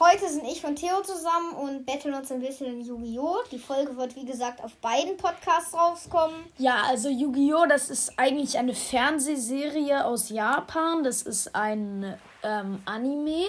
heute 0.00 0.28
sind 0.28 0.44
ich 0.44 0.64
und 0.64 0.76
Theo 0.76 1.02
zusammen 1.02 1.52
und 1.52 1.84
betteln 1.84 2.14
uns 2.14 2.32
ein 2.32 2.40
bisschen 2.40 2.66
in 2.66 2.80
Yu-Gi-Oh! 2.80 3.42
Die 3.52 3.58
Folge 3.58 3.96
wird, 3.96 4.16
wie 4.16 4.24
gesagt, 4.24 4.64
auf 4.64 4.74
beiden 4.76 5.16
Podcasts 5.16 5.74
rauskommen. 5.74 6.36
Ja, 6.58 6.82
also 6.88 7.08
Yu-Gi-Oh! 7.08 7.66
das 7.68 7.90
ist 7.90 8.18
eigentlich 8.18 8.58
eine 8.58 8.74
Fernsehserie 8.74 10.04
aus 10.04 10.30
Japan. 10.30 11.04
Das 11.04 11.22
ist 11.22 11.54
ein 11.54 12.18
ähm, 12.42 12.80
Anime. 12.86 13.46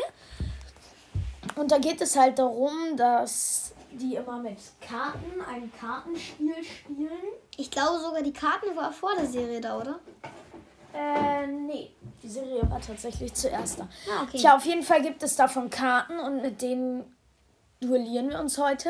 Und 1.56 1.71
da 1.71 1.78
geht 1.78 2.02
es 2.02 2.16
halt 2.16 2.38
darum, 2.38 2.96
dass 2.97 3.74
die 3.92 4.15
immer 4.15 4.38
mit 4.39 4.57
Karten 4.79 5.42
ein 5.50 5.71
Kartenspiel 5.79 6.64
spielen. 6.64 7.10
Ich 7.57 7.71
glaube 7.71 8.00
sogar, 8.00 8.21
die 8.21 8.33
Karten 8.33 8.75
war 8.75 8.92
vor 8.92 9.11
der 9.18 9.25
Serie 9.25 9.60
da, 9.60 9.78
oder? 9.78 10.00
Äh, 10.93 11.47
nee. 11.47 11.91
Die 12.23 12.29
Serie 12.29 12.69
war 12.69 12.79
tatsächlich 12.81 13.33
zuerst 13.33 13.79
da. 13.79 13.87
Ah, 14.09 14.23
okay. 14.23 14.37
Tja, 14.37 14.55
auf 14.55 14.65
jeden 14.65 14.83
Fall 14.83 15.01
gibt 15.01 15.23
es 15.23 15.36
davon 15.36 15.69
Karten 15.69 16.19
und 16.19 16.41
mit 16.41 16.61
denen 16.61 17.15
duellieren 17.79 18.29
wir 18.29 18.39
uns 18.39 18.57
heute. 18.57 18.89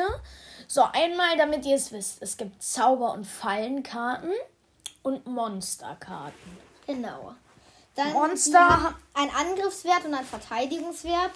So, 0.68 0.82
einmal, 0.92 1.36
damit 1.38 1.64
ihr 1.64 1.76
es 1.76 1.92
wisst. 1.92 2.20
Es 2.20 2.36
gibt 2.36 2.62
Zauber- 2.62 3.12
und 3.12 3.26
Fallenkarten 3.26 4.32
und 5.02 5.26
Monsterkarten. 5.26 6.58
Genau. 6.86 7.34
Dann 7.94 8.12
Monster- 8.12 8.94
ein 9.14 9.30
Angriffswert 9.30 10.04
und 10.04 10.14
ein 10.14 10.24
Verteidigungswert. 10.24 11.32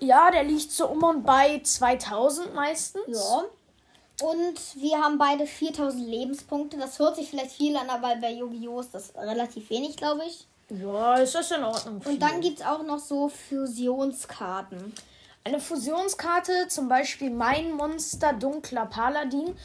Ja, 0.00 0.30
der 0.30 0.44
liegt 0.44 0.70
so 0.72 0.88
um 0.88 1.02
und 1.02 1.22
bei 1.24 1.60
2000 1.62 2.54
meistens. 2.54 3.02
Ja. 3.06 3.44
Und 4.22 4.58
wir 4.76 4.98
haben 4.98 5.18
beide 5.18 5.46
4000 5.46 6.08
Lebenspunkte. 6.08 6.78
Das 6.78 6.98
hört 6.98 7.16
sich 7.16 7.28
vielleicht 7.28 7.52
viel 7.52 7.76
an, 7.76 7.90
aber 7.90 8.16
bei 8.16 8.32
Yu-Gi-Oh! 8.32 8.80
ist 8.80 8.94
das 8.94 9.14
relativ 9.14 9.68
wenig, 9.70 9.96
glaube 9.96 10.22
ich. 10.26 10.46
Ja, 10.70 11.16
ist 11.16 11.34
das 11.34 11.50
in 11.50 11.62
Ordnung. 11.62 12.00
Und 12.04 12.20
dann 12.20 12.40
gibt 12.40 12.60
es 12.60 12.66
auch 12.66 12.82
noch 12.82 12.98
so 12.98 13.28
Fusionskarten. 13.28 14.94
Eine 15.44 15.60
Fusionskarte, 15.60 16.66
zum 16.68 16.88
Beispiel 16.88 17.30
mein 17.30 17.72
Monster 17.72 18.32
Dunkler 18.32 18.86
Paladin. 18.86 19.56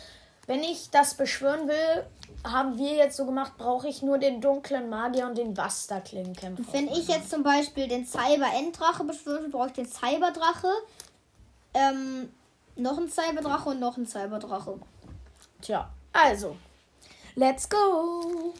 Wenn 0.45 0.63
ich 0.63 0.89
das 0.91 1.15
beschwören 1.15 1.67
will, 1.67 2.05
haben 2.43 2.77
wir 2.77 2.93
jetzt 2.93 3.17
so 3.17 3.25
gemacht, 3.25 3.53
brauche 3.57 3.87
ich 3.87 4.01
nur 4.01 4.17
den 4.17 4.41
dunklen 4.41 4.89
Magier 4.89 5.27
und 5.27 5.37
den 5.37 5.53
Buster-Klingenkämpfer. 5.53 6.63
Wenn 6.71 6.87
ich 6.87 7.07
jetzt 7.07 7.29
zum 7.29 7.43
Beispiel 7.43 7.87
den 7.87 8.05
Cyber-Enddrache 8.05 9.03
beschwöre, 9.03 9.49
brauche 9.49 9.67
ich 9.67 9.73
den 9.73 9.87
Cyberdrache, 9.87 10.69
ähm, 11.73 12.31
noch 12.75 12.97
einen 12.97 13.09
Cyberdrache 13.09 13.69
und 13.69 13.79
noch 13.79 13.97
einen 13.97 14.05
Cyberdrache. 14.07 14.79
Tja, 15.61 15.89
also, 16.13 16.55
let's 17.35 17.67
go. 17.69 18.53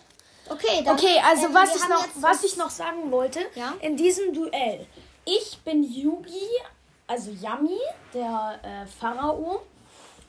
Okay, 0.49 0.83
dann, 0.83 0.95
Okay, 0.97 1.19
also 1.25 1.47
ähm, 1.47 1.53
was 1.53 1.75
ich 1.75 1.87
noch, 1.87 2.07
was 2.15 2.43
ich 2.43 2.57
noch 2.57 2.69
sagen 2.69 3.11
wollte, 3.11 3.39
Ja? 3.55 3.73
in 3.81 3.95
diesem 3.95 4.33
Duell. 4.33 4.85
Ich 5.25 5.59
bin 5.63 5.83
Yugi, 5.83 6.47
also 7.07 7.31
Yami, 7.31 7.79
der 8.13 8.59
äh, 8.63 8.85
Pharao. 8.87 9.61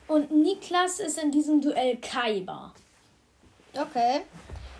Und 0.08 0.30
Niklas 0.30 1.00
ist 1.00 1.18
in 1.18 1.30
diesem 1.30 1.60
Duell 1.60 1.96
Kaiba. 1.98 2.72
Okay. 3.74 4.20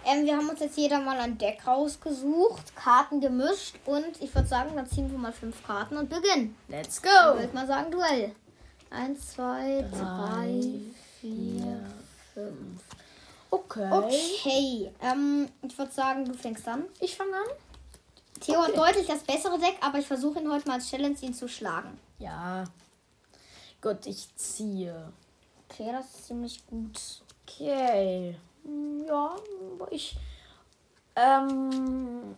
Ähm, 0.04 0.26
wir 0.26 0.36
haben 0.36 0.48
uns 0.48 0.60
jetzt 0.60 0.76
jeder 0.76 0.98
mal 1.00 1.16
ein 1.18 1.38
Deck 1.38 1.66
rausgesucht, 1.66 2.74
Karten 2.76 3.20
gemischt 3.20 3.76
und 3.86 4.20
ich 4.20 4.34
würde 4.34 4.48
sagen, 4.48 4.72
dann 4.74 4.86
ziehen 4.86 5.10
wir 5.10 5.16
mal 5.18 5.32
fünf 5.32 5.64
Karten 5.64 5.96
und 5.96 6.10
beginnen. 6.10 6.56
Let's 6.68 6.96
Ich 6.98 7.02
go. 7.04 7.38
würde 7.38 7.54
mal 7.54 7.66
sagen, 7.66 7.90
Duell. 7.92 8.34
Eins, 8.92 9.32
zwei, 9.32 9.84
drei, 9.90 10.60
vier, 11.20 11.80
fünf. 12.34 12.82
Okay. 13.50 13.90
Okay, 13.92 14.92
ähm, 15.00 15.48
ich 15.62 15.76
würde 15.76 15.92
sagen, 15.92 16.24
du 16.24 16.34
fängst 16.34 16.66
an. 16.68 16.84
Ich 17.00 17.16
fange 17.16 17.34
an. 17.34 17.46
Theo 18.40 18.62
hat 18.62 18.76
deutlich 18.76 19.06
das 19.06 19.22
bessere 19.22 19.58
Deck, 19.58 19.76
aber 19.80 19.98
ich 19.98 20.06
versuche 20.06 20.40
ihn 20.40 20.50
heute 20.50 20.66
mal 20.68 20.74
als 20.74 20.90
Challenge, 20.90 21.16
ihn 21.20 21.34
zu 21.34 21.48
schlagen. 21.48 21.98
Ja. 22.18 22.64
Gut, 23.80 24.06
ich 24.06 24.34
ziehe. 24.36 25.12
Okay, 25.68 25.90
das 25.92 26.06
ist 26.06 26.26
ziemlich 26.26 26.66
gut. 26.66 27.00
Okay. 27.46 28.36
Hm, 28.64 29.04
Ja, 29.06 29.36
ich. 29.90 30.16
Ähm. 31.16 32.36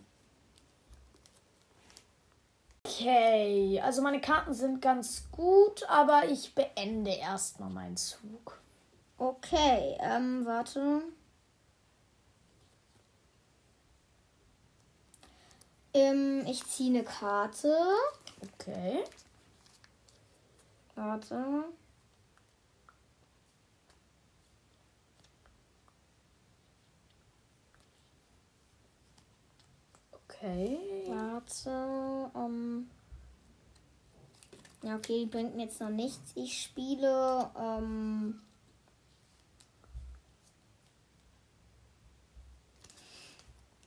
Okay, 2.95 3.81
also 3.83 4.01
meine 4.01 4.21
Karten 4.21 4.53
sind 4.53 4.81
ganz 4.81 5.29
gut, 5.31 5.83
aber 5.89 6.29
ich 6.29 6.55
beende 6.55 7.11
erstmal 7.11 7.69
meinen 7.69 7.97
Zug. 7.97 8.61
Okay, 9.17 9.97
ähm, 9.99 10.45
warte. 10.45 11.01
Ähm, 15.93 16.45
ich 16.47 16.65
ziehe 16.67 16.91
eine 16.91 17.03
Karte. 17.03 17.75
Okay. 18.53 19.03
Warte. 20.95 21.65
Okay. 30.41 30.79
Warte. 31.07 32.31
Ähm. 32.35 32.89
Ja, 34.83 34.95
okay, 34.95 35.25
bringt 35.25 35.55
mir 35.55 35.63
jetzt 35.63 35.81
noch 35.81 35.89
nichts. 35.89 36.31
Ich 36.35 36.61
spiele. 36.61 37.49
Ähm, 37.59 38.41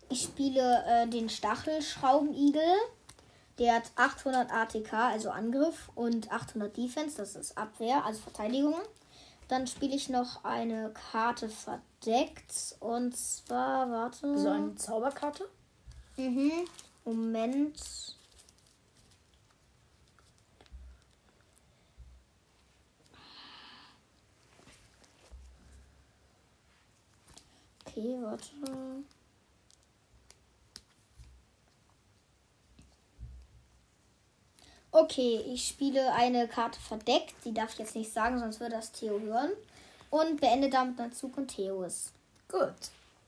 ich 0.09 0.22
spiele 0.22 0.84
äh, 0.86 1.06
den 1.06 1.28
Stachelschraubenigel. 1.28 2.62
Der 3.59 3.75
hat 3.75 3.91
800 3.97 4.53
ATK, 4.53 4.92
also 4.92 5.30
Angriff, 5.30 5.91
und 5.97 6.30
800 6.30 6.76
Defense, 6.76 7.16
das 7.16 7.34
ist 7.34 7.59
Abwehr, 7.59 8.04
also 8.04 8.20
Verteidigung. 8.20 8.76
Dann 9.48 9.66
spiele 9.66 9.97
ich 9.97 10.09
noch 10.09 10.44
eine 10.44 10.91
Karte 10.91 11.48
verdeckt. 11.48 12.76
Und 12.80 13.16
zwar, 13.16 13.91
warte. 13.91 14.38
So 14.38 14.48
eine 14.48 14.75
Zauberkarte. 14.76 15.48
Mhm. 16.19 16.67
Moment. 17.05 18.17
Okay, 27.87 28.19
warte. 28.21 28.49
Okay, 34.91 35.45
ich 35.47 35.69
spiele 35.69 36.12
eine 36.15 36.49
Karte 36.49 36.81
verdeckt. 36.81 37.34
Die 37.45 37.55
darf 37.55 37.73
ich 37.75 37.78
jetzt 37.78 37.95
nicht 37.95 38.12
sagen, 38.12 38.41
sonst 38.41 38.59
würde 38.59 38.75
das 38.75 38.91
Theo 38.91 39.21
hören. 39.21 39.53
Und 40.11 40.41
beende 40.41 40.69
damit 40.69 40.99
meinen 40.99 41.12
Zug 41.12 41.37
und 41.37 41.49
Theo 41.49 41.84
ist. 41.84 42.12
Gut. 42.49 42.75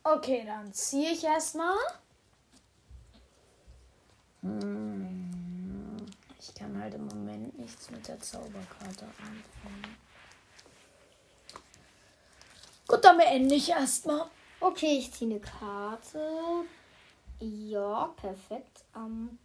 Okay, 0.03 0.45
dann 0.45 0.73
ziehe 0.73 1.13
ich 1.13 1.23
erstmal. 1.23 1.77
Ich 6.43 6.55
kann 6.55 6.81
halt 6.81 6.95
im 6.95 7.07
Moment 7.07 7.59
nichts 7.59 7.91
mit 7.91 8.09
der 8.09 8.19
Zauberkarte 8.19 9.05
anfangen. 9.05 9.97
Gut, 12.89 13.05
dann 13.05 13.19
beende 13.19 13.55
ich 13.55 13.69
erstmal. 13.69 14.31
Okay, 14.59 14.99
ich 14.99 15.13
ziehe 15.13 15.31
eine 15.31 15.41
Karte. 15.41 16.65
Ja, 17.41 18.07
perfekt. 18.17 18.85
Ähm, 18.97 19.39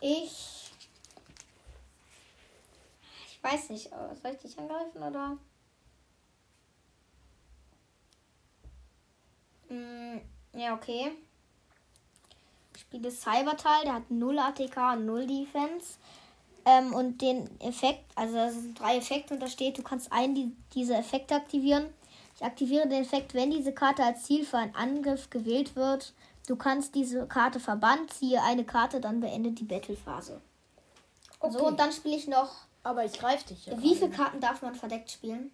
ich. 0.00 0.72
Ich 3.28 3.42
weiß 3.42 3.68
nicht, 3.68 3.90
soll 3.90 4.32
ich 4.32 4.38
dich 4.40 4.58
angreifen 4.58 5.02
oder? 5.02 5.36
Mm, 9.74 10.20
ja, 10.58 10.74
okay. 10.74 11.12
Ich 12.74 12.82
spiele 12.82 13.10
Cybertal, 13.10 13.84
der 13.84 13.94
hat 13.94 14.10
0 14.10 14.38
ATK, 14.38 14.96
0 14.98 15.26
Defense. 15.26 15.96
Ähm, 16.64 16.94
und 16.94 17.20
den 17.20 17.48
Effekt, 17.60 18.04
also 18.14 18.34
das 18.34 18.54
sind 18.54 18.78
drei 18.78 18.96
Effekte 18.96 19.34
und 19.34 19.40
da 19.40 19.48
steht, 19.48 19.76
du 19.76 19.82
kannst 19.82 20.10
einen 20.12 20.34
die, 20.34 20.56
diese 20.74 20.94
Effekte 20.94 21.34
aktivieren. 21.34 21.86
Ich 22.36 22.44
aktiviere 22.44 22.88
den 22.88 23.02
Effekt, 23.02 23.34
wenn 23.34 23.50
diese 23.50 23.72
Karte 23.72 24.02
als 24.02 24.24
Ziel 24.24 24.44
für 24.44 24.58
einen 24.58 24.74
Angriff 24.74 25.30
gewählt 25.30 25.76
wird. 25.76 26.14
Du 26.46 26.56
kannst 26.56 26.94
diese 26.94 27.26
Karte 27.26 27.60
verbannen, 27.60 28.08
ziehe 28.08 28.42
eine 28.42 28.64
Karte, 28.64 29.00
dann 29.00 29.20
beendet 29.20 29.60
die 29.60 29.64
Battlephase. 29.64 30.40
So, 31.50 31.66
und 31.66 31.78
dann 31.78 31.92
spiele 31.92 32.16
ich 32.16 32.26
noch. 32.26 32.50
Aber 32.82 33.04
ich 33.04 33.12
greife 33.12 33.48
dich 33.48 33.66
ja. 33.66 33.80
Wie 33.80 33.94
viele 33.94 34.10
Karten 34.10 34.40
darf 34.40 34.62
man 34.62 34.74
verdeckt 34.74 35.10
spielen? 35.10 35.50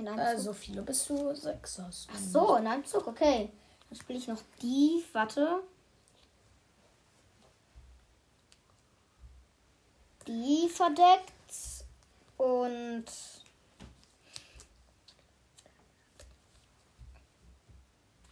In 0.00 0.08
einem 0.08 0.18
Äh, 0.18 0.34
Zug? 0.36 0.44
so 0.44 0.52
viele, 0.54 0.82
bis 0.82 1.04
du 1.06 1.34
sechs 1.34 1.78
hast. 1.78 2.08
Ach 2.10 2.18
so, 2.18 2.56
in 2.56 2.66
einem 2.66 2.84
Zug, 2.86 3.06
okay. 3.06 3.52
Dann 3.88 3.98
spiele 3.98 4.18
ich 4.18 4.28
noch 4.28 4.40
die, 4.62 5.04
warte. 5.12 5.62
Die 10.26 10.68
verdeckt. 10.70 11.84
Und 12.38 13.04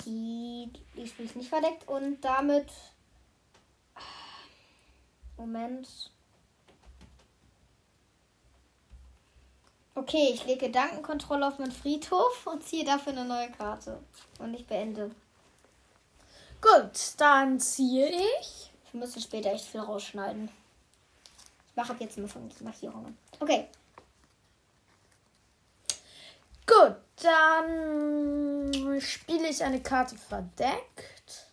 die, 0.05 0.71
die 0.97 1.06
spiele 1.06 1.29
ich 1.29 1.37
nicht 1.37 1.49
verdeckt 1.49 1.87
und 1.88 2.21
damit. 2.23 2.71
Moment. 5.37 6.11
Okay, 9.99 10.31
ich 10.33 10.47
lege 10.47 10.67
Gedankenkontrolle 10.67 11.49
auf 11.49 11.59
meinen 11.59 11.73
Friedhof 11.73 12.47
und 12.47 12.62
ziehe 12.62 12.85
dafür 12.85 13.12
eine 13.12 13.25
neue 13.25 13.50
Karte. 13.50 13.99
Und 14.39 14.55
ich 14.55 14.65
beende. 14.65 15.11
Gut, 16.61 17.15
dann 17.17 17.59
ziehe 17.59 18.09
ich. 18.09 18.71
Wir 18.93 19.00
müssen 19.00 19.21
später 19.21 19.50
echt 19.53 19.65
viel 19.65 19.81
rausschneiden. 19.81 20.50
Ich 21.69 21.77
mache 21.77 21.93
ab 21.93 22.00
jetzt 22.00 22.17
immer 22.17 22.29
Markierungen. 22.61 23.19
Okay. 23.41 23.69
Gut, 26.65 26.95
dann 27.21 29.00
spiele 29.00 29.49
ich 29.49 29.65
eine 29.65 29.83
Karte 29.83 30.17
verdeckt. 30.17 31.49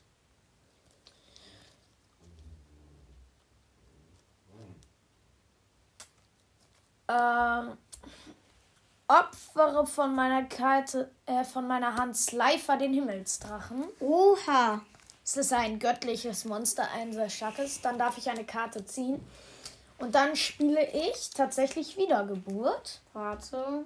Ähm, 7.08 7.78
opfere 9.08 9.86
von 9.86 10.16
meiner 10.16 10.44
Karte, 10.44 11.12
äh, 11.26 11.44
von 11.44 11.68
meiner 11.68 11.96
Hand 11.96 12.18
Slifer 12.18 12.78
den 12.78 12.94
Himmelsdrachen. 12.94 13.86
Oha. 14.00 14.82
Es 15.24 15.38
ist 15.38 15.54
ein 15.54 15.80
göttliches 15.80 16.46
Monster, 16.46 16.88
ein 16.94 17.12
sehr 17.12 17.30
starkes. 17.30 17.82
Dann 17.82 17.98
darf 17.98 18.18
ich 18.18 18.30
eine 18.30 18.44
Karte 18.44 18.86
ziehen. 18.86 19.26
Und 19.98 20.14
dann 20.14 20.36
spiele 20.36 20.88
ich 20.92 21.32
tatsächlich 21.32 21.98
Wiedergeburt. 21.98 23.02
Warte. 23.14 23.86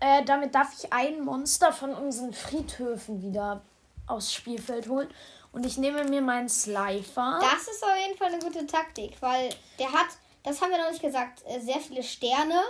Äh, 0.00 0.24
damit 0.24 0.54
darf 0.54 0.74
ich 0.78 0.92
ein 0.92 1.24
Monster 1.24 1.72
von 1.72 1.94
unseren 1.94 2.32
Friedhöfen 2.32 3.22
wieder 3.22 3.62
aufs 4.06 4.32
Spielfeld 4.32 4.88
holen. 4.88 5.08
Und 5.52 5.64
ich 5.64 5.78
nehme 5.78 6.04
mir 6.04 6.20
meinen 6.20 6.50
Slifer. 6.50 7.38
Das 7.40 7.66
ist 7.68 7.82
auf 7.82 7.96
jeden 7.96 8.18
Fall 8.18 8.28
eine 8.28 8.38
gute 8.38 8.66
Taktik, 8.66 9.16
weil 9.20 9.48
der 9.78 9.90
hat, 9.90 10.08
das 10.42 10.60
haben 10.60 10.70
wir 10.70 10.78
noch 10.78 10.90
nicht 10.90 11.02
gesagt, 11.02 11.42
äh, 11.46 11.60
sehr 11.60 11.80
viele 11.80 12.02
Sterne. 12.02 12.60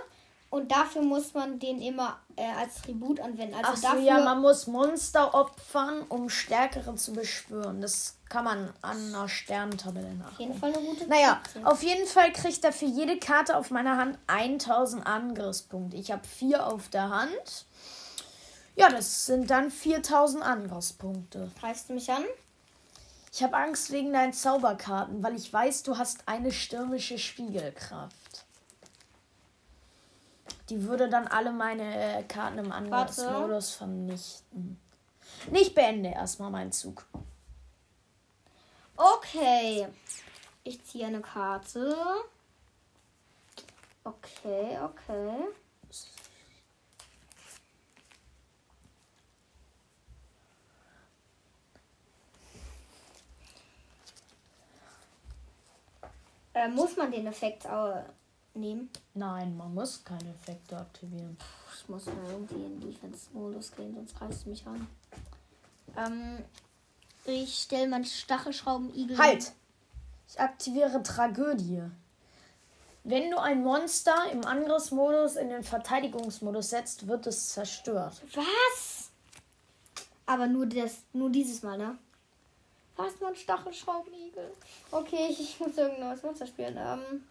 Und 0.56 0.72
dafür 0.72 1.02
muss 1.02 1.34
man 1.34 1.58
den 1.58 1.80
immer 1.82 2.18
äh, 2.36 2.44
als 2.58 2.80
Tribut 2.82 3.20
anwenden. 3.20 3.54
Also 3.54 3.70
Ach 3.72 3.76
so, 3.76 3.82
dafür, 3.82 4.00
ja, 4.02 4.24
man 4.24 4.40
muss 4.40 4.66
Monster 4.66 5.34
opfern, 5.34 6.02
um 6.08 6.28
stärkere 6.30 6.94
zu 6.94 7.12
beschwören. 7.12 7.80
Das 7.80 8.16
kann 8.28 8.44
man 8.44 8.72
an 8.82 8.96
einer 9.14 9.28
Sternentabelle 9.28 10.06
auf 10.08 10.14
nachgucken. 10.14 10.42
jeden 10.42 10.58
Fall 10.58 10.72
eine 10.74 10.82
gute 10.86 11.06
Naja, 11.08 11.40
Taktik. 11.42 11.66
auf 11.66 11.82
jeden 11.82 12.06
Fall 12.06 12.32
kriegt 12.32 12.64
er 12.64 12.72
für 12.72 12.86
jede 12.86 13.18
Karte 13.18 13.56
auf 13.56 13.70
meiner 13.70 13.96
Hand 13.98 14.18
1000 14.28 15.06
Angriffspunkte. 15.06 15.96
Ich 15.96 16.10
habe 16.10 16.26
vier 16.26 16.66
auf 16.66 16.88
der 16.88 17.10
Hand. 17.10 17.66
Ja, 18.76 18.88
das 18.90 19.26
sind 19.26 19.50
dann 19.50 19.70
4000 19.70 20.42
Angriffspunkte. 20.42 21.50
Greifst 21.60 21.88
du 21.88 21.94
mich 21.94 22.10
an? 22.10 22.24
Ich 23.32 23.42
habe 23.42 23.56
Angst 23.56 23.90
wegen 23.90 24.12
deinen 24.14 24.32
Zauberkarten, 24.32 25.22
weil 25.22 25.36
ich 25.36 25.52
weiß, 25.52 25.82
du 25.82 25.98
hast 25.98 26.20
eine 26.26 26.50
stürmische 26.52 27.18
Spiegelkraft. 27.18 28.16
Die 30.68 30.82
würde 30.82 31.08
dann 31.08 31.28
alle 31.28 31.52
meine 31.52 32.18
äh, 32.18 32.22
Karten 32.24 32.58
im 32.58 32.72
Angriffsmodus 32.72 33.70
vernichten. 33.70 34.80
Nicht 35.50 35.74
beende 35.74 36.10
erstmal 36.10 36.50
meinen 36.50 36.72
Zug. 36.72 37.06
Okay. 38.96 39.86
Ich 40.64 40.82
ziehe 40.84 41.06
eine 41.06 41.20
Karte. 41.20 41.96
Okay, 44.02 44.78
okay. 44.82 45.46
Äh, 56.54 56.68
muss 56.68 56.96
man 56.96 57.12
den 57.12 57.26
Effekt 57.26 57.66
äh, 57.66 58.02
nehmen? 58.56 58.90
Nein, 59.14 59.56
man 59.56 59.74
muss 59.74 60.04
keine 60.04 60.30
Effekte 60.30 60.76
aktivieren. 60.76 61.36
Ich 61.74 61.88
muss 61.88 62.06
mal 62.06 62.14
irgendwie 62.30 62.64
in 62.64 62.80
Defense-Modus 62.80 63.72
gehen, 63.76 63.94
sonst 63.94 64.20
reißt 64.20 64.46
du 64.46 64.50
mich 64.50 64.66
an. 64.66 64.86
Ähm, 65.96 66.44
ich 67.24 67.62
stelle 67.62 67.88
meinen 67.88 68.04
Stachelschrauben-Igel. 68.04 69.18
Halt! 69.18 69.52
Ich 70.28 70.40
aktiviere 70.40 71.02
Tragödie. 71.02 71.82
Wenn 73.04 73.30
du 73.30 73.38
ein 73.38 73.62
Monster 73.62 74.16
im 74.32 74.44
Angriffsmodus 74.44 75.36
in 75.36 75.48
den 75.48 75.62
Verteidigungsmodus 75.62 76.70
setzt, 76.70 77.06
wird 77.06 77.26
es 77.28 77.50
zerstört. 77.50 78.20
Was? 78.34 79.10
Aber 80.26 80.48
nur 80.48 80.66
das, 80.66 81.02
nur 81.12 81.30
dieses 81.30 81.62
Mal, 81.62 81.78
ne? 81.78 81.96
Was, 82.96 83.20
nur 83.20 83.28
ein 83.28 83.36
Stachelschraubenigel? 83.36 84.50
Okay, 84.90 85.28
ich, 85.30 85.40
ich 85.40 85.60
muss 85.60 85.76
irgendein 85.76 86.08
neues 86.08 86.22
Monster 86.24 86.46
spielen. 86.46 86.76
Ähm, 86.76 87.24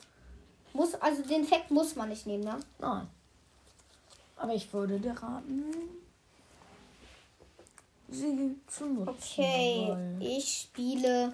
muss, 0.75 0.93
also 0.95 1.23
den 1.23 1.43
Effekt 1.43 1.71
muss 1.71 1.95
man 1.95 2.09
nicht 2.09 2.27
nehmen, 2.27 2.43
ne? 2.43 2.59
Nein. 2.79 3.07
Aber 4.37 4.53
ich 4.53 4.73
würde 4.73 4.99
dir 4.99 5.13
raten, 5.13 5.63
sie 8.09 8.57
zu 8.67 8.85
nutzen. 8.85 9.09
Okay, 9.09 9.95
ich 10.19 10.67
spiele 10.69 11.33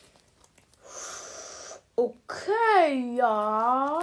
Okay, 1.94 3.14
ja. 3.16 3.98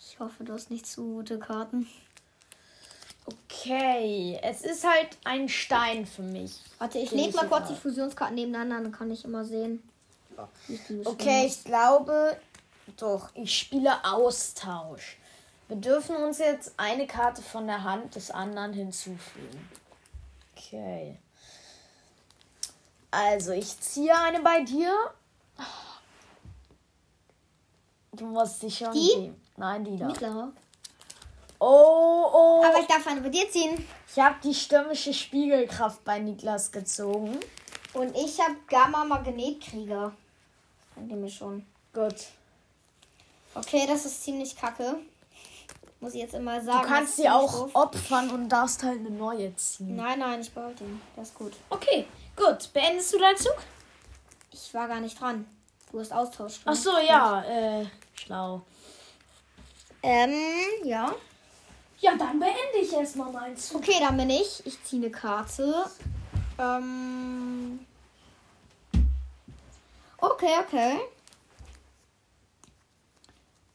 Ich 0.00 0.18
hoffe, 0.18 0.42
du 0.44 0.52
hast 0.52 0.70
nicht 0.70 0.86
zu 0.86 1.02
gute 1.04 1.38
Karten. 1.38 1.88
Okay, 3.28 4.38
es 4.42 4.62
ist 4.62 4.86
halt 4.86 5.18
ein 5.24 5.48
Stein 5.48 6.06
für 6.06 6.22
mich. 6.22 6.60
Warte, 6.78 6.98
ich 6.98 7.10
lege 7.10 7.36
mal 7.36 7.46
kurz 7.46 7.68
die 7.68 7.74
Fusionskarten 7.74 8.34
nebeneinander, 8.34 8.80
dann 8.80 8.92
kann 8.92 9.10
ich 9.10 9.24
immer 9.24 9.44
sehen. 9.44 9.82
Okay, 11.04 11.46
ich 11.46 11.64
glaube, 11.64 12.36
doch, 12.96 13.30
ich 13.34 13.58
spiele 13.58 14.04
Austausch. 14.04 15.18
Wir 15.66 15.76
dürfen 15.76 16.16
uns 16.16 16.38
jetzt 16.38 16.72
eine 16.78 17.06
Karte 17.06 17.42
von 17.42 17.66
der 17.66 17.84
Hand 17.84 18.14
des 18.14 18.30
anderen 18.30 18.72
hinzufügen. 18.72 19.68
Okay. 20.56 21.18
Also, 23.10 23.52
ich 23.52 23.78
ziehe 23.80 24.16
eine 24.18 24.40
bei 24.40 24.62
dir. 24.62 24.94
Du 28.12 28.26
musst 28.26 28.60
sie 28.60 28.70
schon 28.70 28.92
Die? 28.92 29.16
nehmen. 29.16 29.40
Nein, 29.56 29.84
die 29.84 29.96
da. 29.96 30.06
Mittlere. 30.06 30.52
Oh, 31.60 32.30
oh. 32.32 32.64
Aber 32.64 32.78
ich 32.80 32.86
darf 32.86 33.06
eine 33.06 33.20
bei 33.20 33.30
dir 33.30 33.50
ziehen. 33.50 33.86
Ich 34.10 34.18
habe 34.22 34.36
die 34.42 34.54
stürmische 34.54 35.12
Spiegelkraft 35.12 36.04
bei 36.04 36.18
Niklas 36.18 36.70
gezogen. 36.70 37.38
Und 37.94 38.14
ich 38.16 38.38
habe 38.40 38.54
Gamma-Magnetkrieger. 38.68 40.12
Bringt 40.94 41.10
ihr 41.10 41.16
mir 41.16 41.30
schon. 41.30 41.66
Gut. 41.92 42.14
Okay, 43.54 43.86
das 43.88 44.04
ist 44.04 44.22
ziemlich 44.22 44.56
kacke. 44.56 44.96
Muss 46.00 46.14
ich 46.14 46.20
jetzt 46.20 46.34
immer 46.34 46.60
Du 46.60 46.66
sagen. 46.66 46.78
das 46.82 46.88
kannst 46.88 47.16
sie 47.16 47.28
auch 47.28 47.52
doof. 47.52 47.70
opfern 47.74 48.30
und 48.30 48.48
darfst 48.48 48.84
halt 48.84 49.00
eine 49.00 49.10
neue 49.10 49.54
ziehen. 49.56 49.96
Nein, 49.96 50.20
nein, 50.20 50.40
ich 50.40 50.52
behalte 50.52 50.84
ihn. 50.84 51.00
Das 51.16 51.28
ist 51.30 51.34
gut. 51.34 51.52
Okay, 51.70 52.06
gut. 52.36 52.72
Beendest 52.72 53.12
du 53.14 53.18
deinen 53.18 53.36
Zug? 53.36 53.56
Ich 54.52 54.72
war 54.74 54.86
gar 54.86 55.00
nicht 55.00 55.20
dran. 55.20 55.44
Du 55.90 55.98
hast 55.98 56.12
Austausch. 56.12 56.60
Ach 56.66 56.74
so, 56.76 56.98
ja. 56.98 57.42
Äh, 57.42 57.86
schlau. 58.14 58.62
Ähm, 60.02 60.34
ja. 60.84 61.12
Ja, 62.00 62.16
dann 62.16 62.38
beende 62.38 62.78
ich 62.80 62.92
erstmal 62.92 63.56
Zug. 63.56 63.80
Okay, 63.80 63.96
dann 64.00 64.16
bin 64.16 64.30
ich. 64.30 64.64
Ich 64.64 64.82
ziehe 64.84 65.02
eine 65.02 65.10
Karte. 65.10 65.86
Ähm. 66.58 67.80
Okay, 70.18 70.52
okay. 70.60 70.98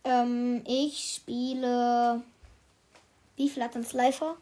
Ähm, 0.05 0.63
ich 0.65 1.15
spiele. 1.15 2.21
Wie 3.35 3.49
viel 3.49 3.63
hat 3.63 3.75
denn 3.75 3.85
Slifer? 3.85 4.35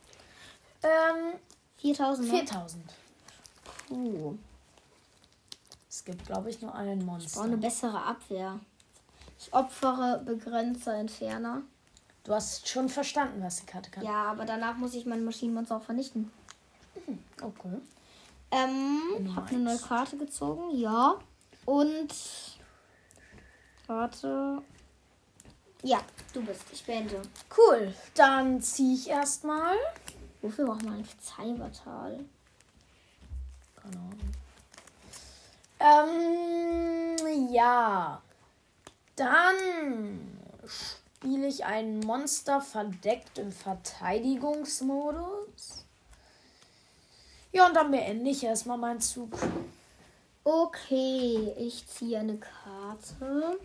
Ähm, 0.84 1.40
4000. 1.78 2.28
Ne? 2.28 2.38
4000. 2.40 2.84
Puh. 3.88 4.38
Es 5.90 6.04
gibt, 6.04 6.26
glaube 6.26 6.50
ich, 6.50 6.62
nur 6.62 6.74
einen 6.74 7.00
Ich 7.00 7.06
brauche 7.06 7.18
Monster. 7.20 7.42
eine 7.42 7.58
bessere 7.58 8.02
Abwehr. 8.04 8.60
Ich 9.40 9.54
opfere 9.54 10.22
Begrenzer 10.26 10.96
Entferner. 10.96 11.64
Du 12.24 12.34
hast 12.34 12.68
schon 12.68 12.88
verstanden, 12.88 13.42
was 13.44 13.62
die 13.62 13.66
Karte 13.66 13.90
kann. 13.90 14.04
Ja, 14.04 14.26
aber 14.26 14.46
danach 14.46 14.78
muss 14.78 14.94
ich 14.94 15.06
mein 15.06 15.26
Maschinenmonster 15.26 15.78
auch 15.78 15.84
vernichten. 15.84 16.32
Okay. 17.42 17.78
Ähm, 18.52 19.36
hab 19.36 19.50
eine 19.50 19.60
neue 19.60 19.80
Karte 19.80 20.18
gezogen, 20.18 20.78
ja. 20.78 21.16
Und. 21.66 22.14
Warte. 23.88 24.62
Ja, 25.84 26.00
du 26.34 26.44
bist. 26.44 26.66
Ich 26.72 26.86
beende. 26.86 27.22
Cool. 27.58 27.94
Dann 28.14 28.62
ziehe 28.62 28.94
ich 28.96 29.10
erstmal. 29.10 29.76
Wofür 30.42 30.66
braucht 30.66 30.84
man 30.84 30.96
ein 30.96 31.08
Cybertal? 31.22 32.20
Keine 33.82 33.98
Ahnung. 33.98 34.20
Ähm, 35.80 37.50
ja. 37.52 38.22
Dann 39.16 39.56
spiele 41.22 41.48
ich 41.48 41.66
ein 41.66 42.00
Monster 42.00 42.62
verdeckt 42.62 43.38
im 43.38 43.52
Verteidigungsmodus. 43.52 45.86
Ja, 47.52 47.68
und 47.68 47.76
dann 47.76 47.92
beende 47.92 48.32
ich 48.32 48.44
erstmal 48.44 48.80
meinen 48.80 49.02
Zug. 49.02 49.38
Okay, 50.44 51.54
ich 51.60 51.88
ziehe 51.88 52.18
eine 52.18 52.40
Karte. 52.40 53.60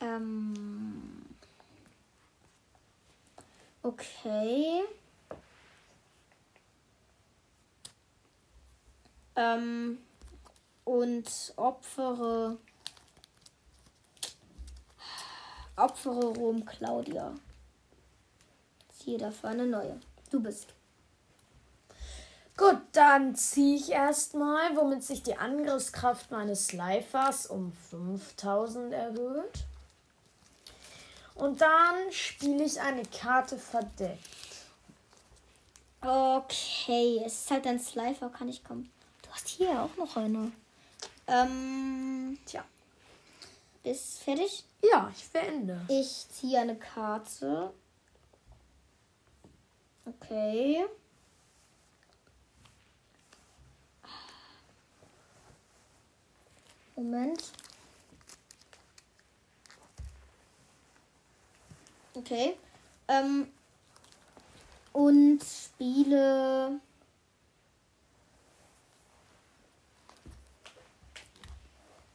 Ähm. 0.00 1.26
Okay. 3.82 4.82
Ähm, 9.36 9.98
und 10.84 11.52
opfere. 11.56 12.56
Opfere 15.76 16.26
Rom 16.26 16.64
Claudia. 16.64 17.34
Ziehe 18.98 19.18
dafür 19.18 19.50
eine 19.50 19.66
neue. 19.66 20.00
Du 20.30 20.40
bist. 20.40 20.68
Gut, 22.56 22.80
dann 22.92 23.36
ziehe 23.36 23.76
ich 23.76 23.90
erstmal, 23.90 24.74
womit 24.76 25.04
sich 25.04 25.22
die 25.22 25.36
Angriffskraft 25.36 26.30
meines 26.30 26.68
Slifers 26.68 27.46
um 27.46 27.72
5000 27.90 28.94
erhöht. 28.94 29.66
Und 31.34 31.60
dann 31.60 32.10
spiele 32.10 32.64
ich 32.64 32.80
eine 32.80 33.02
Karte 33.02 33.58
verdeckt. 33.58 34.18
Okay, 36.00 37.20
es 37.26 37.42
ist 37.42 37.50
halt 37.50 37.66
ein 37.66 37.78
Slifer, 37.78 38.30
kann 38.30 38.48
ich 38.48 38.64
kommen. 38.64 38.90
Hast 39.36 39.48
hier 39.48 39.82
auch 39.82 39.94
noch 39.98 40.16
eine. 40.16 40.50
Ähm, 41.26 42.38
Tja. 42.46 42.64
ist 43.84 44.20
fertig? 44.20 44.64
Ja, 44.82 45.12
ich 45.14 45.28
beende. 45.28 45.78
Ich 45.88 46.26
ziehe 46.30 46.58
eine 46.58 46.74
Karte. 46.74 47.70
Okay. 50.06 50.86
Moment. 56.94 57.52
Okay. 62.14 62.56
Ähm, 63.08 63.52
und 64.94 65.40
spiele. 65.44 66.80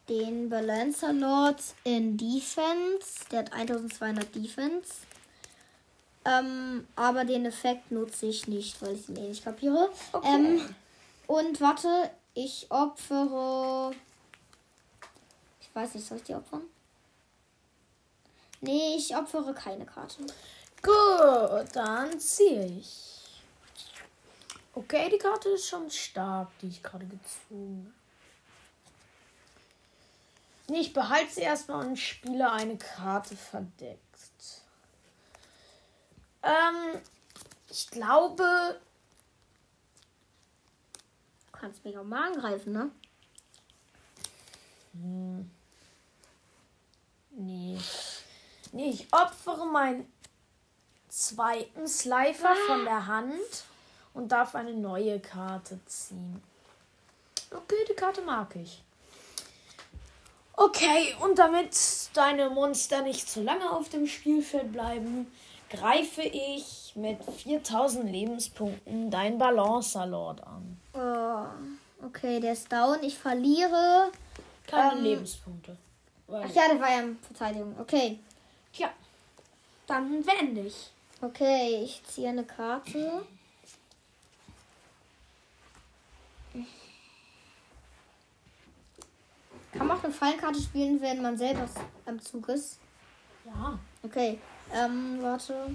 Den 0.08 0.48
Balancer 0.48 1.12
Lord 1.12 1.62
in 1.84 2.16
Defense. 2.16 3.24
Der 3.30 3.40
hat 3.40 3.52
1200 3.52 4.34
Defense. 4.34 4.92
Ähm, 6.24 6.86
aber 6.94 7.24
den 7.24 7.46
Effekt 7.46 7.90
nutze 7.90 8.26
ich 8.26 8.46
nicht, 8.46 8.80
weil 8.80 8.94
ich 8.94 9.08
ihn 9.08 9.16
eh 9.16 9.28
nicht 9.28 9.44
kapiere. 9.44 9.90
Okay. 10.12 10.28
Ähm, 10.28 10.74
und 11.26 11.60
warte, 11.60 12.10
ich 12.34 12.66
opfere. 12.70 13.92
Ich 15.60 15.74
weiß 15.74 15.94
nicht, 15.94 16.06
soll 16.06 16.18
ich 16.18 16.24
die 16.24 16.34
opfern? 16.34 16.62
Nee, 18.60 18.94
ich 18.96 19.16
opfere 19.16 19.52
keine 19.54 19.84
Karte. 19.84 20.24
Gut, 20.82 21.74
dann 21.74 22.18
ziehe 22.20 22.66
ich. 22.66 23.42
Okay, 24.74 25.10
die 25.10 25.18
Karte 25.18 25.50
ist 25.50 25.68
schon 25.68 25.90
stark, 25.90 26.48
die 26.60 26.68
ich 26.68 26.82
gerade 26.82 27.06
gezogen 27.06 27.86
habe. 27.86 28.01
Nee, 30.72 30.80
ich 30.80 30.94
behalte 30.94 31.30
sie 31.30 31.42
erstmal 31.42 31.86
und 31.86 31.98
spiele 31.98 32.50
eine 32.50 32.78
Karte 32.78 33.36
verdeckt. 33.36 34.00
Ähm, 36.42 37.02
ich 37.68 37.90
glaube, 37.90 38.80
Du 41.44 41.58
kannst 41.58 41.84
mich 41.84 41.98
auch 41.98 42.04
mal 42.04 42.32
angreifen, 42.32 42.72
ne? 42.72 42.90
nee. 47.32 47.78
Nee, 48.72 48.88
ich 48.88 49.12
opfere 49.12 49.66
meinen 49.66 50.10
zweiten 51.10 51.86
Slifer 51.86 52.56
von 52.66 52.86
der 52.86 53.06
Hand 53.06 53.64
und 54.14 54.32
darf 54.32 54.54
eine 54.54 54.72
neue 54.72 55.20
Karte 55.20 55.84
ziehen. 55.84 56.42
Okay, 57.50 57.84
die 57.90 57.94
Karte 57.94 58.22
mag 58.22 58.56
ich. 58.56 58.82
Okay, 60.64 61.14
und 61.20 61.38
damit 61.38 61.76
deine 62.14 62.50
Monster 62.50 63.02
nicht 63.02 63.28
zu 63.28 63.42
lange 63.42 63.70
auf 63.70 63.88
dem 63.88 64.06
Spielfeld 64.06 64.72
bleiben, 64.72 65.30
greife 65.70 66.22
ich 66.22 66.92
mit 66.94 67.18
4000 67.24 68.10
Lebenspunkten 68.10 69.10
deinen 69.10 69.38
Balancer 69.38 70.06
Lord 70.06 70.42
an. 70.46 70.78
Oh, 70.94 72.06
okay, 72.06 72.38
der 72.40 72.52
ist 72.52 72.70
down. 72.70 73.02
Ich 73.02 73.16
verliere. 73.18 74.10
Keine 74.66 74.98
Ähm, 74.98 75.04
Lebenspunkte. 75.04 75.76
Ach 76.28 76.54
ja, 76.54 76.68
der 76.68 76.80
war 76.80 76.90
ja 76.90 77.00
in 77.00 77.18
Verteidigung. 77.18 77.74
Okay. 77.80 78.18
Tja, 78.72 78.90
dann 79.86 80.24
wende 80.26 80.62
ich. 80.62 80.90
Okay, 81.20 81.82
ich 81.84 82.02
ziehe 82.04 82.28
eine 82.28 82.44
Karte. 82.44 83.22
Kann 89.72 89.86
man 89.86 89.98
auch 89.98 90.04
eine 90.04 90.12
Fallenkarte 90.12 90.60
spielen, 90.60 91.00
wenn 91.00 91.22
man 91.22 91.38
selber 91.38 91.66
am 92.04 92.20
Zug 92.20 92.48
ist? 92.48 92.78
Ja. 93.44 93.78
Okay, 94.02 94.38
ähm, 94.72 95.18
warte. 95.22 95.74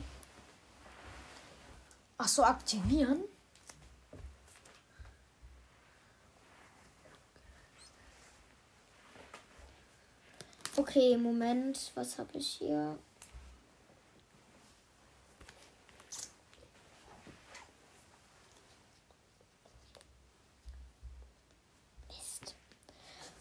Ach 2.18 2.28
so, 2.28 2.44
aktivieren? 2.44 3.24
Okay, 10.76 11.18
Moment, 11.18 11.92
was 11.96 12.20
habe 12.20 12.38
ich 12.38 12.48
hier? 12.48 13.00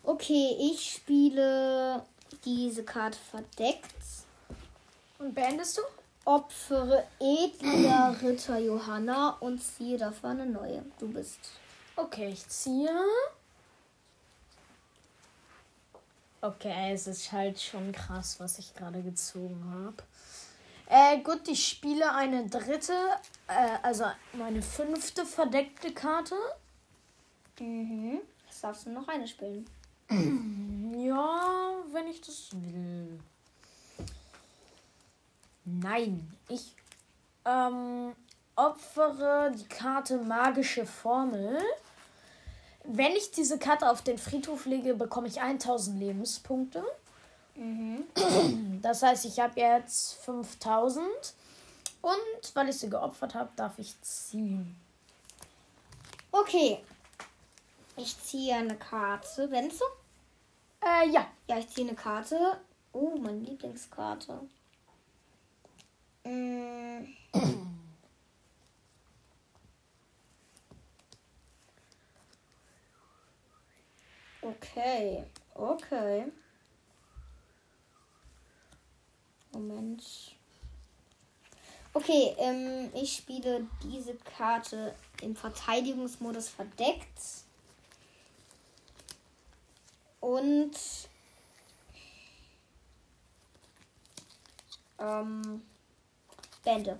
Okay, 0.07 0.57
ich 0.61 0.93
spiele 0.93 2.01
diese 2.45 2.85
Karte 2.85 3.19
verdeckt. 3.29 3.93
Und 5.19 5.35
beendest 5.35 5.79
du? 5.79 5.83
Opfere 6.25 7.05
edler 7.19 8.17
Ritter 8.23 8.59
Johanna 8.59 9.31
und 9.41 9.61
ziehe 9.61 9.99
dafür 9.99 10.31
eine 10.31 10.47
neue. 10.47 10.85
Du 11.01 11.09
bist. 11.09 11.41
Okay, 11.97 12.29
ich 12.29 12.49
ziehe. 12.49 12.89
Okay, 16.41 16.93
es 16.93 17.09
ist 17.09 17.33
halt 17.33 17.61
schon 17.61 17.91
krass, 17.91 18.39
was 18.39 18.61
ich 18.61 18.75
gerade 18.77 19.03
gezogen 19.03 19.61
habe. 19.75 20.05
Äh, 20.89 21.21
gut, 21.23 21.49
ich 21.49 21.67
spiele 21.67 22.13
eine 22.15 22.47
dritte, 22.47 22.93
äh, 23.49 23.79
also 23.83 24.05
meine 24.35 24.63
fünfte 24.63 25.27
verdeckte 25.27 25.93
Karte. 25.93 26.37
Mhm. 27.59 28.21
Jetzt 28.47 28.63
darfst 28.63 28.87
du 28.87 28.91
noch 28.91 29.09
eine 29.09 29.27
spielen. 29.27 29.67
Ja, 30.09 31.73
wenn 31.93 32.07
ich 32.09 32.21
das 32.21 32.51
will. 32.53 33.19
Nein, 35.65 36.33
ich 36.49 36.73
ähm, 37.45 38.15
opfere 38.55 39.53
die 39.57 39.67
Karte 39.67 40.19
Magische 40.19 40.87
Formel. 40.87 41.59
Wenn 42.85 43.13
ich 43.13 43.33
diese 43.33 43.59
Karte 43.59 43.91
auf 43.91 44.03
den 44.03 44.17
Friedhof 44.17 44.67
lege, 44.67 44.95
bekomme 44.95 45.27
ich 45.27 45.41
1000 45.41 45.99
Lebenspunkte. 45.99 46.85
Das 48.83 49.03
heißt, 49.03 49.25
ich 49.25 49.41
habe 49.41 49.59
jetzt 49.59 50.15
5000. 50.25 51.05
Und 52.03 52.55
weil 52.55 52.69
ich 52.69 52.79
sie 52.79 52.89
geopfert 52.91 53.35
habe, 53.35 53.51
darf 53.57 53.79
ich 53.79 54.01
ziehen. 54.03 54.77
Okay. 56.31 56.79
Ich 57.97 58.19
ziehe 58.23 58.55
eine 58.55 58.77
Karte. 58.77 59.51
Wennst 59.51 59.81
du? 59.81 59.85
Äh, 60.87 61.09
ja. 61.11 61.27
Ja, 61.49 61.59
ich 61.59 61.69
ziehe 61.69 61.87
eine 61.87 61.97
Karte. 61.97 62.61
Oh, 62.93 63.17
meine 63.19 63.41
Lieblingskarte. 63.41 64.41
Mm. 66.25 67.07
Okay, 74.43 75.25
okay. 75.55 76.27
Moment. 79.53 80.05
Okay, 81.93 82.37
ähm, 82.39 82.91
ich 82.95 83.17
spiele 83.17 83.67
diese 83.83 84.15
Karte 84.15 84.95
im 85.23 85.35
Verteidigungsmodus 85.35 86.49
verdeckt. 86.49 87.46
Und 90.27 90.77
ähm, 94.99 95.63
Bände. 96.65 96.99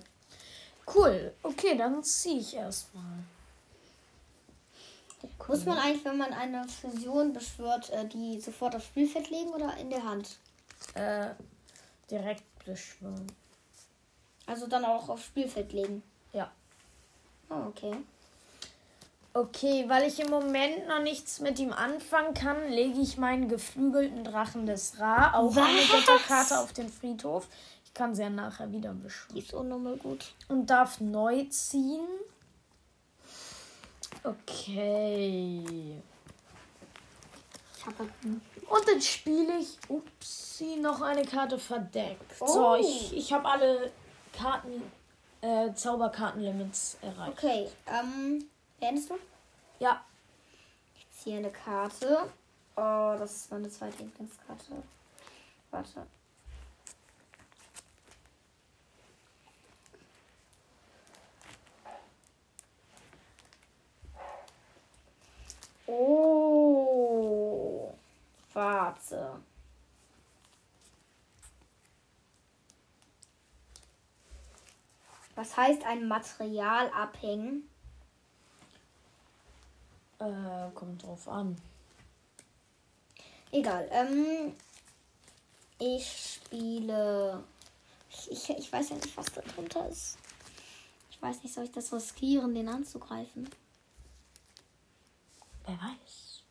Cool. 0.95 1.33
Okay, 1.43 1.75
dann 1.75 2.01
ziehe 2.05 2.39
ich 2.39 2.53
erstmal. 2.55 3.03
Muss 5.45 5.65
man 5.65 5.77
eigentlich, 5.77 6.05
wenn 6.05 6.17
man 6.17 6.31
eine 6.31 6.65
Fusion 6.69 7.33
beschwört, 7.33 7.89
äh, 7.89 8.07
die 8.07 8.39
sofort 8.39 8.77
aufs 8.77 8.85
Spielfeld 8.85 9.29
legen 9.29 9.49
oder 9.49 9.75
in 9.75 9.89
der 9.89 10.03
Hand? 10.03 10.37
Äh, 10.93 11.31
direkt 12.09 12.45
beschwören. 12.63 13.27
Also 14.45 14.67
dann 14.67 14.85
auch 14.85 15.09
aufs 15.09 15.25
Spielfeld 15.25 15.73
legen. 15.73 16.01
Ja. 16.31 16.49
Oh, 17.49 17.67
okay. 17.67 17.93
Okay, 19.37 19.85
weil 19.87 20.07
ich 20.07 20.19
im 20.19 20.31
Moment 20.31 20.87
noch 20.87 20.99
nichts 20.99 21.39
mit 21.41 21.59
ihm 21.59 21.71
anfangen 21.71 22.33
kann, 22.33 22.69
lege 22.71 22.99
ich 22.99 23.19
meinen 23.19 23.47
geflügelten 23.47 24.23
Drachen 24.23 24.65
des 24.65 24.99
Ra 24.99 25.35
auch 25.35 25.55
eine 25.55 25.77
Was? 25.77 25.91
Götterkarte 25.91 26.57
auf 26.57 26.73
den 26.73 26.89
Friedhof. 26.89 27.47
Ich 27.85 27.93
kann 27.93 28.15
sie 28.15 28.23
ja 28.23 28.31
nachher 28.31 28.71
wieder 28.71 28.93
Die 28.93 29.03
beschwören. 29.03 29.37
ist 29.37 29.53
unnormal 29.53 29.97
gut. 29.97 30.33
Und 30.47 30.65
darf 30.67 30.99
neu 31.01 31.43
ziehen. 31.51 32.07
Okay. 34.23 36.01
Ich 37.75 37.85
habe 37.85 37.99
halt 37.99 38.09
einen 38.23 38.41
Und 38.67 38.87
dann 38.87 39.01
spiele 39.01 39.59
ich, 39.59 39.77
upsie, 39.87 40.77
noch 40.77 40.99
eine 41.01 41.23
Karte 41.23 41.59
verdeckt. 41.59 42.37
Oh. 42.39 42.47
So, 42.47 42.75
ich, 42.75 43.15
ich 43.15 43.31
habe 43.31 43.47
alle 43.47 43.91
Karten, 44.33 44.81
äh, 45.41 45.71
Zauberkartenlimits 45.75 46.97
erreicht. 47.03 47.37
Okay, 47.37 47.69
ähm, 47.85 48.43
beendest 48.79 49.09
du? 49.09 49.15
Ja, 49.79 50.03
Ich 50.95 51.09
ziehe 51.11 51.37
eine 51.37 51.51
Karte. 51.51 52.29
Oh, 52.75 53.15
das 53.17 53.35
ist 53.35 53.51
meine 53.51 53.69
zweite 53.69 54.03
Lieblingskarte. 54.03 54.83
Warte. 55.71 56.07
Oh, 66.59 67.93
warte. 68.53 69.41
Was 75.35 75.55
heißt 75.55 75.83
ein 75.85 76.07
Material 76.07 76.89
abhängen? 76.91 77.69
Äh, 80.19 80.71
kommt 80.73 81.03
drauf 81.03 81.27
an. 81.27 81.55
Egal. 83.51 83.87
Ähm, 83.91 84.55
ich 85.79 86.35
spiele. 86.35 87.43
Ich, 88.09 88.49
ich, 88.49 88.71
weiß 88.71 88.89
ja 88.89 88.95
nicht, 88.95 89.15
was 89.15 89.27
da 89.27 89.41
drunter 89.41 89.87
ist. 89.89 90.17
Ich 91.11 91.21
weiß 91.21 91.43
nicht, 91.43 91.53
soll 91.53 91.65
ich 91.65 91.71
das 91.71 91.93
riskieren, 91.93 92.53
den 92.53 92.67
anzugreifen? 92.67 93.49
Wer 95.65 95.75
weiß. 95.75 96.43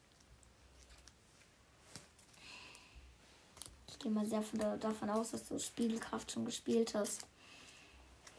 Ich 3.88 3.98
gehe 3.98 4.12
mal 4.12 4.26
sehr 4.26 4.42
von 4.42 4.58
da, 4.58 4.76
davon 4.76 5.10
aus, 5.10 5.32
dass 5.32 5.48
du 5.48 5.58
Spielkraft 5.58 6.30
schon 6.30 6.44
gespielt 6.44 6.94
hast. 6.94 7.26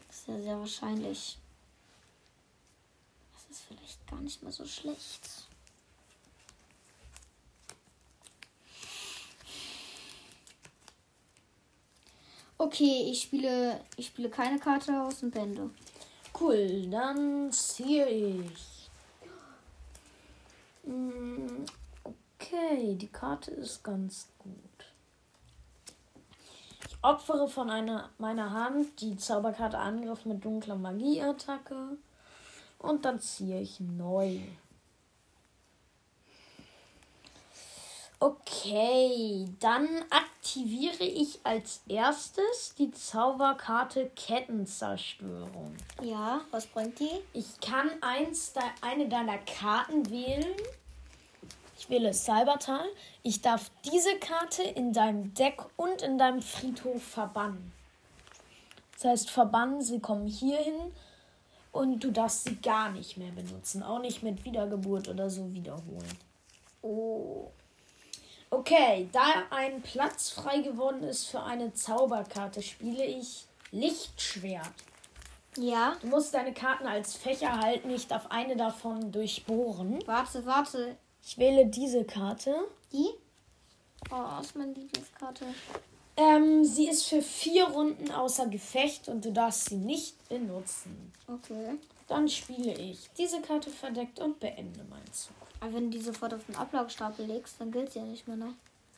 Das 0.07 0.19
ist 0.19 0.27
ja 0.27 0.41
sehr 0.41 0.59
wahrscheinlich. 0.59 1.37
Vielleicht 3.67 4.07
gar 4.07 4.21
nicht 4.21 4.41
mal 4.43 4.51
so 4.51 4.65
schlecht. 4.65 5.47
Okay, 12.57 13.09
ich 13.11 13.21
spiele, 13.21 13.83
ich 13.97 14.07
spiele 14.07 14.29
keine 14.29 14.59
Karte 14.59 15.01
aus 15.01 15.19
dem 15.19 15.31
Bände. 15.31 15.69
Cool, 16.39 16.89
dann 16.89 17.51
ziehe 17.51 18.07
ich. 18.09 18.89
Mm, 20.83 21.65
Okay, 22.49 22.95
die 22.95 23.07
Karte 23.07 23.51
ist 23.51 23.83
ganz 23.83 24.29
gut. 24.39 24.53
Ich 26.87 26.97
opfere 27.01 27.49
von 27.49 27.69
einer, 27.69 28.09
meiner 28.19 28.51
Hand 28.51 29.01
die 29.01 29.17
Zauberkarte 29.17 29.77
Angriff 29.77 30.25
mit 30.25 30.45
dunkler 30.45 30.75
Magieattacke. 30.75 31.97
Und 32.79 33.05
dann 33.05 33.19
ziehe 33.19 33.59
ich 33.61 33.79
neu. 33.79 34.39
Okay, 38.19 39.47
dann 39.59 39.87
aktiviere 40.09 41.03
ich 41.03 41.39
als 41.43 41.81
erstes 41.87 42.73
die 42.75 42.89
Zauberkarte 42.89 44.09
Kettenzerstörung. 44.15 45.75
Ja, 46.01 46.41
was 46.49 46.65
bringt 46.65 46.99
die? 46.99 47.11
Ich 47.33 47.59
kann 47.61 47.91
eins 48.01 48.53
de 48.53 48.63
eine 48.81 49.07
deiner 49.07 49.37
Karten 49.37 50.09
wählen. 50.09 50.55
Ich 51.77 51.91
wähle 51.91 52.11
Salbertal. 52.11 52.87
Ich 53.21 53.41
darf 53.41 53.69
diese 53.85 54.17
Karte 54.17 54.63
in 54.63 54.93
deinem 54.93 55.35
Deck 55.35 55.61
und 55.75 56.01
in 56.01 56.17
deinem 56.17 56.41
Friedhof 56.41 57.03
verbannen. 57.03 57.71
Das 58.93 59.05
heißt, 59.05 59.29
verbannen, 59.29 59.83
sie 59.83 59.99
kommen 59.99 60.25
hier 60.25 60.57
hin 60.57 60.91
und 61.77 62.03
du 62.03 62.11
darfst 62.11 62.45
sie 62.45 62.55
gar 62.55 62.91
nicht 62.91 63.17
mehr 63.17 63.31
benutzen. 63.31 63.83
Auch 63.83 63.99
nicht 63.99 64.23
mit 64.23 64.43
Wiedergeburt 64.43 65.07
oder 65.07 65.29
so 65.29 65.53
wiederholen. 65.53 66.17
Oh. 66.81 67.51
Okay, 68.49 69.09
da 69.11 69.25
ein 69.49 69.81
Platz 69.81 70.29
frei 70.29 70.59
geworden 70.59 71.03
ist 71.03 71.27
für 71.27 71.43
eine 71.43 71.73
Zauberkarte, 71.73 72.61
spiele 72.61 73.05
ich 73.05 73.45
Lichtschwert. 73.71 74.71
Ja. 75.57 75.97
Du 76.01 76.07
musst 76.07 76.33
deine 76.33 76.53
Karten 76.53 76.87
als 76.87 77.15
Fächer 77.15 77.59
halten. 77.59 77.89
Ich 77.89 78.07
darf 78.07 78.27
eine 78.27 78.55
davon 78.55 79.11
durchbohren. 79.11 79.99
Warte, 80.05 80.45
warte. 80.45 80.97
Ich 81.23 81.37
wähle 81.37 81.65
diese 81.65 82.05
Karte. 82.05 82.55
Die? 82.93 83.09
Oh, 84.11 84.39
ist 84.39 84.55
meine 84.55 84.73
Lieblingskarte. 84.73 85.45
Ähm, 86.17 86.65
sie 86.65 86.89
ist 86.89 87.05
für 87.05 87.21
vier 87.21 87.65
Runden 87.65 88.11
außer 88.11 88.47
Gefecht 88.47 89.07
und 89.07 89.23
du 89.23 89.31
darfst 89.31 89.69
sie 89.69 89.75
nicht 89.75 90.27
benutzen. 90.29 91.13
Okay. 91.27 91.77
Dann 92.07 92.27
spiele 92.27 92.73
ich 92.73 93.09
diese 93.17 93.39
Karte 93.41 93.69
verdeckt 93.69 94.19
und 94.19 94.39
beende 94.39 94.83
meinen 94.85 95.13
Zug. 95.13 95.35
Aber 95.59 95.73
wenn 95.73 95.91
du 95.91 95.97
die 95.97 96.03
sofort 96.03 96.33
auf 96.33 96.45
den 96.45 96.55
Ablagestapel 96.55 97.25
legst, 97.25 97.55
dann 97.59 97.71
gilt 97.71 97.91
sie 97.91 97.99
ja 97.99 98.05
nicht 98.05 98.27
mehr, 98.27 98.37
ne? 98.37 98.53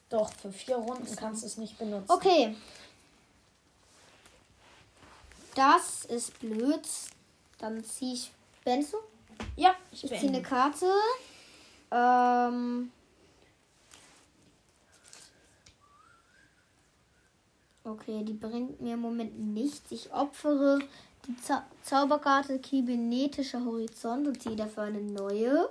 Doch, 0.10 0.32
für 0.34 0.51
vier 0.51 0.77
Runden 0.77 1.13
kannst 1.15 1.43
du 1.43 1.47
es 1.47 1.58
nicht 1.58 1.77
benutzen. 1.77 2.10
Okay. 2.10 2.55
Das 5.55 6.05
ist 6.05 6.39
blöd. 6.39 6.88
Dann 7.58 7.84
ziehe 7.84 8.13
ich. 8.13 8.32
Benzo? 8.63 8.97
Ja, 9.55 9.75
ich 9.91 10.05
Ich 10.05 10.19
ziehe 10.19 10.32
eine. 10.32 10.41
Karte. 10.41 10.89
Ähm. 11.91 12.91
Okay, 17.83 18.23
die 18.23 18.33
bringt 18.33 18.81
mir 18.81 18.95
im 18.95 18.99
Moment 18.99 19.39
nichts. 19.39 19.91
Ich 19.91 20.11
opfere 20.11 20.79
die 21.27 21.35
Zau 21.41 21.61
Zauberkarte 21.83 22.59
Kybernetischer 22.59 23.63
Horizont 23.63 24.27
und 24.27 24.41
ziehe 24.41 24.55
dafür 24.55 24.83
eine 24.83 25.01
neue. 25.01 25.69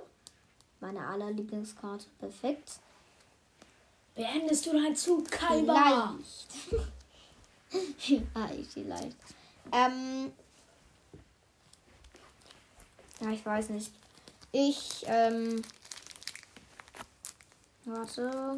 Meine 0.79 1.05
allerlieblingskarte. 1.05 2.05
Perfekt. 2.19 2.79
Beendest 4.15 4.65
du 4.65 4.73
deinen 4.73 4.95
Zug, 4.95 5.29
Kalber? 5.29 6.17
Vielleicht. 7.71 8.25
ah, 8.33 8.49
ich 8.57 8.67
vielleicht. 8.67 9.17
Ähm. 9.71 10.31
Ja, 13.21 13.29
ich 13.31 13.45
weiß 13.45 13.69
nicht. 13.69 13.91
Ich, 14.51 15.03
ähm. 15.05 15.61
Warte. 17.85 18.57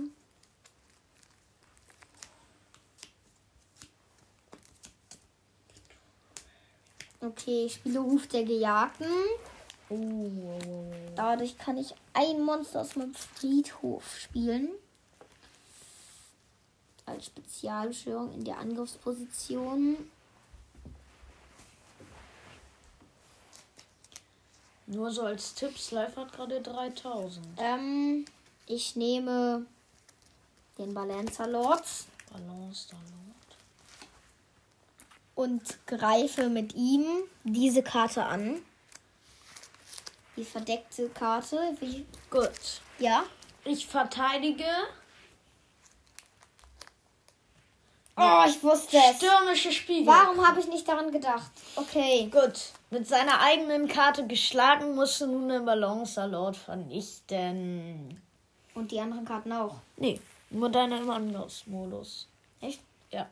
Okay, 7.21 7.65
ich 7.65 7.75
spiele 7.75 7.99
Ruf 7.99 8.27
der 8.27 8.43
Gejagten. 8.43 9.07
Oh, 9.89 9.95
oh, 9.95 10.59
oh. 10.67 10.93
Dadurch 11.15 11.55
kann 11.57 11.77
ich 11.77 11.93
ein 12.13 12.41
Monster 12.41 12.81
aus 12.81 12.95
meinem 12.95 13.13
Friedhof 13.13 14.17
spielen. 14.17 14.69
Als 17.05 17.27
Spezialbeschwörung 17.27 18.33
in 18.33 18.43
der 18.43 18.57
Angriffsposition. 18.57 19.97
Nur 24.87 25.11
so 25.11 25.21
als 25.21 25.53
Tipp, 25.53 25.73
Live 25.91 26.17
hat 26.17 26.33
gerade 26.33 26.59
3000. 26.59 27.45
Ähm, 27.57 28.25
ich 28.65 28.95
nehme 28.95 29.65
den 30.77 30.93
Balancer 30.93 31.47
Lord 31.47 31.85
Balance 32.31 32.87
Lord. 32.91 33.30
Und 35.41 35.61
greife 35.87 36.49
mit 36.49 36.73
ihm 36.75 37.05
diese 37.43 37.83
Karte 37.83 38.23
an. 38.25 38.61
Die 40.37 40.43
verdeckte 40.45 41.09
Karte. 41.09 41.75
Wie, 41.79 42.05
Gut. 42.29 42.81
ja. 42.99 43.23
Ich 43.65 43.85
verteidige 43.85 44.65
Oh, 48.17 48.43
ich 48.47 48.61
wusste 48.61 48.97
es. 48.97 49.17
stürmische 49.17 49.71
Spiegel. 49.71 50.05
Warum 50.05 50.45
habe 50.45 50.59
ich 50.59 50.67
nicht 50.67 50.87
daran 50.87 51.11
gedacht? 51.11 51.49
Okay. 51.75 52.29
Gut. 52.31 52.53
Mit 52.89 53.07
seiner 53.07 53.39
eigenen 53.39 53.87
Karte 53.87 54.27
geschlagen 54.27 54.95
musst 54.95 55.21
du 55.21 55.27
nun 55.27 55.49
den 55.49 55.65
Balance 55.65 56.23
Lord 56.25 56.55
vernichten. 56.57 58.21
Und 58.75 58.91
die 58.91 58.99
anderen 58.99 59.25
Karten 59.25 59.51
auch. 59.53 59.75
Nee, 59.97 60.19
nur 60.49 60.69
deine 60.69 60.97
im 60.99 61.09
Angriffsmodus. 61.09 62.27
Echt? 62.59 62.81
Ja. 63.11 63.27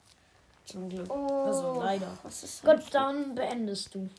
Zum 0.71 0.87
Glück. 0.89 1.09
Oh, 1.11 1.45
Also 1.45 1.79
leider. 1.81 2.15
Gut, 2.63 2.83
dann 2.93 3.33
beendest 3.33 3.95
du. 3.95 4.09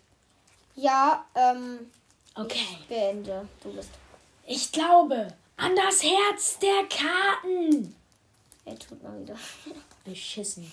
Ja, 0.74 1.24
ähm, 1.34 1.90
Okay. 2.34 2.58
ich 2.80 2.86
beende. 2.88 3.48
Du 3.62 3.72
bist. 3.72 3.90
Ich 4.46 4.72
glaube 4.72 5.28
an 5.56 5.76
das 5.76 6.02
Herz 6.02 6.58
der 6.58 6.84
Karten. 6.88 7.94
Er 8.64 8.78
tut 8.78 9.02
mal 9.02 9.20
wieder. 9.20 9.36
Beschissen. 10.04 10.70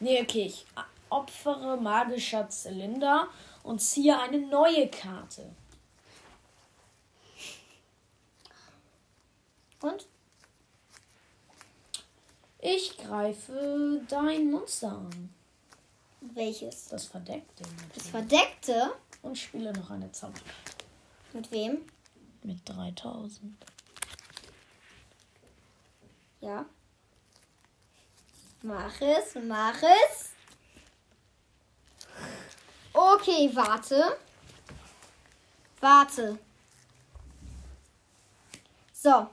Nee, 0.00 0.22
okay. 0.22 0.46
Ich 0.46 0.64
opfere 1.10 1.76
magischer 1.76 2.48
Zylinder 2.48 3.28
und 3.62 3.80
ziehe 3.80 4.18
eine 4.18 4.38
neue 4.38 4.88
Karte. 4.88 5.50
Und? 9.82 10.06
Ich 12.70 12.98
greife 12.98 14.02
dein 14.08 14.50
Monster 14.50 14.92
an. 14.92 15.34
Welches? 16.20 16.88
Das 16.88 17.06
verdeckte. 17.06 17.62
Das 17.62 17.72
natürlich. 17.72 18.10
Verdeckte? 18.10 18.94
Und 19.22 19.38
spiele 19.38 19.72
noch 19.72 19.88
eine 19.88 20.12
Zauberkarte. 20.12 20.84
Mit 21.32 21.50
wem? 21.50 21.78
Mit 22.42 22.68
3000. 22.68 23.56
Ja. 26.42 26.66
Mach 28.60 29.00
es, 29.00 29.34
mach 29.46 29.82
es. 29.82 30.32
Okay, 32.92 33.50
warte. 33.54 34.18
Warte. 35.80 36.38
So. 38.92 39.28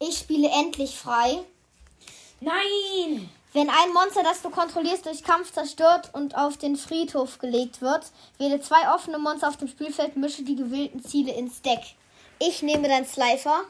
Ich 0.00 0.18
spiele 0.18 0.48
endlich 0.48 0.96
frei. 0.96 1.38
Nein! 2.40 3.28
Wenn 3.52 3.68
ein 3.68 3.92
Monster, 3.92 4.22
das 4.22 4.42
du 4.42 4.50
kontrollierst, 4.50 5.06
durch 5.06 5.24
Kampf 5.24 5.52
zerstört 5.52 6.10
und 6.12 6.36
auf 6.36 6.56
den 6.56 6.76
Friedhof 6.76 7.38
gelegt 7.38 7.80
wird, 7.82 8.06
wähle 8.38 8.60
zwei 8.60 8.92
offene 8.94 9.18
Monster 9.18 9.48
auf 9.48 9.56
dem 9.56 9.68
Spielfeld, 9.68 10.16
mische 10.16 10.42
die 10.44 10.56
gewählten 10.56 11.02
Ziele 11.04 11.32
ins 11.34 11.60
Deck. 11.60 11.80
Ich 12.38 12.62
nehme 12.62 12.88
dein 12.88 13.04
Slifer, 13.06 13.64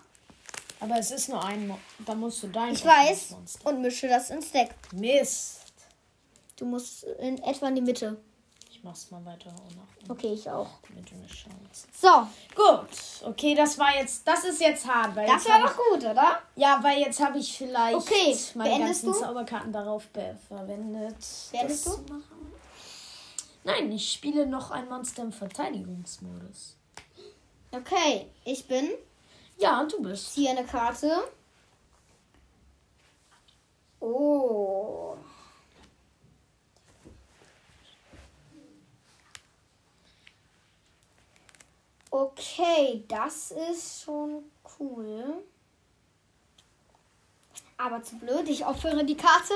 Aber 0.80 0.98
es 0.98 1.10
ist 1.10 1.28
nur 1.30 1.42
ein 1.44 1.66
Mo 1.66 1.78
Da 2.06 2.14
musst 2.14 2.42
du 2.42 2.48
dein 2.48 2.74
ich 2.74 2.84
weiß, 2.84 3.30
Monster. 3.30 3.66
und 3.68 3.80
mische 3.80 4.06
das 4.08 4.30
ins 4.30 4.52
Deck. 4.52 4.70
Mist. 4.92 5.60
Du 6.56 6.66
musst 6.66 7.04
in 7.18 7.42
etwa 7.42 7.68
in 7.68 7.74
die 7.74 7.80
Mitte. 7.80 8.16
Ich 8.80 8.84
mach's 8.84 9.10
mal 9.10 9.22
weiter 9.26 9.52
Okay, 10.08 10.32
ich 10.32 10.48
auch. 10.48 10.66
damit 10.88 11.10
du 11.10 11.14
eine 11.14 11.26
Chance. 11.26 11.86
So, 11.92 12.26
Gut, 12.56 12.88
okay, 13.28 13.54
das 13.54 13.78
war 13.78 13.94
jetzt, 13.94 14.26
das 14.26 14.42
ist 14.44 14.58
jetzt 14.58 14.86
hart, 14.86 15.14
weil 15.14 15.26
das 15.26 15.44
jetzt 15.44 15.52
war 15.52 15.60
doch 15.68 15.76
gut, 15.76 15.98
oder? 15.98 16.38
ja, 16.56 16.78
weil 16.82 16.98
jetzt 16.98 17.20
habe 17.20 17.36
ich 17.36 17.58
vielleicht 17.58 17.94
Okay, 17.94 18.34
meine 18.54 18.78
ganzen 18.86 19.12
du? 19.12 19.18
Zauberkarten 19.18 19.70
darauf 19.70 20.04
verwendet. 20.48 21.14
Beendest 21.52 21.86
du? 21.88 22.22
Nein, 23.64 23.92
ich 23.92 24.12
spiele 24.12 24.46
noch 24.46 24.70
ein 24.70 24.88
Monster 24.88 25.24
im 25.24 25.32
Verteidigungsmodus. 25.32 26.74
Okay, 27.72 28.28
ich 28.46 28.66
bin. 28.66 28.88
Ja, 29.58 29.84
du 29.84 30.00
bist. 30.00 30.32
Ziehe 30.32 30.52
eine 30.52 30.64
Karte. 30.64 31.22
Oh. 34.00 35.16
Okay, 42.10 43.04
das 43.06 43.52
ist 43.52 44.02
schon 44.02 44.44
cool. 44.78 45.44
Aber 47.76 48.02
zu 48.02 48.18
blöd, 48.18 48.48
ich 48.48 48.66
opfere 48.66 49.04
die 49.04 49.16
Karte. 49.16 49.54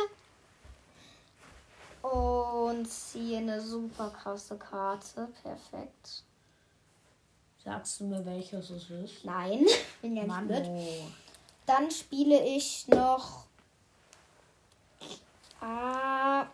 Und 2.03 2.87
ziehe 2.87 3.38
eine 3.38 3.61
super 3.61 4.11
krasse 4.11 4.57
Karte. 4.57 5.29
Perfekt. 5.43 6.23
Sagst 7.64 8.01
du 8.01 8.05
mir, 8.05 8.25
welches 8.25 8.71
es 8.71 8.90
ist? 8.90 9.25
Nein, 9.25 9.67
bin 10.03 10.17
ja 10.17 10.25
nicht 10.25 10.49
blöd. 10.49 10.64
oh. 10.69 11.07
Dann 11.67 11.90
spiele 11.90 12.45
ich 12.45 12.87
noch. 12.88 13.47
Ah, 15.61 16.47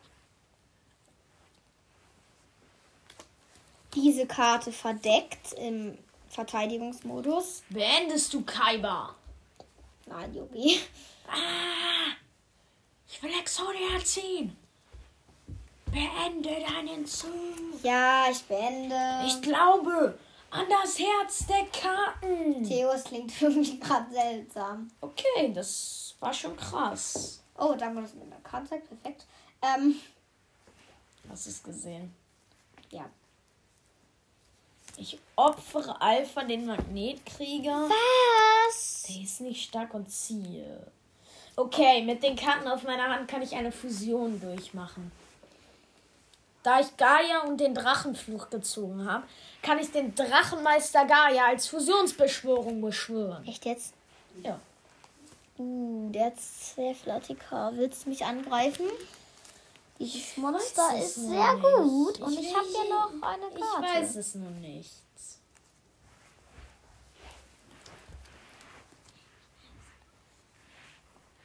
diese 3.94 4.26
Karte 4.26 4.72
verdeckt 4.72 5.52
im 5.54 5.98
Verteidigungsmodus. 6.28 7.62
Beendest 7.70 8.32
du 8.34 8.42
Kaiba? 8.44 9.14
Nein, 10.06 10.34
Yubi. 10.34 10.78
Ah, 11.28 12.12
ich 13.08 13.22
will 13.22 13.30
Exodia 13.38 14.02
ziehen. 14.04 14.56
Beende 15.86 16.50
deinen 16.68 17.04
Zug. 17.06 17.30
Ja, 17.82 18.26
ich 18.30 18.42
beende. 18.44 18.96
Ich 19.26 19.40
glaube 19.42 20.18
an 20.50 20.66
das 20.68 20.98
Herz 20.98 21.46
der 21.46 21.66
Karten. 21.66 22.64
Theo, 22.64 22.90
es 22.90 23.04
klingt 23.04 23.32
irgendwie 23.42 23.78
gerade 23.80 24.12
seltsam. 24.12 24.90
Okay, 25.00 25.52
das 25.52 26.14
war 26.20 26.32
schon 26.32 26.56
krass. 26.56 27.42
Oh, 27.58 27.74
danke, 27.76 28.02
dass 28.02 28.12
du 28.12 28.18
mir 28.18 28.24
eine 28.24 28.40
Karte. 28.42 28.80
Perfekt. 28.80 29.26
Ähm, 29.62 29.96
Hast 31.28 31.46
du 31.46 31.50
es 31.50 31.62
gesehen? 31.62 32.14
ja. 32.90 33.08
Ich 35.00 35.18
opfere 35.34 35.98
Alpha 36.02 36.44
den 36.44 36.66
Magnetkrieger. 36.66 37.88
Was? 37.88 39.04
Der 39.08 39.22
ist 39.22 39.40
nicht 39.40 39.64
stark 39.64 39.94
und 39.94 40.10
ziehe. 40.10 40.86
Okay, 41.56 42.02
mit 42.02 42.22
den 42.22 42.36
Karten 42.36 42.68
auf 42.68 42.82
meiner 42.82 43.08
Hand 43.08 43.26
kann 43.26 43.40
ich 43.40 43.54
eine 43.54 43.72
Fusion 43.72 44.38
durchmachen. 44.38 45.10
Da 46.62 46.80
ich 46.80 46.94
Gaia 46.98 47.44
und 47.46 47.58
den 47.58 47.74
Drachenfluch 47.74 48.50
gezogen 48.50 49.10
habe, 49.10 49.24
kann 49.62 49.78
ich 49.78 49.90
den 49.90 50.14
Drachenmeister 50.14 51.06
Gaia 51.06 51.46
als 51.46 51.66
Fusionsbeschwörung 51.68 52.82
beschwören. 52.82 53.46
Echt 53.48 53.64
jetzt? 53.64 53.94
Ja. 54.42 54.60
Uh, 55.58 56.10
der 56.10 56.26
hat 56.26 56.38
sehr 56.38 56.94
ATK. 57.06 57.72
Willst 57.72 58.04
du 58.04 58.10
mich 58.10 58.22
angreifen? 58.26 58.84
Dieses 60.00 60.36
Monster 60.38 60.96
ist 60.98 61.18
noch 61.18 61.28
sehr 61.28 61.54
nicht. 61.54 61.62
gut. 61.62 62.20
Und 62.20 62.32
Ich 62.32 62.40
ich, 62.48 62.56
habe 62.56 62.66
ja 62.72 62.84
noch 62.94 63.28
eine 63.28 63.46
Ich 63.54 63.60
Karte. 63.60 63.82
weiß 63.82 64.16
es 64.16 64.34
nur 64.34 64.50
nicht. 64.50 64.90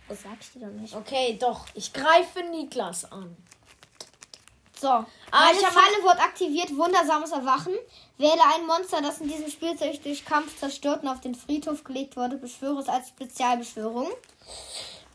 Das 0.08 0.22
sag 0.22 0.38
ich 0.40 0.52
dir 0.52 0.68
doch 0.68 0.74
nicht. 0.74 0.94
Okay, 0.96 1.38
doch. 1.40 1.66
Ich 1.74 1.92
greife 1.92 2.44
Niklas 2.44 3.12
an. 3.12 3.36
So, 4.80 4.88
Ah, 4.88 5.06
meine 5.32 5.58
ich 5.58 5.66
Falle 5.66 6.04
wird 6.04 6.20
aktiviert. 6.20 6.76
Wundersames 6.78 7.32
Erwachen. 7.32 7.74
Wähle 8.18 8.42
ein 8.56 8.68
Monster, 8.68 9.02
das 9.02 9.20
in 9.22 9.28
diesem 9.30 9.50
Spielzeug 9.50 10.02
durch 10.04 10.24
Kampf 10.26 10.60
zerstört 10.60 11.02
und 11.04 11.10
auf 11.10 11.22
den 11.22 11.34
Friedhof 11.34 11.84
gelegt 11.84 12.16
wurde. 12.18 12.38
Beschwöre 12.38 12.80
es 12.82 12.90
als 12.90 13.08
Spezialbeschwörung. 13.10 14.10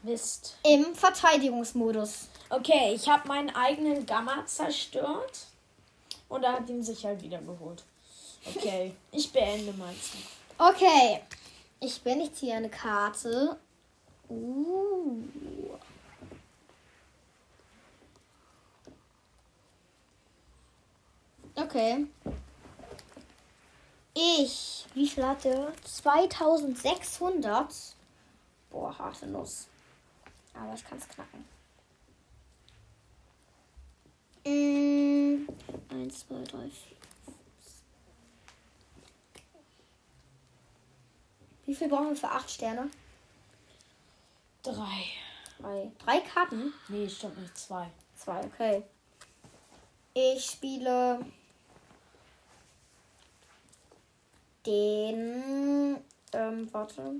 Mist. 0.02 0.56
Im 0.64 0.94
Verteidigungsmodus. 0.94 2.29
Okay, 2.50 2.92
ich 2.94 3.08
habe 3.08 3.28
meinen 3.28 3.54
eigenen 3.54 4.04
Gamma 4.06 4.44
zerstört. 4.44 5.46
Und 6.28 6.42
er 6.42 6.54
hat 6.54 6.68
ihn 6.68 6.82
sich 6.82 7.04
halt 7.04 7.22
wieder 7.22 7.38
geholt. 7.38 7.84
Okay, 8.44 8.94
ich 9.12 9.32
beende 9.32 9.72
mal. 9.72 9.94
Okay. 10.58 11.20
Ich 11.80 12.02
bin, 12.02 12.20
ich 12.20 12.34
ziehe 12.34 12.54
eine 12.54 12.68
Karte. 12.68 13.58
Uh. 14.28 15.22
Okay. 21.54 22.06
Ich, 24.14 24.86
wie 24.94 25.08
viel 25.08 25.24
hatte? 25.26 25.72
2600. 25.84 27.74
Boah, 28.70 28.98
harte 28.98 29.26
Nuss. 29.26 29.68
Aber 30.52 30.74
ich 30.74 30.84
kann 30.84 30.98
es 30.98 31.08
knacken. 31.08 31.44
Mm, 34.44 35.46
1, 35.90 36.18
2, 36.26 36.44
3, 36.44 36.70
4. 36.70 36.96
Wie 41.66 41.74
viel 41.74 41.88
brauchen 41.88 42.08
wir 42.08 42.16
für 42.16 42.30
8 42.30 42.50
Sterne? 42.50 42.90
Drei. 44.62 45.04
Drei. 45.58 45.92
Drei 46.04 46.20
Karten? 46.20 46.72
Nee, 46.88 47.08
stimmt 47.08 47.38
nicht. 47.38 47.56
Zwei. 47.56 47.90
Zwei, 48.16 48.44
okay. 48.44 48.82
Ich 50.14 50.44
spiele 50.44 51.24
den. 54.66 55.98
Ähm, 56.32 56.68
warte. 56.72 57.16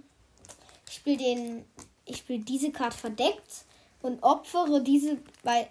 Ich 0.88 0.94
spiele 0.94 1.16
den. 1.16 1.64
Ich 2.04 2.18
spiele 2.18 2.44
diese 2.44 2.72
Karte 2.72 2.96
verdeckt 2.96 3.64
und 4.02 4.22
opfere 4.22 4.82
diese, 4.82 5.18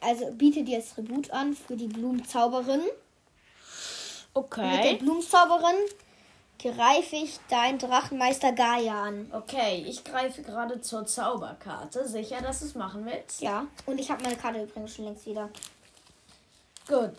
also 0.01 0.31
biete 0.31 0.63
dir 0.63 0.79
das 0.79 0.93
Tribut 0.93 1.31
an 1.31 1.53
für 1.53 1.75
die 1.75 1.87
Blumenzauberin. 1.87 2.81
Mit 2.81 2.93
der 2.95 2.99
Okay. 4.33 4.95
Blumenzauberin 4.97 5.75
greife 6.59 7.15
ich 7.15 7.39
deinen 7.49 7.79
Drachenmeister 7.79 8.51
Gaia 8.51 9.03
an. 9.03 9.29
Okay, 9.31 9.83
ich 9.87 10.03
greife 10.03 10.41
gerade 10.43 10.79
zur 10.81 11.05
Zauberkarte. 11.05 12.07
Sicher, 12.07 12.41
dass 12.41 12.59
du 12.59 12.65
es 12.65 12.75
machen 12.75 13.05
willst? 13.05 13.41
Ja. 13.41 13.65
Und 13.85 13.99
ich 13.99 14.11
habe 14.11 14.23
meine 14.23 14.35
Karte 14.35 14.63
übrigens 14.63 14.95
schon 14.95 15.05
längst 15.05 15.25
wieder. 15.25 15.49
Gut. 16.87 17.11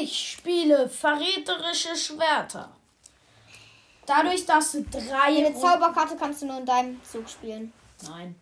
Ich 0.00 0.30
spiele 0.32 0.88
verräterische 0.88 1.96
Schwerter. 1.96 2.70
Dadurch, 4.06 4.46
dass 4.46 4.72
du 4.72 4.84
drei. 4.84 5.38
Eine 5.38 5.54
Zauberkarte 5.54 6.16
kannst 6.16 6.42
du 6.42 6.46
nur 6.46 6.58
in 6.58 6.66
deinem 6.66 7.00
Zug 7.04 7.28
spielen. 7.28 7.72
Nein. 8.02 8.36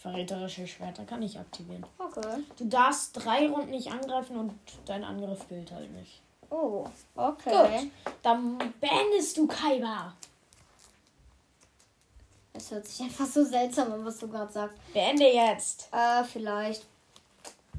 Verräterische 0.00 0.66
Schwerter 0.66 1.04
kann 1.04 1.22
ich 1.22 1.38
aktivieren. 1.38 1.84
Okay. 1.98 2.42
Du 2.56 2.64
darfst 2.64 3.10
drei 3.14 3.48
Runden 3.48 3.70
nicht 3.70 3.92
angreifen 3.92 4.36
und 4.36 4.58
dein 4.86 5.04
Angriff 5.04 5.46
gilt 5.48 5.70
halt 5.72 5.90
nicht. 5.92 6.22
Oh, 6.48 6.86
okay. 7.14 7.82
Gut. 7.82 8.14
Dann 8.22 8.58
beendest 8.80 9.36
du 9.36 9.46
Kaiba. 9.46 10.14
Es 12.54 12.70
hört 12.70 12.86
sich 12.86 13.00
einfach 13.02 13.26
so 13.26 13.44
seltsam 13.44 13.92
an, 13.92 14.04
was 14.04 14.18
du 14.18 14.28
gerade 14.28 14.50
sagst. 14.50 14.76
Beende 14.94 15.30
jetzt. 15.30 15.88
Äh, 15.92 16.24
vielleicht. 16.24 16.84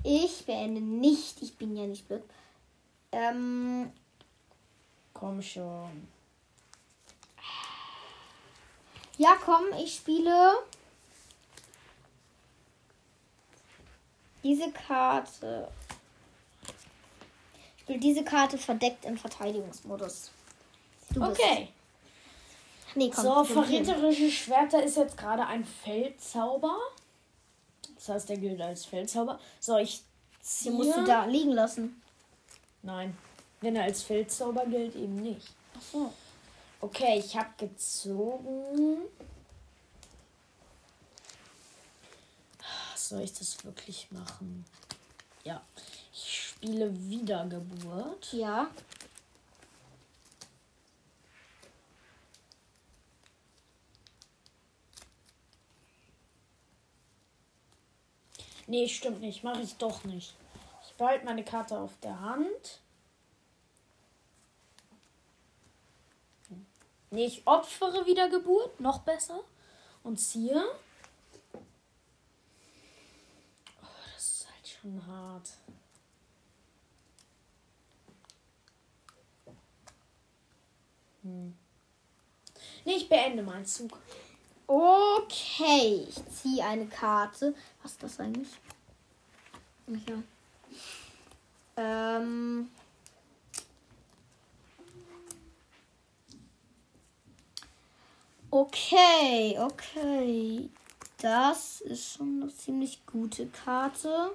Ich 0.04 0.46
beende 0.46 0.80
nicht. 0.80 1.42
Ich 1.42 1.58
bin 1.58 1.76
ja 1.76 1.88
nicht 1.88 2.08
blöd. 2.08 2.24
Ähm, 3.12 3.92
Komm 5.22 5.42
schon. 5.42 6.08
ja, 9.18 9.36
komm, 9.44 9.66
ich 9.84 9.96
spiele 9.96 10.54
diese 14.44 14.72
Karte. 14.72 15.68
Ich 17.78 17.82
spiele 17.84 18.00
diese 18.00 18.24
Karte 18.24 18.58
verdeckt 18.58 19.06
im 19.06 19.18
Verteidigungsmodus. 19.18 20.32
Du 21.14 21.20
bist- 21.28 21.40
Okay. 21.42 21.68
Nee, 22.96 23.10
komm. 23.14 23.24
So, 23.24 23.44
verräterische 23.46 24.30
Schwerter 24.30 24.84
ist 24.84 24.98
jetzt 24.98 25.18
gerade 25.18 25.46
ein 25.46 25.64
Feldzauber. 25.66 26.78
Das 27.96 28.10
heißt, 28.10 28.30
der 28.30 28.38
gilt 28.38 28.60
als 28.62 28.86
Feldzauber. 28.86 29.40
So, 29.60 29.78
ich 29.78 30.00
Den 30.00 30.06
ziehe. 30.42 30.72
musst 30.74 30.98
du 30.98 31.04
da 31.06 31.26
liegen 31.26 31.52
lassen. 31.52 32.02
Nein. 32.82 33.16
Wenn 33.62 33.76
er 33.76 33.84
als 33.84 34.02
Feldzauber 34.04 34.66
gilt, 34.66 34.96
eben 34.96 35.16
nicht. 35.18 35.48
Ach 35.78 35.82
so. 35.94 36.14
Okay, 36.82 37.20
ich 37.20 37.38
habe 37.38 37.50
gezogen. 37.58 38.98
Soll 43.12 43.24
ich 43.24 43.34
das 43.34 43.66
wirklich 43.66 44.10
machen? 44.12 44.64
Ja. 45.44 45.62
Ich 46.14 46.48
spiele 46.48 46.98
Wiedergeburt. 47.10 48.32
Ja. 48.32 48.72
Nee, 58.68 58.88
stimmt 58.88 59.20
nicht. 59.20 59.44
Mache 59.44 59.62
ich 59.62 59.76
doch 59.76 60.06
nicht. 60.06 60.34
Ich 60.88 60.94
behalte 60.94 61.26
meine 61.26 61.44
Karte 61.44 61.78
auf 61.78 61.92
der 62.02 62.18
Hand. 62.22 62.80
Nee, 67.10 67.26
ich 67.26 67.46
opfere 67.46 68.06
Wiedergeburt. 68.06 68.80
Noch 68.80 69.00
besser. 69.00 69.42
Und 70.02 70.16
ziehe. 70.16 70.64
Oh, 73.84 73.88
das 74.14 74.26
ist 74.26 74.48
halt 74.48 74.68
schon 74.82 75.06
hart. 75.06 75.50
Hm. 81.22 81.54
Nee, 82.86 82.96
ich 82.96 83.08
beende 83.08 83.44
meinen 83.44 83.66
Zug. 83.66 83.98
Okay, 84.66 86.08
ich 86.10 86.26
ziehe 86.30 86.66
eine 86.66 86.88
Karte. 86.88 87.54
Was 87.84 87.92
ist 87.92 88.04
das 88.04 88.20
eigentlich? 88.20 88.50
Ja. 89.88 90.24
Ähm. 91.78 92.70
Okay, 98.50 99.58
okay. 99.60 100.70
Das 101.18 101.82
ist 101.82 102.14
schon 102.14 102.42
eine 102.42 102.56
ziemlich 102.56 103.06
gute 103.06 103.48
Karte. 103.48 104.32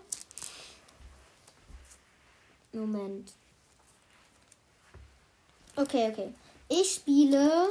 Moment. 2.76 3.32
Okay, 5.76 6.10
okay. 6.10 6.34
Ich 6.68 6.94
spiele 6.94 7.68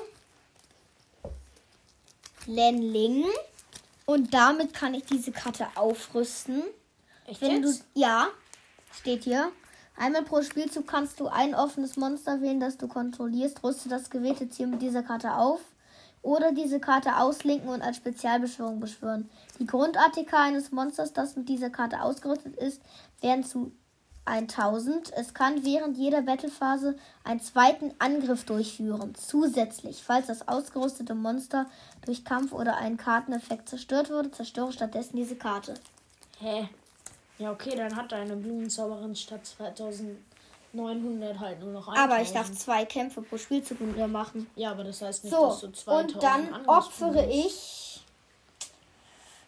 Lenling. 2.46 3.26
Und 4.06 4.34
damit 4.34 4.74
kann 4.74 4.94
ich 4.94 5.06
diese 5.06 5.32
Karte 5.32 5.68
aufrüsten. 5.76 6.62
Echt 7.26 7.41
Wenn 7.41 7.62
du. 7.63 7.70
jetzt? 7.70 7.86
Ja, 7.96 8.28
steht 8.91 9.24
hier. 9.24 9.52
Einmal 9.98 10.24
pro 10.24 10.41
Spielzug 10.41 10.88
kannst 10.88 11.20
du 11.20 11.28
ein 11.28 11.56
offenes 11.56 11.96
Monster 11.98 12.41
wählen, 12.41 12.60
das 12.60 12.78
du 12.78 12.88
kontrollierst. 12.88 13.63
Rüste 13.63 13.89
das 13.89 14.10
gewählte 14.10 14.50
Ziel 14.50 14.68
mit 14.68 14.82
dieser 14.82 15.04
Karte 15.04 15.34
auf. 15.34 15.62
Oder 16.22 16.52
diese 16.52 16.80
Karte 16.80 17.18
auslinken 17.18 17.70
und 17.70 17.82
als 17.82 17.98
Spezialbeschwörung 17.98 18.80
beschwören. 18.80 19.30
Die 19.60 19.65
Grund-ATK 19.65 20.34
eines 20.34 20.72
Monsters, 20.72 21.13
das 21.13 21.36
mit 21.36 21.48
dieser 21.50 21.70
Karte 21.70 22.02
ausgerüstet 22.02 22.56
ist, 22.58 22.82
werden 23.22 23.44
zu 23.44 23.72
1000. 24.26 25.14
Es 25.14 25.34
kann 25.34 25.64
während 25.64 25.98
jeder 25.98 26.22
Battlephase 26.22 26.98
einen 27.24 27.40
zweiten 27.40 27.94
Angriff 28.00 28.44
durchführen. 28.44 29.14
Zusätzlich, 29.16 30.04
falls 30.04 30.28
das 30.28 30.48
ausgerüstete 30.48 31.16
Monster 31.16 31.68
durch 32.06 32.26
Kampf 32.26 32.52
oder 32.52 32.78
einen 32.78 32.98
Karteneffekt 32.98 33.70
zerstört 33.70 34.10
wurde, 34.10 34.32
zerstöre 34.32 34.72
stattdessen 34.72 35.16
diese 35.16 35.36
Karte. 35.36 35.76
Hä? 36.40 36.68
Ja, 37.38 37.52
okay, 37.52 37.76
dann 37.76 37.96
hat 37.96 38.12
deine 38.12 38.36
Blumenzauberin 38.36 39.16
statt 39.16 39.46
2900 39.46 41.40
halt 41.40 41.60
nur 41.60 41.74
noch 41.74 41.88
1000. 41.88 41.98
Aber 41.98 42.22
ich 42.22 42.32
darf 42.32 42.52
zwei 42.54 42.86
Kämpfe 42.86 43.22
pro 43.22 43.38
Spielzug 43.38 43.82
mit 43.82 43.98
ihr 43.98 44.08
machen. 44.08 44.50
Ja, 44.56 44.72
aber 44.72 44.86
das 44.86 45.02
heißt 45.02 45.26
nicht, 45.26 45.34
So, 45.34 45.48
dass 45.48 45.60
du 45.62 45.72
2000 45.72 46.14
und 46.16 46.24
dann 46.24 46.66
opfere 46.66 47.30
ich. 47.30 48.04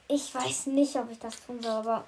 Ich 0.10 0.34
weiß 0.34 0.68
nicht, 0.68 0.96
ob 0.96 1.12
ich 1.12 1.20
das 1.20 1.36
tun 1.46 1.62
soll, 1.62 1.72
aber. 1.72 2.06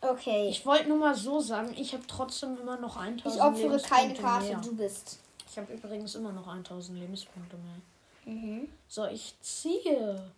Okay. 0.00 0.48
Ich 0.48 0.64
wollte 0.64 0.88
nur 0.88 0.98
mal 0.98 1.14
so 1.14 1.40
sagen, 1.40 1.74
ich 1.76 1.92
habe 1.92 2.06
trotzdem 2.06 2.58
immer 2.58 2.78
noch 2.78 2.96
1000 2.96 3.34
Ich 3.34 3.42
opfere 3.42 3.80
keine 3.80 4.14
Karte, 4.14 4.48
Mehr. 4.48 4.60
du 4.60 4.74
bist. 4.74 5.18
Ich 5.50 5.58
habe 5.58 5.72
übrigens 5.72 6.14
immer 6.14 6.32
noch 6.32 6.46
1000 6.46 6.98
Lebenspunkte 6.98 7.56
mehr. 7.56 8.34
Mhm. 8.34 8.68
So, 8.88 9.06
ich 9.06 9.34
ziehe. 9.40 10.30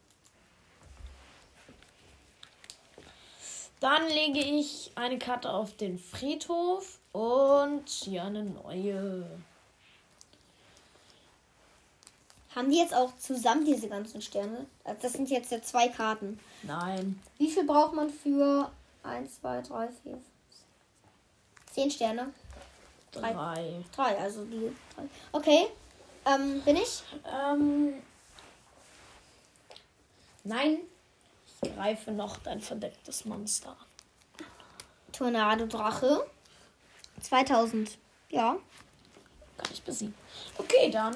Dann 3.79 4.07
lege 4.09 4.39
ich 4.39 4.93
eine 4.95 5.19
Karte 5.19 5.51
auf 5.51 5.77
den 5.77 5.99
Friedhof 5.99 6.99
und 7.13 7.89
ziehe 7.89 8.23
eine 8.23 8.45
neue. 8.45 9.27
Haben 12.55 12.71
die 12.71 12.79
jetzt 12.79 12.95
auch 12.95 13.17
zusammen 13.19 13.65
diese 13.65 13.89
ganzen 13.89 14.23
Sterne? 14.23 14.67
Das 15.01 15.15
sind 15.15 15.31
jetzt 15.31 15.51
ja 15.51 15.61
zwei 15.63 15.89
Karten. 15.89 16.39
Nein. 16.63 17.21
Wie 17.39 17.51
viel 17.51 17.65
braucht 17.65 17.95
man 17.95 18.11
für 18.11 18.71
1, 19.03 19.41
2, 19.41 19.61
3, 19.63 19.89
4, 19.89 20.13
5, 20.13 20.23
10 21.73 21.91
Sterne? 21.91 22.33
Drei. 23.13 23.33
Drei. 23.33 23.85
Drei, 23.95 24.19
also 24.19 24.45
die 24.45 24.75
drei. 24.95 25.05
Okay. 25.33 25.67
Ähm, 26.25 26.61
bin 26.63 26.77
ich? 26.77 27.03
Ähm. 27.31 27.95
Nein. 30.45 30.79
Greife 31.61 32.11
noch 32.11 32.39
dein 32.39 32.61
verdecktes 32.61 33.25
Monster 33.25 33.71
an. 33.71 34.47
Tornado 35.13 35.67
Drache. 35.67 36.27
2000. 37.21 37.99
Ja. 38.31 38.57
Kann 39.57 39.73
ich 39.73 39.83
besiegen. 39.83 40.15
Okay, 40.59 40.91
dann. 40.91 41.15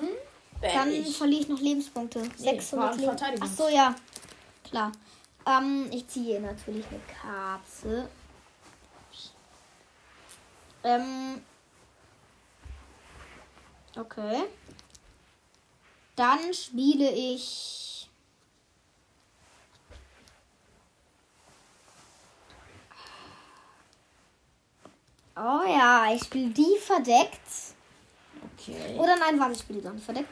Dann 0.60 0.92
ich. 0.92 1.16
verliere 1.16 1.42
ich 1.42 1.48
noch 1.48 1.60
Lebenspunkte. 1.60 2.22
Nee, 2.38 2.60
600 2.60 3.06
war 3.06 3.22
ein 3.22 3.34
Leben. 3.34 3.42
Ach 3.42 3.56
so, 3.56 3.68
ja. 3.68 3.94
Klar. 4.64 4.92
Ähm, 5.46 5.88
ich 5.92 6.08
ziehe 6.08 6.40
natürlich 6.40 6.84
eine 6.88 7.00
Karte. 7.22 8.08
Ähm. 10.82 11.40
Okay. 13.96 14.44
Dann 16.16 16.52
spiele 16.52 17.10
ich. 17.10 18.08
Oh 25.36 25.60
ja, 25.66 26.12
ich 26.14 26.24
spiele 26.24 26.50
die 26.50 26.78
verdeckt. 26.80 27.74
Okay. 28.54 28.96
Oder 28.98 29.16
nein, 29.16 29.38
warte, 29.38 29.52
ich 29.52 29.60
spiele 29.60 29.78
die 29.78 29.84
gar 29.84 29.92
nicht 29.92 30.04
verdeckt. 30.04 30.28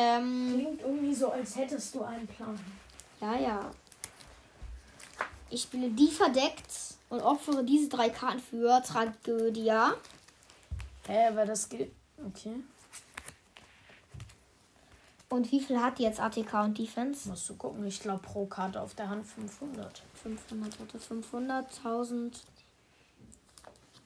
Ähm, 0.00 0.52
Klingt 0.54 0.80
irgendwie 0.82 1.12
so, 1.14 1.32
als 1.32 1.56
hättest 1.56 1.92
du 1.92 2.02
einen 2.02 2.28
Plan. 2.28 2.58
ja, 3.20 3.36
ja. 3.36 3.70
Ich 5.50 5.62
spiele 5.62 5.90
die 5.90 6.10
verdeckt 6.10 6.72
und 7.08 7.20
opfere 7.20 7.64
diese 7.64 7.88
drei 7.88 8.10
Karten 8.10 8.38
für 8.38 8.80
Tragödia. 8.82 9.94
Hä, 11.08 11.28
aber 11.28 11.46
das 11.46 11.68
geht. 11.68 11.90
Okay. 12.24 12.54
Und 15.30 15.50
wie 15.50 15.60
viel 15.60 15.80
hat 15.80 15.98
die 15.98 16.04
jetzt 16.04 16.20
ATK 16.20 16.54
und 16.64 16.78
Defense? 16.78 17.28
Musst 17.28 17.48
du 17.48 17.54
gucken. 17.56 17.84
Ich 17.86 18.00
glaube 18.00 18.20
pro 18.20 18.46
Karte 18.46 18.80
auf 18.80 18.94
der 18.94 19.08
Hand 19.08 19.26
500. 19.26 20.02
500, 20.22 20.78
warte, 20.78 20.98
500, 20.98 21.66
1000, 21.78 22.40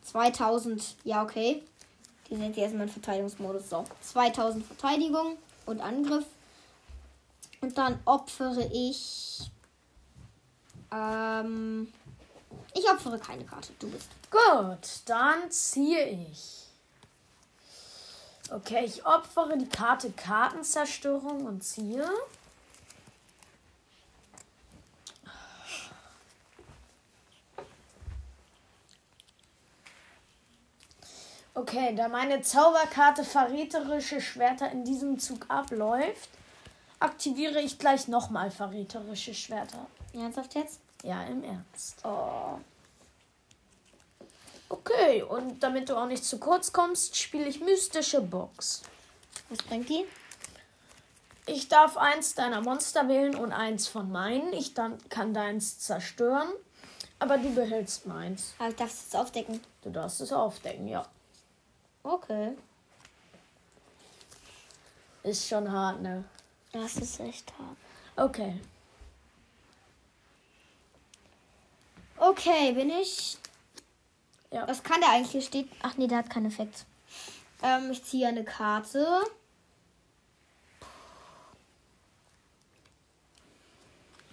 2000. 0.05 0.97
Ja, 1.05 1.23
okay. 1.23 1.63
Die 2.31 2.37
sind 2.37 2.47
jetzt 2.47 2.59
erstmal 2.59 2.87
im 2.87 2.93
Verteidigungsmodus. 2.93 3.69
So, 3.69 3.85
2000 4.01 4.65
Verteidigung 4.65 5.37
und 5.67 5.81
Angriff. 5.81 6.27
Und 7.61 7.79
dann 7.79 7.99
opfere 8.05 8.69
ich. 8.73 9.51
Ähm. 10.91 11.93
Ich 12.75 12.91
opfere 12.91 13.19
keine 13.19 13.45
Karte. 13.45 13.73
Du 13.79 13.91
bist. 13.91 14.09
Gut, 14.31 15.01
dann 15.07 15.51
ziehe 15.51 16.09
ich. 16.09 16.67
Okay, 18.51 18.85
ich 18.85 19.07
opfere 19.07 19.57
die 19.57 19.69
Karte 19.69 20.11
Kartenzerstörung 20.11 21.47
und 21.47 21.63
ziehe. 21.63 22.09
Okay, 31.55 31.95
da 31.95 32.09
meine 32.09 32.41
Zauberkarte 32.41 33.25
verräterische 33.25 34.21
Schwerter 34.21 34.71
in 34.71 34.85
diesem 34.85 35.19
Zug 35.19 35.45
abläuft, 35.49 36.31
aktiviere 36.99 37.61
ich 37.61 37.79
gleich 37.79 38.09
nochmal 38.09 38.51
verräterische 38.51 39.35
Schwerter. 39.35 39.87
Ernsthaft 40.15 40.55
jetzt? 40.55 40.81
Ja, 41.03 41.23
im 41.25 41.45
Ernst. 41.45 41.99
Oh. 42.05 42.59
Okay, 44.71 45.23
und 45.23 45.63
damit 45.63 45.91
du 45.91 45.97
auch 45.97 46.07
nicht 46.07 46.25
zu 46.25 46.39
kurz 46.39 46.73
kommst, 46.73 47.17
spiele 47.17 47.47
ich 47.47 47.61
mystische 47.61 48.23
Box. 48.23 48.83
Was 49.51 49.63
bringt 49.63 49.91
die? 49.91 50.07
Ich 51.45 51.69
darf 51.69 51.99
eins 51.99 52.35
deiner 52.35 52.63
Monster 52.63 53.09
wählen 53.09 53.35
und 53.35 53.53
eins 53.53 53.89
von 53.89 54.11
meinen. 54.11 54.55
Ich 54.55 54.73
dann 54.73 54.97
kann 55.11 55.35
deins 55.35 55.79
zerstören, 55.81 56.49
aber 57.19 57.37
du 57.37 57.55
behältst 57.55 58.07
meins. 58.07 58.55
Ah, 58.59 58.69
ich 58.69 58.77
darf 58.77 58.91
es 58.91 59.15
aufdecken. 59.15 59.61
Du 59.83 59.91
darfst 59.91 60.23
es 60.23 60.33
aufdecken, 60.33 60.89
ja. 60.89 61.05
Okay. 62.03 62.57
Ist 65.23 65.49
schon 65.49 65.71
hart, 65.71 66.03
ne? 66.03 66.25
Das 66.73 66.97
ist 66.97 67.21
echt 67.21 67.53
hart. 67.59 67.77
Okay. 68.17 68.61
Okay, 72.17 72.73
bin 72.73 72.91
ich. 72.91 73.39
Ja. 74.51 74.67
Was 74.69 74.83
kann 74.83 75.01
der 75.01 75.11
eigentlich 75.11 75.31
hier 75.33 75.43
steht? 75.43 75.69
Ach 75.83 75.97
nee, 75.97 76.07
der 76.07 76.19
hat 76.19 76.31
keinen 76.31 76.47
Effekt. 76.47 76.85
Ähm, 77.63 77.91
ich 77.91 78.05
ziehe 78.05 78.29
eine 78.29 78.45
Karte. 78.45 79.07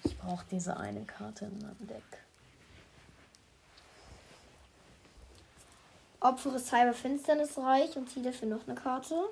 Ich 0.03 0.17
brauche 0.17 0.45
diese 0.51 0.77
eine 0.77 1.03
Karte 1.05 1.45
in 1.45 1.60
meinem 1.60 1.88
Deck. 1.88 2.03
Opfere 6.21 6.60
Cyber 6.60 6.93
Finsternisreich 6.93 7.95
und 7.95 8.10
ziehe 8.10 8.25
dafür 8.25 8.49
noch 8.49 8.67
eine 8.67 8.75
Karte. 8.75 9.29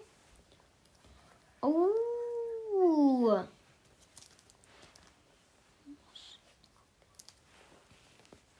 Oh. 1.62 3.44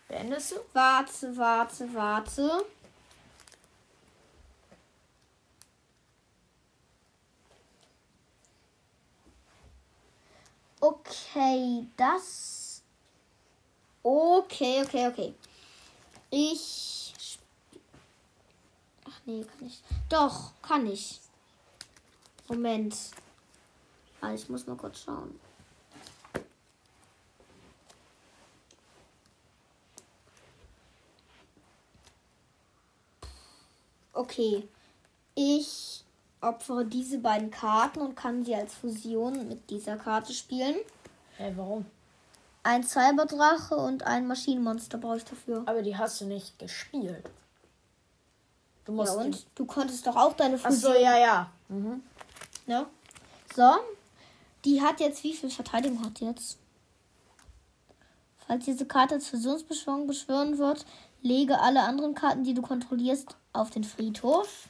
Beendest 0.08 0.52
du? 0.52 0.56
Warte, 0.74 1.38
warte, 1.38 1.94
warte. 1.94 2.66
Okay, 10.80 11.88
das. 11.98 12.82
Okay, 14.04 14.84
okay, 14.84 15.08
okay. 15.08 15.34
Ich. 16.30 17.07
Nee, 19.28 19.44
kann 19.44 19.68
ich. 19.68 19.82
Doch, 20.10 20.52
kann 20.62 20.88
ich. 20.88 21.22
Moment. 22.48 22.96
Ah, 24.22 24.34
ich 24.34 24.50
muss 24.50 24.66
mal 24.66 24.76
kurz 24.76 25.04
schauen. 25.04 25.40
Okay. 34.14 34.68
Ich 35.36 36.04
opfere 36.42 36.86
diese 36.86 37.20
beiden 37.20 37.52
Karten 37.52 38.00
und 38.00 38.16
kann 38.16 38.44
sie 38.44 38.56
als 38.56 38.74
Fusion 38.74 39.48
mit 39.48 39.70
dieser 39.70 39.98
Karte 39.98 40.34
spielen. 40.34 40.76
Hä, 41.38 41.54
warum? 41.56 41.86
Ein 42.64 42.84
Cyberdrache 42.84 43.76
und 43.76 44.04
ein 44.04 44.26
Maschinenmonster 44.26 44.98
brauche 44.98 45.18
ich 45.18 45.26
dafür. 45.26 45.64
Aber 45.68 45.84
die 45.84 45.96
hast 45.96 46.20
du 46.22 46.26
nicht 46.26 46.58
gespielt. 46.58 47.30
Du 48.88 48.94
Ja, 48.94 48.98
musst. 49.04 49.16
und 49.18 49.46
du 49.56 49.66
konntest 49.66 50.08
doch 50.08 50.16
auch 50.16 50.34
deine 50.34 50.56
Ach 50.56 50.60
Fusion. 50.72 50.94
so, 50.94 51.00
ja, 51.00 51.18
ja. 51.20 51.52
Mhm. 51.70 52.02
Ne? 52.66 52.86
So. 53.56 53.70
Die 54.66 54.82
hat 54.82 55.00
jetzt, 55.00 55.24
wie 55.24 55.34
viel 55.34 55.50
Verteidigung 55.52 56.04
hat 56.04 56.20
die 56.20 56.26
jetzt? 56.26 56.58
Falls 58.48 58.66
diese 58.66 58.86
Karte 58.86 59.16
als 59.16 59.28
Fusionsbeschwörung 59.28 60.08
beschwören 60.08 60.58
wird, 60.58 60.86
lege 61.22 61.60
alle 61.60 61.82
anderen 61.84 62.16
Karten, 62.16 62.44
die 62.44 62.54
du 62.54 62.62
kontrollierst, 62.62 63.36
auf 63.54 63.70
den 63.70 63.84
Friedhof. 63.84 64.68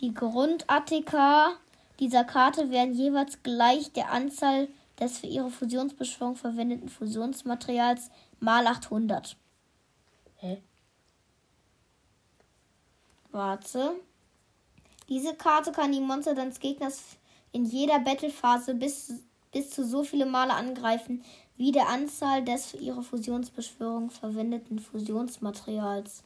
Die 0.00 0.12
Grund-ATK 0.12 1.56
dieser 2.00 2.24
Karte 2.24 2.70
werden 2.70 2.94
jeweils 2.94 3.42
gleich 3.42 3.92
der 3.92 4.10
Anzahl 4.10 4.68
des 4.98 5.18
für 5.18 5.26
ihre 5.26 5.50
Fusionsbeschwörung 5.50 6.34
verwendeten 6.36 6.88
Fusionsmaterials 6.88 8.10
mal 8.40 8.66
800. 8.66 9.36
Hä? 10.36 10.62
Warte. 13.32 13.92
Diese 15.08 15.34
Karte 15.34 15.72
kann 15.72 15.92
die 15.92 16.00
Monster 16.00 16.34
deines 16.34 16.60
Gegners 16.60 17.02
in 17.52 17.64
jeder 17.64 17.98
Battlephase 17.98 18.74
bis, 18.74 19.12
bis 19.52 19.70
zu 19.70 19.84
so 19.84 20.04
viele 20.04 20.26
Male 20.26 20.54
angreifen, 20.54 21.24
wie 21.56 21.72
der 21.72 21.88
Anzahl 21.88 22.44
des 22.44 22.66
für 22.66 22.76
ihre 22.76 23.02
Fusionsbeschwörung 23.02 24.10
verwendeten 24.10 24.78
Fusionsmaterials. 24.78 26.22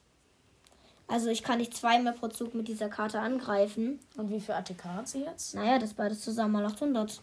Also 1.06 1.28
ich 1.28 1.42
kann 1.42 1.58
nicht 1.58 1.76
zweimal 1.76 2.12
pro 2.14 2.28
Zug 2.28 2.54
mit 2.54 2.68
dieser 2.68 2.88
Karte 2.88 3.20
angreifen. 3.20 4.00
Und 4.16 4.30
wie 4.30 4.40
viel 4.40 4.54
ATK 4.54 4.84
hat 4.84 5.08
sie 5.08 5.20
jetzt? 5.20 5.54
Naja, 5.54 5.78
das 5.78 5.94
beides 5.94 6.20
zusammen 6.20 6.52
mal 6.52 6.64
800. 6.66 7.20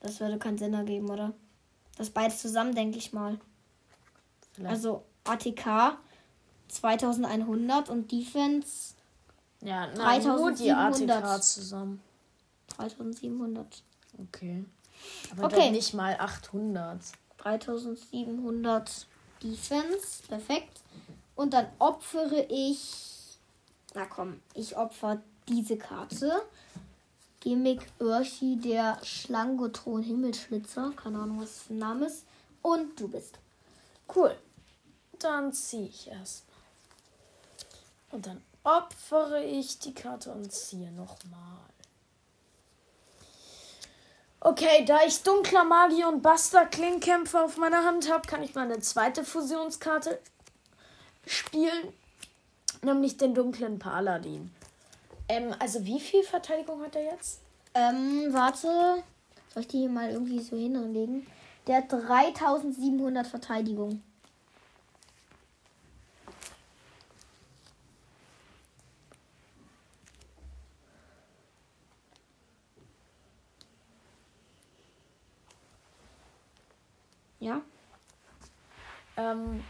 Das 0.00 0.20
würde 0.20 0.38
keinen 0.38 0.58
Sinn 0.58 0.72
ergeben, 0.72 1.10
oder? 1.10 1.34
Das 1.98 2.10
beides 2.10 2.40
zusammen, 2.40 2.74
denke 2.74 2.98
ich 2.98 3.12
mal. 3.12 3.38
Vielleicht. 4.52 4.72
Also 4.72 5.04
ATK 5.24 5.98
2100 6.70 7.88
und 7.88 8.10
Defense 8.12 8.94
ja, 9.62 9.88
nein, 9.88 10.22
nur 10.24 10.52
die 10.52 10.68
3700. 10.68 11.24
ATK 11.24 11.42
zusammen. 11.42 12.02
3700. 12.76 13.82
Okay. 14.18 14.64
Aber 15.32 15.44
Okay. 15.44 15.70
nicht 15.70 15.92
mal 15.94 16.16
800. 16.18 17.00
3700 17.38 19.06
Defense. 19.42 20.22
Perfekt. 20.28 20.80
Und 21.34 21.52
dann 21.52 21.66
opfere 21.78 22.46
ich. 22.48 23.38
Na 23.94 24.06
komm, 24.06 24.40
ich 24.54 24.76
opfer 24.76 25.20
diese 25.48 25.76
Karte. 25.76 26.42
Gimmick 27.40 27.80
Urshi, 27.98 28.56
der 28.56 28.98
Schlangotron 29.02 30.02
Himmelschlitzer. 30.02 30.92
Keine 30.96 31.20
Ahnung, 31.20 31.40
was 31.40 31.58
für 31.60 31.74
ein 31.74 31.78
Name 31.78 32.06
ist. 32.06 32.24
Und 32.62 32.98
du 33.00 33.08
bist. 33.08 33.38
Cool. 34.14 34.34
Dann 35.18 35.52
ziehe 35.52 35.86
ich 35.88 36.08
erstmal. 36.08 36.49
Und 38.10 38.26
dann 38.26 38.42
opfere 38.64 39.44
ich 39.44 39.78
die 39.78 39.94
Karte 39.94 40.32
und 40.32 40.52
ziehe 40.52 40.90
nochmal. 40.92 41.58
Okay, 44.42 44.84
da 44.86 45.00
ich 45.06 45.22
dunkler 45.22 45.64
Magier 45.64 46.08
und 46.08 46.22
Buster 46.22 46.64
Klingkämpfer 46.64 47.44
auf 47.44 47.58
meiner 47.58 47.84
Hand 47.84 48.10
habe, 48.10 48.26
kann 48.26 48.42
ich 48.42 48.54
meine 48.54 48.80
zweite 48.80 49.22
Fusionskarte 49.22 50.18
spielen. 51.26 51.92
Nämlich 52.82 53.18
den 53.18 53.34
dunklen 53.34 53.78
Paladin. 53.78 54.50
Ähm, 55.28 55.54
also 55.58 55.84
wie 55.84 56.00
viel 56.00 56.22
Verteidigung 56.22 56.82
hat 56.82 56.96
er 56.96 57.04
jetzt? 57.04 57.40
Ähm, 57.74 58.28
warte. 58.30 59.02
Soll 59.52 59.62
ich 59.62 59.68
die 59.68 59.80
hier 59.80 59.90
mal 59.90 60.10
irgendwie 60.10 60.40
so 60.40 60.56
hinlegen? 60.56 61.26
Der 61.66 61.76
hat 61.76 61.92
3700 61.92 63.26
Verteidigung. 63.26 64.02
Ja. 77.40 77.62
Ähm, 79.16 79.64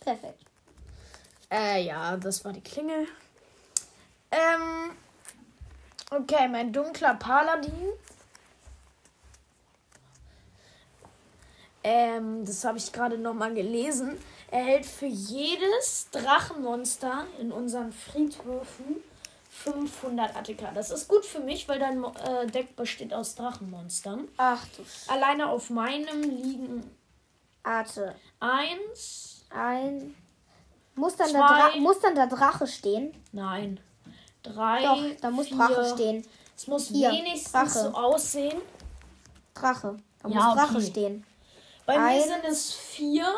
Perfekt. 0.00 0.42
Äh, 1.50 1.82
ja, 1.82 2.16
das 2.16 2.42
war 2.44 2.52
die 2.54 2.62
Klingel. 2.62 3.06
Ähm, 4.30 4.92
okay, 6.10 6.48
mein 6.48 6.72
dunkler 6.72 7.14
Paladin. 7.14 7.92
Ähm, 11.84 12.44
das 12.46 12.64
habe 12.64 12.78
ich 12.78 12.90
gerade 12.90 13.18
noch 13.18 13.34
mal 13.34 13.52
gelesen. 13.52 14.18
Erhält 14.50 14.86
für 14.86 15.06
jedes 15.06 16.08
Drachenmonster 16.10 17.26
in 17.38 17.52
unseren 17.52 17.92
Friedhöfen 17.92 18.96
500 19.50 20.36
ATK. 20.36 20.72
Das 20.74 20.90
ist 20.90 21.08
gut 21.08 21.24
für 21.24 21.40
mich, 21.40 21.68
weil 21.68 21.78
dein 21.78 22.02
äh, 22.04 22.46
Deck 22.46 22.74
besteht 22.76 23.12
aus 23.12 23.34
Drachenmonstern. 23.34 24.28
Ach 24.36 24.64
du 24.76 24.84
Alleine 25.12 25.48
auf 25.48 25.68
meinem 25.70 26.22
liegen 26.22 26.90
Warte. 27.64 28.14
eins, 28.40 29.44
Ein. 29.50 30.14
Muss 30.94 31.16
dann, 31.16 31.30
der 31.32 31.40
Zwei. 31.40 31.70
Dra 31.70 31.76
muss 31.78 32.00
dann 32.00 32.14
der 32.14 32.26
Drache 32.26 32.66
stehen? 32.66 33.12
nein, 33.32 33.78
drei, 34.42 34.82
Doch, 34.82 35.20
da 35.20 35.30
muss 35.30 35.48
vier. 35.48 35.56
Drache 35.56 35.92
stehen. 35.94 36.26
Es 36.56 36.66
muss 36.66 36.88
Hier, 36.88 37.10
wenigstens 37.10 37.52
Drache. 37.52 37.68
so 37.68 37.88
aussehen. 37.94 38.60
Drache. 39.54 39.96
Da 40.22 40.28
Ja, 40.28 40.34
muss 40.46 40.54
Drache 40.56 40.76
okay. 40.78 40.86
stehen. 40.86 41.26
Bei 41.86 41.98
mir 41.98 42.04
Eins. 42.06 42.24
sind 42.24 42.44
es 42.44 42.72
vier. 42.74 43.32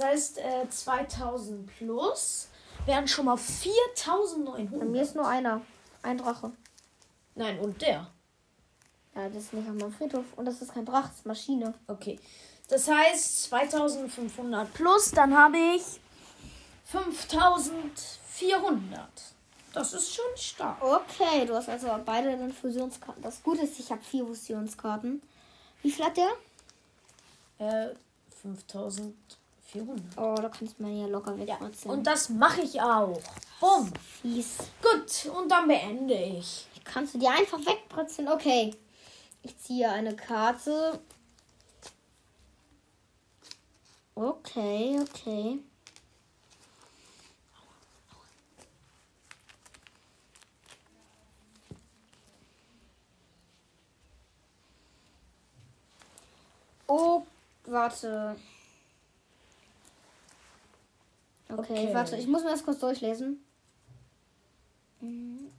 Das 0.00 0.08
heißt, 0.08 0.38
äh, 0.38 0.68
2000 0.70 1.66
plus 1.76 2.48
wären 2.86 3.06
schon 3.06 3.26
mal 3.26 3.36
Bei 3.36 3.42
4900. 3.42 4.88
mir 4.88 5.02
ist 5.02 5.14
nur 5.14 5.28
einer. 5.28 5.60
Ein 6.02 6.16
Drache. 6.16 6.52
Nein, 7.34 7.60
und 7.60 7.82
der. 7.82 8.10
Ja, 9.14 9.28
das 9.28 9.44
ist 9.44 9.52
nicht 9.52 9.68
auf 9.68 9.74
meinem 9.74 9.92
Friedhof. 9.92 10.24
Und 10.36 10.46
das 10.46 10.62
ist 10.62 10.72
kein 10.72 10.86
Drache, 10.86 11.08
das 11.08 11.18
ist 11.18 11.26
Maschine. 11.26 11.74
Okay. 11.86 12.18
Das 12.68 12.88
heißt 12.88 13.42
2500 13.44 14.72
plus, 14.72 15.10
dann 15.10 15.36
habe 15.36 15.58
ich 15.58 15.82
5400. 16.86 19.06
Das 19.74 19.92
ist 19.92 20.14
schon 20.14 20.24
stark. 20.36 20.82
Okay, 20.82 21.44
du 21.44 21.54
hast 21.54 21.68
also 21.68 21.88
beide 22.06 22.38
dann 22.38 22.54
Fusionskarten. 22.54 23.22
Das 23.22 23.42
Gute 23.42 23.64
ist, 23.64 23.78
ich 23.78 23.90
habe 23.90 24.00
vier 24.02 24.24
Fusionskarten. 24.24 25.20
Wie 25.82 25.90
viel 25.90 26.06
hat 26.06 26.16
der? 26.16 26.30
Äh, 27.58 27.90
5400. 29.72 30.18
Oh, 30.18 30.34
da 30.40 30.48
kannst 30.48 30.78
du 30.78 30.82
mir 30.82 31.02
ja 31.02 31.06
locker 31.06 31.38
wegputzen. 31.38 31.90
Und 31.90 32.06
das 32.06 32.28
mache 32.28 32.62
ich 32.62 32.80
auch. 32.80 33.20
Bumm. 33.60 33.92
fies. 34.22 34.58
Gut, 34.82 35.32
und 35.34 35.48
dann 35.50 35.68
beende 35.68 36.14
ich. 36.14 36.66
Kannst 36.84 37.14
du 37.14 37.18
die 37.18 37.28
einfach 37.28 37.58
wegputzen? 37.60 38.28
Okay. 38.28 38.74
Ich 39.42 39.56
ziehe 39.58 39.90
eine 39.90 40.16
Karte. 40.16 41.00
Okay, 44.14 44.98
okay. 45.00 45.60
Oh, 56.86 57.22
warte. 57.66 58.36
Okay, 61.60 61.72
Okay. 61.72 61.94
warte, 61.94 62.16
ich 62.16 62.26
muss 62.26 62.42
mir 62.42 62.50
das 62.50 62.64
kurz 62.64 62.78
durchlesen. 62.78 63.44
Mhm. 65.00 65.50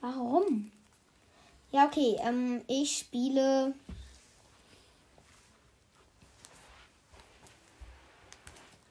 Warum? 0.00 0.70
Ja, 1.70 1.86
okay. 1.86 2.16
Ähm, 2.20 2.62
ich 2.66 2.98
spiele. 2.98 3.74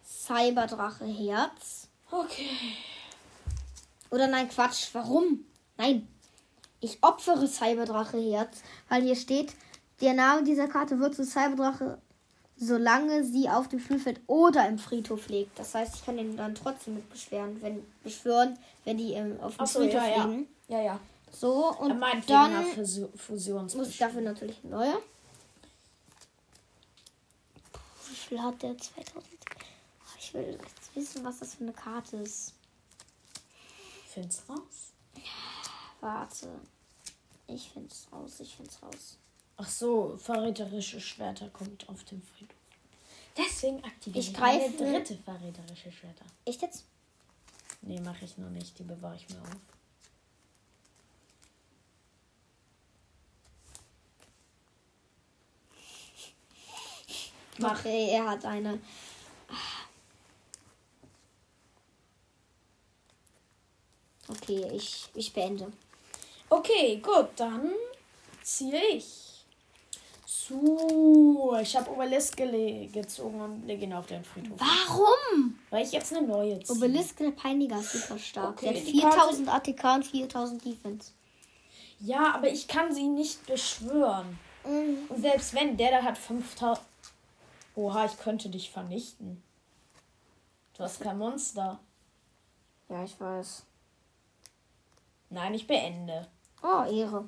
Cyberdrache 0.05 1.05
Herz. 1.05 1.87
Okay. 2.09 2.49
Oder 4.11 4.27
nein, 4.27 4.49
Quatsch. 4.49 4.89
Warum? 4.93 5.45
Nein. 5.77 6.07
Ich 6.81 7.01
opfere 7.01 7.47
Cyberdrache 7.47 8.17
Herz, 8.17 8.61
weil 8.89 9.03
hier 9.03 9.15
steht, 9.15 9.53
der 10.01 10.13
Name 10.13 10.43
dieser 10.43 10.67
Karte 10.67 10.99
wird 10.99 11.15
zu 11.15 11.25
Cyberdrache, 11.25 11.99
solange 12.57 13.23
sie 13.23 13.49
auf 13.49 13.69
dem 13.69 13.79
Spielfeld 13.79 14.19
oder 14.27 14.67
im 14.67 14.77
Friedhof 14.77 15.27
liegt. 15.29 15.57
Das 15.57 15.73
heißt, 15.73 15.95
ich 15.95 16.05
kann 16.05 16.17
den 16.17 16.35
dann 16.35 16.55
trotzdem 16.55 16.95
mit 16.95 17.09
beschweren, 17.09 17.61
wenn, 17.61 17.85
beschwören, 18.03 18.57
wenn 18.83 18.97
die 18.97 19.13
ähm, 19.13 19.39
auf 19.41 19.55
dem 19.55 19.61
Achso, 19.61 19.79
Friedhof 19.79 20.01
ja, 20.01 20.07
ja. 20.07 20.25
liegen. 20.25 20.47
Ja, 20.67 20.81
ja. 20.81 20.99
So, 21.31 21.71
und 21.77 21.99
Mein 21.99 22.23
dann 22.25 22.65
muss 22.65 23.87
ich 23.87 23.97
dafür 23.97 24.21
natürlich 24.21 24.61
ein 24.63 24.69
neuer. 24.71 24.99
Wie 28.09 28.15
viel 28.15 28.41
hat 28.41 28.61
der? 28.61 28.77
2000? 28.77 29.23
Ich 30.19 30.33
will 30.33 30.59
jetzt 30.61 30.95
wissen, 30.95 31.23
was 31.23 31.39
das 31.39 31.55
für 31.55 31.63
eine 31.63 31.73
Karte 31.73 32.17
ist. 32.17 32.53
Find's 34.13 34.43
raus. 34.49 34.91
Warte. 36.01 36.49
Ich 37.47 37.69
find's 37.69 38.07
raus, 38.11 38.39
ich 38.39 38.55
find's 38.55 38.81
raus. 38.81 39.17
Ach 39.57 39.69
so, 39.69 40.17
verräterische 40.17 40.99
Schwerter 40.99 41.49
kommt 41.49 41.87
auf 41.89 42.03
dem 42.05 42.21
Friedhof. 42.21 42.55
Deswegen 43.37 43.83
aktiviere 43.83 44.19
Ich 44.19 44.29
ich 44.29 44.33
greife- 44.33 44.83
meine 44.83 44.93
dritte 44.99 45.17
verräterische 45.17 45.91
Schwerter. 45.91 46.25
Echt 46.45 46.61
jetzt? 46.61 46.85
Nee, 47.81 47.99
mache 48.01 48.25
ich 48.25 48.37
noch 48.37 48.49
nicht. 48.49 48.77
Die 48.79 48.83
bewahre 48.83 49.15
ich 49.15 49.29
mir 49.29 49.41
auf. 49.41 49.49
Mach. 57.59 57.79
Okay, 57.79 58.09
er 58.11 58.29
hat 58.29 58.45
eine. 58.45 58.79
Okay, 64.27 64.71
ich, 64.73 65.09
ich 65.13 65.33
beende. 65.33 65.71
Okay, 66.49 66.97
gut, 66.97 67.29
dann 67.35 67.71
ziehe 68.43 68.81
ich. 68.95 69.27
So, 70.25 71.55
ich 71.61 71.75
habe 71.75 71.91
Obelisk 71.91 72.37
gele- 72.37 72.89
gezogen 72.91 73.39
und 73.41 73.65
lege 73.67 73.83
ihn 73.85 73.93
auf 73.93 74.07
den 74.07 74.23
Friedhof. 74.23 74.59
Warum? 74.59 75.59
Weil 75.69 75.85
ich 75.85 75.91
jetzt 75.91 76.13
eine 76.13 76.25
neue 76.27 76.59
ziehe. 76.61 76.77
Obelisk 76.77 77.17
der 77.17 77.31
Peiniger 77.31 77.79
ist 77.79 77.91
super 77.93 78.17
stark. 78.19 78.49
Okay, 78.57 78.73
der 78.73 78.81
hat 78.81 78.87
die 78.87 78.99
Karte- 79.01 79.35
4000 79.35 79.49
ATK 79.49 79.95
und 79.95 80.05
4000 80.05 80.65
Defense. 80.65 81.11
Ja, 81.99 82.33
aber 82.35 82.49
ich 82.49 82.67
kann 82.67 82.93
sie 82.93 83.07
nicht 83.07 83.45
beschwören. 83.45 84.37
Und 84.63 85.21
selbst 85.21 85.53
wenn, 85.53 85.77
der 85.77 85.91
da 85.91 86.03
hat 86.03 86.17
5000. 86.17 86.85
Oha, 87.75 88.05
ich 88.05 88.17
könnte 88.17 88.49
dich 88.49 88.69
vernichten. 88.69 89.41
Du 90.77 90.83
hast 90.83 90.99
kein 90.99 91.17
Monster. 91.17 91.79
Ja, 92.89 93.03
ich 93.03 93.19
weiß. 93.19 93.63
Nein, 95.31 95.53
ich 95.55 95.65
beende. 95.65 96.27
Oh, 96.61 96.83
Ehre. 96.83 97.25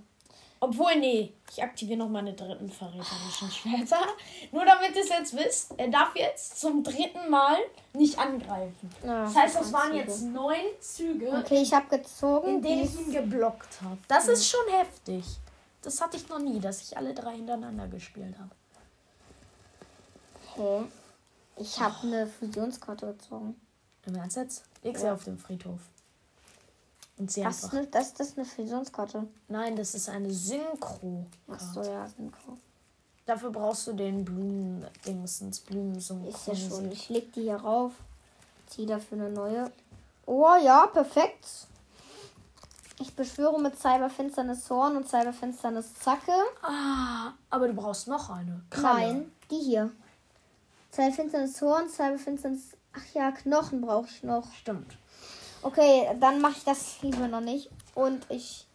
Obwohl, 0.60 0.96
nee, 0.98 1.34
ich 1.52 1.62
aktiviere 1.62 1.98
noch 2.00 2.08
meine 2.10 2.34
dritten 2.34 2.70
verräterischen 2.72 3.52
Schwerter. 3.52 4.00
Nur 4.54 4.64
damit 4.64 4.96
ihr 4.96 5.02
es 5.02 5.10
jetzt 5.10 5.36
wisst, 5.36 5.74
er 5.78 5.90
darf 5.90 6.16
jetzt 6.16 6.58
zum 6.60 6.84
dritten 6.84 7.30
Mal 7.30 7.58
nicht 7.94 8.18
angreifen. 8.18 8.90
Ja, 9.04 9.24
das 9.26 9.36
heißt, 9.36 9.56
das 9.58 9.74
waren 9.74 9.88
Züge. 9.92 9.98
jetzt 10.00 10.22
neun 10.22 10.56
Züge, 10.80 11.38
Okay, 11.38 11.62
ich 11.62 11.74
habe 11.74 11.98
gezogen. 11.98 12.48
in 12.48 12.62
denen 12.62 12.84
ich 12.84 12.96
ihn 12.98 13.12
geblockt 13.12 13.82
habe. 13.82 13.98
Das 14.08 14.28
ist 14.30 14.48
schon 14.48 14.66
heftig. 14.72 15.26
Das 15.82 16.00
hatte 16.00 16.16
ich 16.16 16.30
noch 16.30 16.40
nie, 16.40 16.62
dass 16.62 16.82
ich 16.82 16.96
alle 16.96 17.14
drei 17.14 17.34
hintereinander 17.36 17.88
gespielt 17.90 18.36
habe. 18.40 18.52
Hä? 20.56 20.84
Ich 21.58 21.80
habe 21.80 21.96
eine 22.04 22.28
Fusionskarte 22.28 23.08
gezogen. 23.08 23.60
Im 24.06 24.16
Ernst 24.16 24.38
jetzt? 24.38 24.64
Sie 24.82 24.90
Ja. 24.90 25.14
auf 25.14 25.24
dem 25.26 25.38
Friedhof. 25.38 25.80
Und 27.18 27.32
sie 27.32 27.44
Was 27.46 27.58
ist 27.58 27.64
einfach. 27.66 27.78
ne, 27.78 27.88
das 27.88 28.08
ist 28.08 28.20
das 28.20 28.38
eine 28.38 28.46
Fusionskarte? 28.46 29.28
Nein, 29.48 29.76
das 29.76 29.94
ist 29.94 30.10
eine 30.10 30.32
Synchro. 30.32 31.26
Achso, 31.48 31.84
ja, 31.84 32.08
Synchro. 32.08 32.58
Dafür 33.26 33.52
brauchst 33.52 33.88
du 33.88 33.94
den 33.94 34.26
Blumen-Dingsens, 34.26 35.62
Blumen 35.62 35.96
Ist 35.96 36.10
ja 36.48 36.56
schon. 36.56 36.92
Ich 36.92 37.10
leg 37.10 37.32
die 37.34 37.44
hier 37.44 37.56
rauf. 37.56 37.94
Zieh 38.68 38.86
dafür 38.86 39.18
eine 39.20 39.30
neue. 39.30 39.72
Oh 40.26 40.56
ja, 40.62 40.88
perfekt. 40.88 41.68
Ich 43.00 43.16
beschwöre 43.16 43.60
mit 43.62 43.78
Cyberfinsternis 43.78 44.70
Horn 44.70 44.98
und 44.98 45.08
Cyberfinsternis 45.08 45.94
Zacke. 45.96 46.34
Ah, 46.62 47.32
aber 47.50 47.68
du 47.68 47.74
brauchst 47.74 48.08
noch 48.08 48.30
eine. 48.30 48.62
Kralle. 48.70 49.14
Nein, 49.14 49.32
die 49.50 49.60
hier. 49.60 49.92
Cyberfinsternis 50.92 51.62
Horn, 51.62 51.90
Cyberfinsternis. 51.90 52.78
Ach 52.94 53.14
ja, 53.14 53.32
Knochen 53.32 53.82
brauche 53.82 54.08
ich 54.08 54.24
noch. 54.24 54.52
Stimmt. 54.54 54.98
Okay, 55.64 56.10
dann 56.20 56.42
mache 56.42 56.58
ich 56.58 56.64
das 56.64 57.02
lieber 57.02 57.28
noch 57.28 57.42
nicht. 57.42 57.70
Und 57.96 58.26
ich 58.30 58.66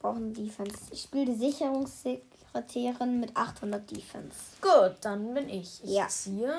brauche 0.00 0.16
eine 0.16 0.32
Defense. 0.32 0.76
Ich 0.90 1.02
spiele 1.02 1.26
die 1.26 1.38
Sicherungssekretärin 1.38 3.20
mit 3.20 3.36
800 3.36 3.90
Defense. 3.90 4.36
Gut, 4.60 4.96
dann 5.02 5.34
bin 5.34 5.48
ich. 5.48 5.82
Ich 5.84 5.90
Ja. 5.90 6.08
ziehe. 6.08 6.54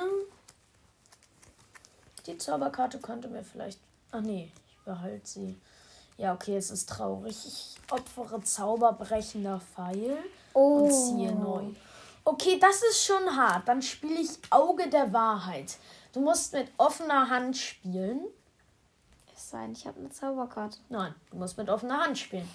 Die 2.25 2.37
Zauberkarte 2.37 2.99
könnte 2.99 3.27
mir 3.27 3.43
vielleicht. 3.43 3.79
Ach 4.11 4.21
nee, 4.21 4.51
ich 4.69 4.77
behalte 4.85 5.27
sie. 5.27 5.57
Ja, 6.17 6.33
okay, 6.33 6.55
es 6.55 6.69
ist 6.69 6.87
traurig. 6.87 7.35
Ich 7.45 7.75
opfere 7.91 8.41
Zauberbrechender 8.43 9.59
Pfeil 9.59 10.17
Oh. 10.53 10.83
und 10.83 10.91
ziehe 10.91 11.33
neu. 11.33 11.63
Okay, 12.23 12.59
das 12.59 12.81
ist 12.91 13.03
schon 13.03 13.35
hart. 13.35 13.67
Dann 13.67 13.81
spiele 13.81 14.21
ich 14.21 14.29
Auge 14.51 14.87
der 14.87 15.11
Wahrheit. 15.11 15.77
Du 16.13 16.21
musst 16.21 16.53
mit 16.53 16.71
offener 16.77 17.27
Hand 17.29 17.57
spielen. 17.57 18.21
Es 19.43 19.49
sei 19.49 19.63
denn, 19.63 19.73
ich 19.73 19.85
habe 19.85 19.99
eine 19.99 20.09
Zauberkarte. 20.09 20.77
Nein, 20.87 21.13
du 21.29 21.35
musst 21.35 21.57
mit 21.57 21.69
offener 21.69 22.01
Hand 22.01 22.17
spielen. 22.17 22.49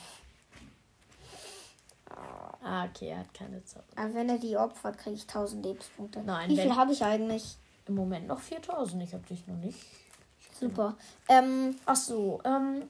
Ah, 2.63 2.87
okay, 2.87 3.09
er 3.09 3.19
hat 3.19 3.35
keine 3.35 3.63
Zauber. 3.63 3.85
Aber 3.95 4.15
wenn 4.15 4.31
er 4.31 4.39
die 4.39 4.57
opfert, 4.57 4.97
kriege 4.97 5.15
ich 5.17 5.23
1000 5.23 5.65
Lebenspunkte. 5.67 6.21
Nein, 6.21 6.49
Wie 6.49 6.57
viel 6.57 6.75
habe 6.75 6.93
ich 6.93 7.05
eigentlich? 7.05 7.59
Im 7.87 7.95
Moment 7.95 8.27
noch 8.27 8.41
4000. 8.41 9.03
Ich 9.03 9.13
habe 9.13 9.23
dich 9.27 9.47
noch 9.47 9.57
nicht. 9.57 9.79
Super. 10.59 10.97
Ähm, 11.29 11.77
Ach 11.85 11.95
so, 11.95 12.41
ähm, 12.45 12.89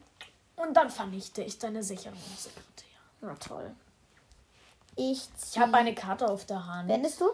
und 0.55 0.74
dann 0.76 0.90
vernichte 0.90 1.42
ich 1.42 1.59
deine 1.59 1.82
Sicherungssekretär. 1.82 3.01
na 3.20 3.34
toll. 3.34 3.74
Ich 4.94 5.28
Ich 5.51 5.59
habe 5.59 5.74
eine 5.76 5.94
Karte 5.94 6.28
auf 6.28 6.46
der 6.46 6.64
Hand. 6.66 6.88
Wendest 6.88 7.20
du? 7.20 7.26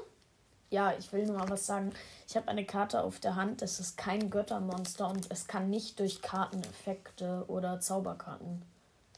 Ja, 0.71 0.93
ich 0.99 1.13
will 1.13 1.27
nur 1.27 1.39
mal 1.39 1.49
was 1.51 1.67
sagen. 1.67 1.93
Ich 2.27 2.37
habe 2.37 2.49
eine 2.49 2.65
Karte 2.65 3.03
auf 3.03 3.21
der 3.21 3.37
Hand. 3.37 3.63
Es 3.63 3.79
ist 3.81 3.97
kein 3.97 4.31
Göttermonster 4.31 5.09
und 5.09 5.31
es 5.31 5.47
kann 5.47 5.71
nicht 5.71 6.01
durch 6.01 6.21
Karteneffekte 6.23 7.45
oder 7.49 7.81
Zauberkarten 7.81 8.63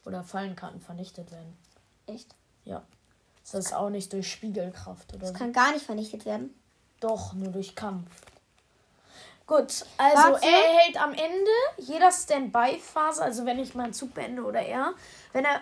oder 0.04 0.22
Fallenkarten 0.22 0.80
vernichtet 0.80 1.30
werden. 1.30 1.56
Echt? 2.06 2.34
Ja. 2.64 2.82
Es 3.44 3.54
ist 3.54 3.74
auch 3.74 3.90
nicht 3.90 4.12
durch 4.12 4.30
Spiegelkraft 4.30 5.10
oder 5.12 5.20
Das 5.20 5.28
so. 5.30 5.34
kann 5.34 5.52
gar 5.52 5.72
nicht 5.72 5.86
vernichtet 5.86 6.26
werden. 6.26 6.52
Doch, 7.00 7.32
nur 7.32 7.52
durch 7.52 7.74
Kampf. 7.74 8.10
Gut, 9.46 9.86
also 9.96 10.32
Warte. 10.32 10.44
er 10.44 10.64
erhält 10.74 11.00
am 11.00 11.12
Ende 11.12 11.50
jeder 11.78 12.10
Standby-Phase, 12.10 13.22
also 13.22 13.46
wenn 13.46 13.60
ich 13.60 13.76
meinen 13.76 13.92
Zug 13.92 14.12
beende 14.12 14.42
oder 14.42 14.60
er, 14.60 14.92
wenn 15.32 15.44
er 15.44 15.60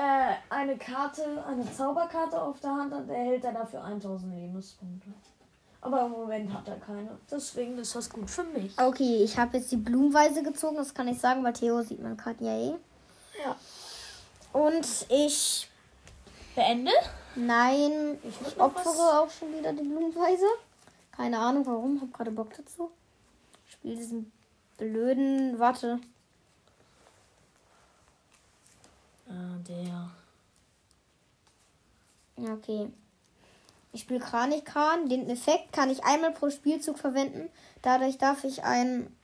äh, 0.00 0.34
eine 0.48 0.76
Karte, 0.78 1.44
eine 1.46 1.70
Zauberkarte 1.72 2.40
auf 2.40 2.58
der 2.60 2.70
Hand 2.70 2.92
hat, 2.94 3.08
erhält 3.08 3.44
er 3.44 3.52
dafür 3.52 3.84
1000 3.84 4.34
Lebenspunkte. 4.34 5.08
Aber 5.82 6.04
im 6.06 6.10
Moment 6.12 6.52
hat 6.52 6.68
er 6.68 6.76
keine. 6.76 7.18
Deswegen 7.30 7.78
ist 7.78 7.94
das 7.96 8.10
gut 8.10 8.28
für 8.28 8.44
mich. 8.44 8.78
Okay, 8.78 9.22
ich 9.24 9.38
habe 9.38 9.56
jetzt 9.56 9.72
die 9.72 9.76
Blumenweise 9.76 10.42
gezogen. 10.42 10.76
Das 10.76 10.92
kann 10.92 11.08
ich 11.08 11.18
sagen, 11.18 11.42
weil 11.42 11.54
Theo 11.54 11.80
sieht 11.82 12.02
man 12.02 12.16
Karten 12.18 12.44
ja 12.44 12.56
eh. 12.56 12.74
Ja. 13.44 13.56
Und 14.52 14.86
ich. 15.08 15.68
Beende? 16.54 16.90
Nein, 17.36 18.18
Ich 18.24 18.40
ich 18.46 18.60
opfere 18.60 18.84
was- 18.88 18.98
auch 18.98 19.30
schon 19.30 19.56
wieder 19.56 19.72
die 19.72 19.82
Blumenweise. 19.84 20.44
Keine 21.16 21.38
Ahnung 21.38 21.64
warum. 21.66 22.00
Hab 22.02 22.12
gerade 22.12 22.30
Bock 22.30 22.52
dazu. 22.56 22.90
Ich 23.66 23.72
spiele 23.72 23.96
diesen 23.96 24.32
blöden. 24.76 25.58
Warte. 25.58 25.98
Ah, 29.30 29.56
der. 29.68 30.10
Ja, 32.44 32.52
okay. 32.54 32.90
Ich 33.92 34.02
spiele 34.02 34.20
Kranichkran. 34.20 35.08
Den 35.08 35.28
Effekt 35.30 35.72
kann 35.72 35.90
ich 35.90 36.04
einmal 36.04 36.32
pro 36.32 36.50
Spielzug 36.50 36.98
verwenden. 36.98 37.48
Dadurch 37.82 38.18
darf 38.18 38.44
ich 38.44 38.62
ein 38.64 39.14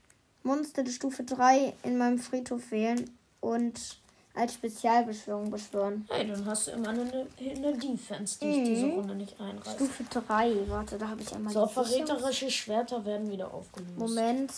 Monster 0.42 0.82
der 0.82 0.92
Stufe 0.92 1.24
3 1.24 1.74
in 1.82 1.98
meinem 1.98 2.18
Friedhof 2.18 2.70
wählen 2.70 3.10
und 3.40 3.98
als 4.34 4.54
Spezialbeschwörung 4.54 5.50
beschwören. 5.50 6.06
Hey, 6.10 6.26
dann 6.28 6.44
hast 6.44 6.66
du 6.66 6.72
immer 6.72 6.90
eine, 6.90 7.26
eine 7.40 7.78
Defense, 7.78 8.38
die 8.40 8.46
ich 8.50 8.56
Mhm. 8.58 8.64
diese 8.66 8.86
Runde 8.86 9.14
nicht 9.14 9.40
einreiße. 9.40 9.70
Stufe 9.76 10.04
3. 10.04 10.68
Warte, 10.68 10.98
da 10.98 11.08
habe 11.08 11.22
ich 11.22 11.34
einmal 11.34 11.52
So, 11.52 11.66
verräterische 11.66 12.50
Schwerter 12.50 13.04
werden 13.04 13.30
wieder 13.30 13.52
aufgelöst. 13.52 13.96
Moment. 13.96 14.52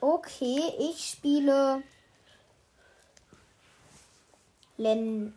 Okay, 0.00 0.60
ich 0.78 1.10
spiele 1.10 1.82
Lenling 4.78 5.32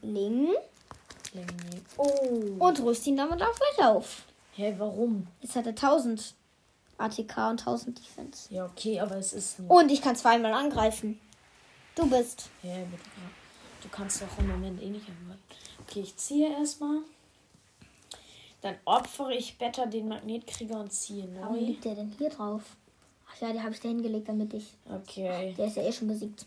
Lenny. 1.33 1.81
Oh. 1.97 2.55
und 2.59 2.79
rüste 2.81 3.09
ihn 3.09 3.17
damit 3.17 3.41
auch 3.41 3.55
gleich 3.55 3.87
auf. 3.87 4.23
Hä, 4.53 4.75
warum? 4.77 5.27
Jetzt 5.41 5.55
hat 5.55 5.65
er 5.65 5.71
1000 5.71 6.33
ATK 6.97 7.37
und 7.49 7.59
1000 7.59 7.99
Defense. 7.99 8.53
Ja, 8.53 8.65
okay, 8.65 8.99
aber 8.99 9.17
es 9.17 9.33
ist. 9.33 9.57
Und 9.67 9.91
ich 9.91 10.01
kann 10.01 10.15
zweimal 10.15 10.53
angreifen. 10.53 11.19
Du 11.95 12.09
bist. 12.09 12.49
Hä, 12.61 12.85
bitte. 12.89 13.03
Du 13.81 13.89
kannst 13.89 14.21
doch 14.21 14.37
im 14.39 14.47
Moment 14.49 14.81
eh 14.81 14.89
nicht 14.89 15.07
angreifen. 15.07 15.41
Okay, 15.87 16.01
ich 16.01 16.15
ziehe 16.15 16.51
erstmal. 16.51 16.99
Dann 18.61 18.75
opfere 18.85 19.33
ich 19.33 19.57
Better 19.57 19.87
den 19.87 20.07
Magnetkrieger 20.07 20.79
und 20.79 20.93
ziehe 20.93 21.27
Warum 21.39 21.55
neu. 21.55 21.61
liegt 21.61 21.83
der 21.83 21.95
denn 21.95 22.13
hier 22.17 22.29
drauf? 22.29 22.61
Ach 23.27 23.41
ja, 23.41 23.51
die 23.51 23.59
habe 23.61 23.71
ich 23.71 23.79
da 23.79 23.87
hingelegt, 23.87 24.29
damit 24.29 24.53
ich. 24.53 24.67
Okay. 24.87 25.55
Der 25.57 25.65
ist 25.65 25.77
ja 25.77 25.83
eh 25.83 25.91
schon 25.91 26.09
besiegt. 26.09 26.45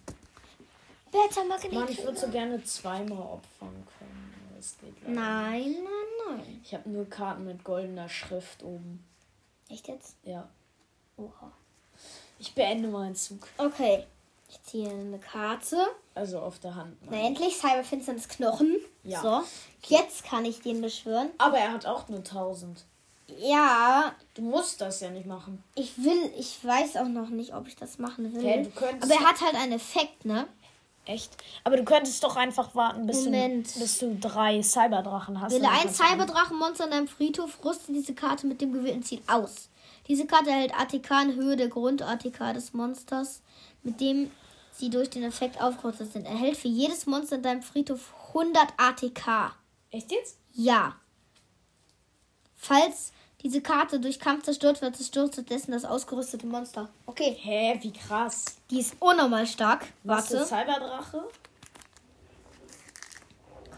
Beta 1.15 1.45
Mann, 1.45 1.89
ich 1.89 2.03
würde 2.05 2.19
so 2.19 2.29
gerne 2.29 2.63
zweimal 2.65 3.19
opfern 3.19 3.87
können. 3.99 4.35
Nein, 5.07 5.77
nein, 5.85 6.37
nein. 6.39 6.61
Ich 6.65 6.75
habe 6.75 6.89
nur 6.89 7.09
Karten 7.09 7.45
mit 7.45 7.63
goldener 7.65 8.09
Schrift 8.09 8.63
oben. 8.63 9.05
Echt 9.69 9.87
jetzt? 9.89 10.17
Ja. 10.25 10.49
Oha. 11.17 11.53
Ich 12.39 12.55
beende 12.55 12.89
meinen 12.89 13.15
Zug. 13.15 13.47
Okay. 13.59 14.05
Ich 14.51 14.63
ziehe 14.63 14.91
eine 14.91 15.19
Karte. 15.19 15.77
Also 16.15 16.41
auf 16.41 16.59
der 16.61 16.75
Hand. 16.75 16.97
Na, 17.11 17.17
endlich 17.19 17.57
Cyberfinsternis 17.57 18.29
Knochen. 18.29 18.77
Ja. 19.05 19.21
So. 19.23 19.43
Jetzt 19.95 20.25
kann 20.25 20.45
ich 20.45 20.61
den 20.63 20.81
beschwören. 20.81 21.31
Aber 21.39 21.59
er 21.59 21.73
hat 21.73 21.87
auch 21.87 22.09
nur 22.09 22.19
1000. 22.21 22.85
Ja, 23.39 24.15
Du 24.35 24.43
musst 24.43 24.81
das 24.81 25.01
ja 25.01 25.11
nicht 25.11 25.27
machen. 25.27 25.63
ich 25.75 25.97
will, 26.03 26.31
ich 26.39 26.63
weiß 26.65 26.97
auch 26.97 27.09
noch 27.09 27.29
nicht, 27.31 27.55
ob 27.55 27.67
ich 27.69 27.77
das 27.77 27.99
machen 27.99 28.33
will. 28.35 28.43
Hä, 28.43 28.63
du 28.65 28.71
könntest- 28.71 29.03
Aber 29.13 29.21
er 29.23 29.29
hat 29.29 29.41
halt 29.41 29.55
einen 29.55 29.73
Effekt, 29.73 30.25
ne? 30.25 30.47
Echt? 31.07 31.37
Aber 31.65 31.77
du 31.77 31.85
könntest 31.85 32.25
doch 32.25 32.37
einfach 32.37 32.75
warten, 32.75 33.07
bis, 33.07 33.25
du, 33.25 33.31
Moment. 33.31 33.75
bis 33.79 33.99
du 33.99 34.17
drei 34.19 34.63
Cyberdrachen 34.63 35.41
hast. 35.41 35.53
Wähle 35.53 35.69
ein 35.69 35.89
du 35.89 35.93
Cyberdrachenmonster 35.93 36.85
in 36.85 36.91
deinem 36.91 37.09
Friedhof, 37.09 37.63
rüste 37.65 37.93
diese 37.93 38.15
Karte 38.15 38.47
mit 38.47 38.61
dem 38.61 38.73
gewählten 38.73 39.03
Ziel 39.03 39.21
aus. 39.27 39.69
Diese 40.09 40.27
Karte 40.27 40.51
erhält 40.51 40.75
ATK 40.75 41.11
in 41.23 41.35
Höhe 41.35 41.57
der 41.57 41.69
Grund-ATK 41.69 42.55
des 42.55 42.73
Monsters, 42.73 43.41
mit 43.83 44.01
dem 44.01 44.31
sie 44.73 44.91
durch 44.91 45.11
den 45.11 45.23
Effekt 45.23 45.61
aufgerüstet 45.61 46.13
sind. 46.13 46.27
Erhält 46.27 46.57
für 46.57 46.69
jedes 46.69 47.07
Monster 47.07 47.37
in 47.37 47.43
deinem 47.43 47.63
Friedhof 47.63 48.13
100 48.29 48.75
ATK. 48.77 49.55
Echt 49.91 50.11
jetzt? 50.11 50.39
Ja. 50.53 50.97
Falls 52.57 53.13
diese 53.45 53.61
Karte 53.61 54.01
durch 54.01 54.19
Kampf 54.19 54.45
zerstört 54.45 54.81
wird, 54.81 54.97
zerstört 54.97 55.35
stattdessen 55.35 55.73
das 55.73 55.85
ausgerüstete 55.85 56.47
Monster. 56.47 56.89
Okay. 57.07 57.37
Hä, 57.39 57.79
wie 57.83 57.93
krass. 57.93 58.57
Die 58.71 58.81
ist 58.81 58.97
unnormal 58.99 59.47
stark. 59.47 59.87
Was 60.03 60.31
ist 60.31 60.51
Warte. 60.51 60.67
Cyberdrache? 60.67 61.25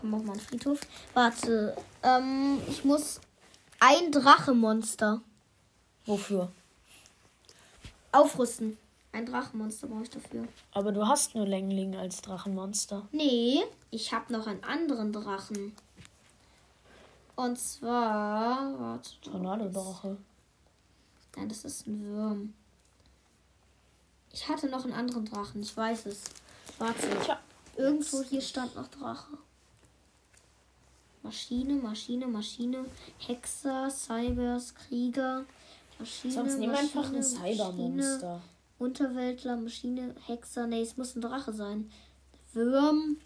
Komm 0.01 0.15
auf 0.15 0.23
meinen 0.23 0.41
Friedhof. 0.41 0.81
Warte. 1.15 1.77
Ähm, 2.05 2.61
ich 2.69 2.85
muss 2.85 3.21
ein 3.81 4.13
Drachemonster 4.13 5.21
Wofür? 6.07 6.53
aufrüsten. 8.13 8.79
Ein 9.13 9.27
Drachenmonster 9.27 9.87
brauche 9.89 10.03
ich 10.03 10.11
dafür. 10.11 10.47
Aber 10.73 10.93
du 10.93 11.07
hast 11.07 11.35
nur 11.35 11.47
Längling 11.47 11.97
als 11.97 12.21
Drachenmonster. 12.21 13.09
Nee, 13.13 13.63
ich 13.91 14.13
habe 14.13 14.33
noch 14.33 14.47
einen 14.47 14.63
anderen 14.63 15.13
Drachen. 15.13 15.75
Und 17.37 17.59
zwar. 17.59 18.79
Warte. 18.79 19.11
Tornado-Drache. 19.21 20.17
Nein, 21.37 21.49
das 21.49 21.65
ist 21.65 21.87
ein 21.87 22.05
Wurm. 22.05 22.55
Ich 24.33 24.49
hatte 24.49 24.69
noch 24.69 24.85
einen 24.85 24.95
anderen 24.95 25.27
Drachen, 25.27 25.63
ich 25.63 25.77
weiß 25.77 26.07
es. 26.07 26.25
Warte. 26.79 27.09
Tja. 27.23 27.39
Irgendwo 27.77 28.23
hier 28.23 28.41
stand 28.41 28.75
noch 28.75 28.89
Drache. 28.89 29.37
Maschine, 31.23 31.75
Maschine, 31.75 32.27
Maschine, 32.27 32.87
Hexer, 33.19 33.91
Cybers, 33.91 34.75
Krieger, 34.75 35.45
Maschine. 35.99 36.33
Sonst 36.33 36.59
nimm 36.59 36.71
einfach 36.71 37.13
ein 37.13 37.23
Cybermonster. 37.23 38.41
Unterweltler, 38.79 39.57
Maschine, 39.57 40.15
Hexer. 40.27 40.67
Nee, 40.67 40.83
es 40.83 40.97
muss 40.97 41.17
ein 41.17 41.21
Drache 41.21 41.53
sein. 41.53 41.91
Würm. 42.53 43.19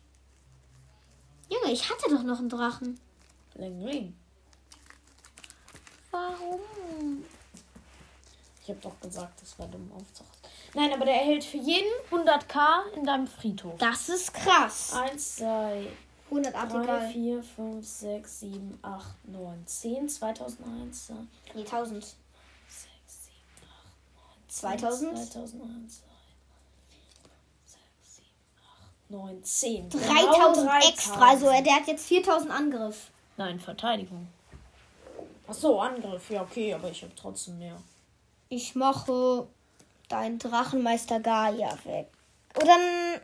Junge, 1.49 1.73
ich 1.73 1.91
hatte 1.91 2.11
doch 2.11 2.23
noch 2.23 2.39
einen 2.39 2.49
Drachen. 2.49 2.99
Längling. 3.61 4.17
Warum? 6.11 7.25
Ich 8.63 8.69
habe 8.71 8.81
doch 8.81 8.99
gesagt, 9.01 9.41
das 9.43 9.59
war 9.59 9.67
dumm 9.69 9.91
aufzucht. 9.95 10.27
Nein, 10.75 10.93
aber 10.93 11.05
der 11.05 11.15
erhält 11.17 11.45
für 11.45 11.59
jeden 11.59 11.89
100k 12.11 12.93
in 12.97 13.05
deinem 13.05 13.27
Friedhof. 13.27 13.77
Das 13.79 14.09
ist 14.09 14.33
krass. 14.33 14.93
1, 14.95 15.37
2, 15.37 15.89
100 16.31 16.55
3, 16.55 16.59
Artikel. 16.59 17.11
4, 17.13 17.43
5, 17.43 17.87
6, 17.87 18.41
7, 18.41 18.79
8, 18.83 19.29
9, 19.29 19.67
10, 19.67 20.09
2001. 20.09 21.07
2, 21.07 21.15
Nee, 21.55 21.61
1000. 21.65 22.03
6, 22.05 22.17
7, 23.27 23.37
8, 23.69 24.63
9, 24.63 24.79
2000? 24.79 25.17
2001. 25.33 26.03
6, 27.67 27.83
7, 28.17 28.27
8, 28.65 29.11
9, 29.11 29.45
10. 29.45 29.91
3000 29.91 30.57
Genau 30.71 30.79
extra. 30.89 31.29
Also 31.29 31.47
er- 31.49 31.63
der 31.63 31.75
hat 31.77 31.87
jetzt 31.89 32.07
4000 32.07 32.51
Angriff. 32.51 33.11
Nein, 33.41 33.59
Verteidigung. 33.59 34.29
Ach 35.49 35.55
so, 35.55 35.81
Angriff. 35.81 36.29
Ja, 36.29 36.43
okay, 36.43 36.75
aber 36.75 36.91
ich 36.91 37.03
habe 37.03 37.15
trotzdem 37.15 37.59
mehr. 37.59 37.77
Ich 38.51 38.75
mache 38.75 39.47
deinen 40.11 40.39
Drachenmeister 40.39 41.21
Gaia 41.21 41.79
weg. 41.85 42.09
Oder 42.61 42.75
n- 42.75 43.21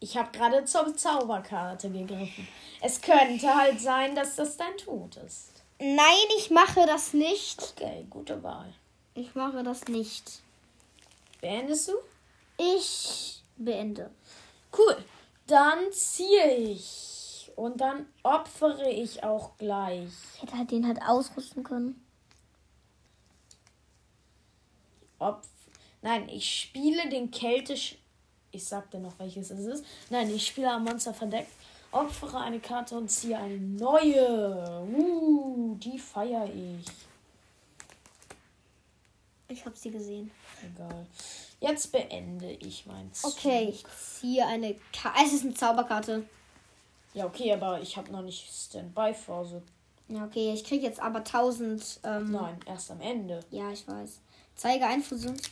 Ich 0.00 0.16
habe 0.16 0.30
gerade 0.32 0.64
zur 0.64 0.96
Zauberkarte 0.96 1.90
gegriffen. 1.90 2.48
Es 2.80 3.02
könnte 3.02 3.54
halt 3.54 3.78
sein, 3.82 4.14
dass 4.14 4.34
das 4.36 4.56
dein 4.56 4.74
Tod 4.78 5.16
ist. 5.16 5.50
nein, 5.78 6.28
ich 6.38 6.50
mache 6.50 6.86
das 6.86 7.12
nicht. 7.12 7.74
Okay, 7.76 8.06
gute 8.08 8.42
Wahl. 8.42 8.72
Ich 9.12 9.34
mache 9.34 9.62
das 9.62 9.84
nicht. 9.88 10.40
Beendest 11.42 11.88
du? 11.88 11.92
Ich 12.56 13.42
beende. 13.58 14.10
Cool. 14.74 14.96
Dann 15.46 15.92
ziehe 15.92 16.54
ich. 16.56 17.12
Und 17.56 17.80
dann 17.80 18.06
opfere 18.22 18.90
ich 18.90 19.24
auch 19.24 19.56
gleich. 19.56 20.10
Ich 20.34 20.42
hätte 20.42 20.58
halt 20.58 20.70
den 20.70 20.86
halt 20.86 21.00
ausrüsten 21.02 21.64
können. 21.64 22.00
Opf 25.18 25.48
Nein, 26.02 26.28
ich 26.28 26.60
spiele 26.60 27.08
den 27.08 27.32
keltisch. 27.32 27.96
Ich 28.52 28.64
sag 28.64 28.90
dir 28.92 29.00
noch, 29.00 29.18
welches 29.18 29.50
es 29.50 29.66
ist. 29.66 29.84
Nein, 30.08 30.32
ich 30.32 30.46
spiele 30.46 30.70
am 30.70 30.84
Monster 30.84 31.12
verdeckt. 31.12 31.50
Opfere 31.90 32.38
eine 32.38 32.60
Karte 32.60 32.96
und 32.96 33.10
ziehe 33.10 33.36
eine 33.36 33.58
neue. 33.58 34.86
Uh, 34.88 35.74
die 35.80 35.98
feiere 35.98 36.48
ich. 36.48 36.86
Ich 39.48 39.64
habe 39.64 39.76
sie 39.76 39.90
gesehen. 39.90 40.30
Egal. 40.62 41.06
Jetzt 41.58 41.90
beende 41.90 42.52
ich 42.52 42.86
mein 42.86 43.12
Zug. 43.12 43.32
Okay, 43.32 43.70
ich 43.70 43.84
ziehe 43.88 44.46
eine 44.46 44.76
Karte. 44.92 45.18
Es 45.24 45.32
ist 45.32 45.44
eine 45.44 45.54
Zauberkarte. 45.54 46.24
Ja, 47.16 47.24
okay, 47.24 47.50
aber 47.50 47.80
ich 47.80 47.96
habe 47.96 48.12
noch 48.12 48.20
nicht 48.20 48.46
Standby-Phase. 48.46 49.62
Ja, 50.08 50.26
okay, 50.26 50.52
ich 50.52 50.64
kriege 50.64 50.84
jetzt 50.84 51.00
aber 51.00 51.20
1000. 51.20 52.00
Ähm, 52.04 52.30
Nein, 52.30 52.60
erst 52.66 52.90
am 52.90 53.00
Ende. 53.00 53.40
Ja, 53.50 53.70
ich 53.70 53.88
weiß. 53.88 54.20
Zeige 54.54 54.86
ein 54.86 55.02
Fusions 55.02 55.50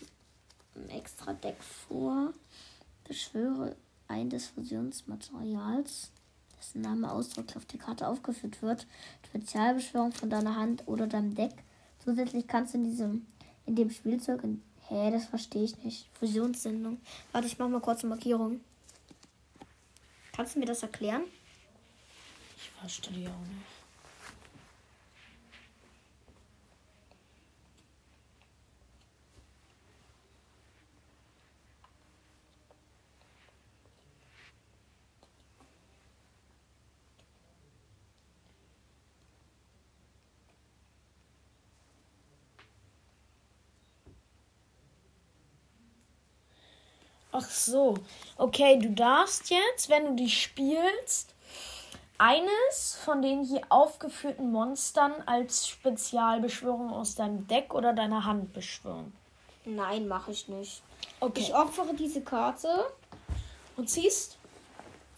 extra 0.90 1.32
Deck 1.32 1.56
vor. 1.62 2.34
Beschwöre 3.04 3.76
ein 4.08 4.28
des 4.28 4.48
Fusionsmaterials, 4.48 6.10
dessen 6.58 6.82
Name 6.82 7.10
ausdrücklich 7.10 7.56
auf 7.56 7.64
der 7.64 7.80
Karte 7.80 8.08
aufgeführt 8.08 8.60
wird. 8.60 8.86
Spezialbeschwörung 9.26 10.12
von 10.12 10.28
deiner 10.28 10.56
Hand 10.56 10.82
oder 10.84 11.06
deinem 11.06 11.34
Deck. 11.34 11.54
Zusätzlich 12.04 12.46
kannst 12.46 12.74
du 12.74 12.78
in 12.78 12.84
diesem 12.84 13.26
in 13.64 13.74
dem 13.74 13.88
Spielzeug 13.88 14.44
in, 14.44 14.62
Hä, 14.88 15.10
das 15.10 15.24
verstehe 15.24 15.64
ich 15.64 15.82
nicht. 15.82 16.10
Fusionssendung. 16.18 17.00
Warte, 17.32 17.46
ich 17.46 17.58
mach 17.58 17.70
mal 17.70 17.80
kurz 17.80 18.04
eine 18.04 18.10
Markierung. 18.10 18.60
Kannst 20.36 20.56
du 20.56 20.58
mir 20.58 20.66
das 20.66 20.82
erklären? 20.82 21.22
Ich 22.64 22.70
verstehe 22.80 23.28
auch 23.28 23.46
nicht. 23.46 23.84
Ach 47.36 47.50
so. 47.50 47.94
Okay, 48.36 48.78
du 48.78 48.90
darfst 48.92 49.50
jetzt, 49.50 49.88
wenn 49.90 50.06
du 50.06 50.14
die 50.14 50.30
spielst, 50.30 51.33
eines 52.18 52.96
von 53.04 53.22
den 53.22 53.42
hier 53.44 53.62
aufgeführten 53.68 54.50
Monstern 54.52 55.12
als 55.26 55.66
Spezialbeschwörung 55.68 56.90
aus 56.90 57.14
deinem 57.14 57.46
Deck 57.46 57.74
oder 57.74 57.92
deiner 57.92 58.24
Hand 58.24 58.52
beschwören. 58.52 59.12
Nein, 59.64 60.06
mache 60.08 60.30
ich 60.30 60.48
nicht. 60.48 60.82
Okay. 61.20 61.40
Ich 61.40 61.54
opfere 61.54 61.94
diese 61.94 62.20
Karte, 62.22 62.68
Und 63.76 63.88
ziehst? 63.88 64.38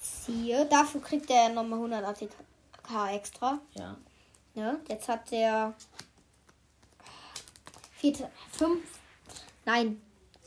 ziehe. 0.01 0.66
Dafür 0.66 1.01
kriegt 1.01 1.30
er 1.30 1.49
nochmal 1.49 1.78
100 1.78 2.05
ATK 2.05 3.12
extra. 3.12 3.59
Ja. 3.74 3.97
Ne? 4.55 4.80
Jetzt 4.88 5.09
hat 5.09 5.30
der 5.30 5.74
vier, 7.92 8.30
fünf, 8.53 9.01
nein, 9.64 10.01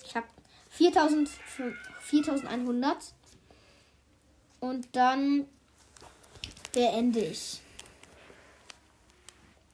ich 0.03 0.15
habe 0.15 0.27
4000, 0.69 1.29
4100 1.99 3.13
und 4.59 4.95
dann 4.95 5.47
beende 6.71 7.19
ich. 7.19 7.61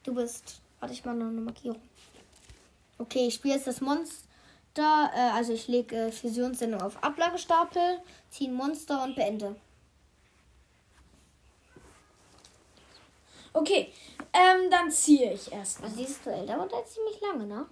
Du 0.04 0.14
bist, 0.14 0.60
warte 0.80 0.94
ich 0.94 1.04
mal 1.04 1.14
noch 1.14 1.26
eine 1.26 1.40
Markierung. 1.40 1.80
Okay, 2.98 3.26
ich 3.26 3.34
spiele 3.34 3.54
jetzt 3.54 3.66
das 3.66 3.80
Monster, 3.80 5.10
äh, 5.14 5.30
also 5.34 5.52
ich 5.52 5.68
lege 5.68 5.96
äh, 5.96 6.12
Fusionssendung 6.12 6.80
auf 6.80 7.02
Ablagestapel, 7.02 8.00
ziehe 8.30 8.50
ein 8.50 8.54
Monster 8.54 9.02
und 9.02 9.16
beende. 9.16 9.56
Okay, 13.52 13.92
ähm, 14.32 14.70
dann 14.70 14.90
ziehe 14.90 15.32
ich 15.32 15.50
erst. 15.50 15.82
Also 15.82 15.96
dieses 15.96 16.20
Duell 16.22 16.46
dauert 16.46 16.72
halt 16.72 16.86
ziemlich 16.88 17.20
lange, 17.20 17.46
ne? 17.46 17.66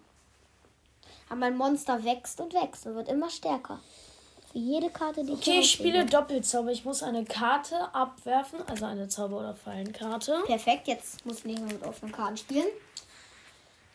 Aber 1.29 1.37
mein 1.37 1.57
Monster 1.57 2.03
wächst 2.05 2.41
und 2.41 2.55
wächst 2.55 2.87
und 2.87 2.95
wird 2.95 3.09
immer 3.09 3.29
stärker. 3.31 3.81
Für 4.55 4.61
jede 4.61 4.89
Karte, 4.89 5.25
die 5.25 5.33
ich 5.33 5.39
Okay, 5.41 5.59
ich 5.59 5.73
spiele. 5.73 6.07
Doppelzauber. 6.07 6.71
Ich 6.71 6.85
muss 6.85 7.03
eine 7.03 7.25
Karte 7.25 7.93
abwerfen, 7.93 8.61
also 8.69 8.85
eine 8.85 9.09
Zauber- 9.09 9.41
oder 9.41 9.57
Fallenkarte. 9.57 10.45
Perfekt, 10.47 10.87
jetzt 10.87 11.27
muss 11.27 11.43
mehr 11.43 11.59
mit 11.59 11.83
offenen 11.83 12.13
Karten 12.13 12.37
spielen. 12.37 12.69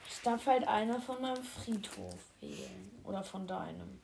Ich 0.10 0.22
darf 0.22 0.46
halt 0.46 0.68
einer 0.68 1.00
von 1.00 1.22
meinem 1.22 1.42
Friedhof 1.42 2.18
wählen. 2.42 2.92
Oder 3.06 3.24
von 3.24 3.48
deinem. 3.48 4.02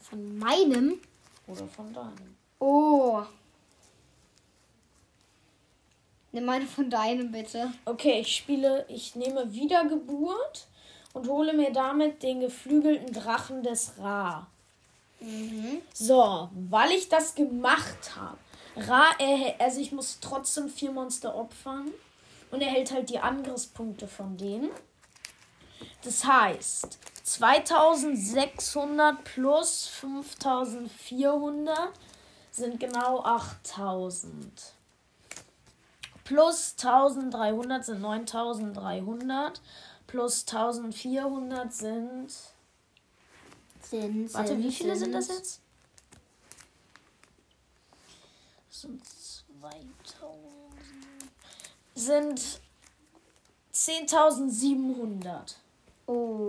Von 0.00 0.38
meinem. 0.38 1.00
Oder 1.48 1.66
von 1.66 1.92
deinem. 1.92 2.36
Oh. 2.60 3.24
Nimm 6.30 6.44
meine 6.44 6.66
von 6.66 6.88
deinem, 6.88 7.32
bitte. 7.32 7.72
Okay, 7.84 8.20
ich 8.20 8.36
spiele, 8.36 8.86
ich 8.88 9.16
nehme 9.16 9.52
Wiedergeburt 9.52 10.68
und 11.12 11.28
hole 11.28 11.52
mir 11.52 11.72
damit 11.72 12.22
den 12.22 12.40
geflügelten 12.40 13.12
Drachen 13.12 13.62
des 13.62 13.92
Ra. 13.98 14.46
Mhm. 15.20 15.82
So, 15.92 16.48
weil 16.70 16.92
ich 16.92 17.08
das 17.08 17.34
gemacht 17.34 18.16
habe. 18.16 18.38
Ra, 18.76 19.10
erhält, 19.18 19.60
also 19.60 19.80
ich 19.80 19.90
muss 19.92 20.18
trotzdem 20.20 20.68
vier 20.68 20.92
Monster 20.92 21.34
opfern 21.34 21.90
und 22.50 22.62
erhält 22.62 22.92
halt 22.92 23.10
die 23.10 23.18
Angriffspunkte 23.18 24.08
von 24.08 24.36
denen. 24.36 24.70
Das 26.02 26.24
heißt, 26.24 26.98
2600 27.22 29.24
plus 29.24 29.86
5400 29.88 31.92
sind 32.50 32.80
genau 32.80 33.22
8000. 33.22 34.72
Plus 36.24 36.74
1300 36.78 37.84
sind 37.84 38.00
9300. 38.00 39.60
plus 40.10 40.44
1400 40.46 41.72
sind. 41.72 42.28
Sind, 43.82 44.34
Warte, 44.34 44.48
sind, 44.48 44.62
wie 44.64 44.72
viele 44.72 44.96
sind 44.96 45.12
das 45.12 45.26
sind- 45.26 45.36
jetzt? 45.36 45.60
Das 48.68 48.80
sind 48.82 49.02
2000. 49.60 50.20
Sind 51.94 52.60
10.700. 53.72 55.54
Oh. 56.06 56.48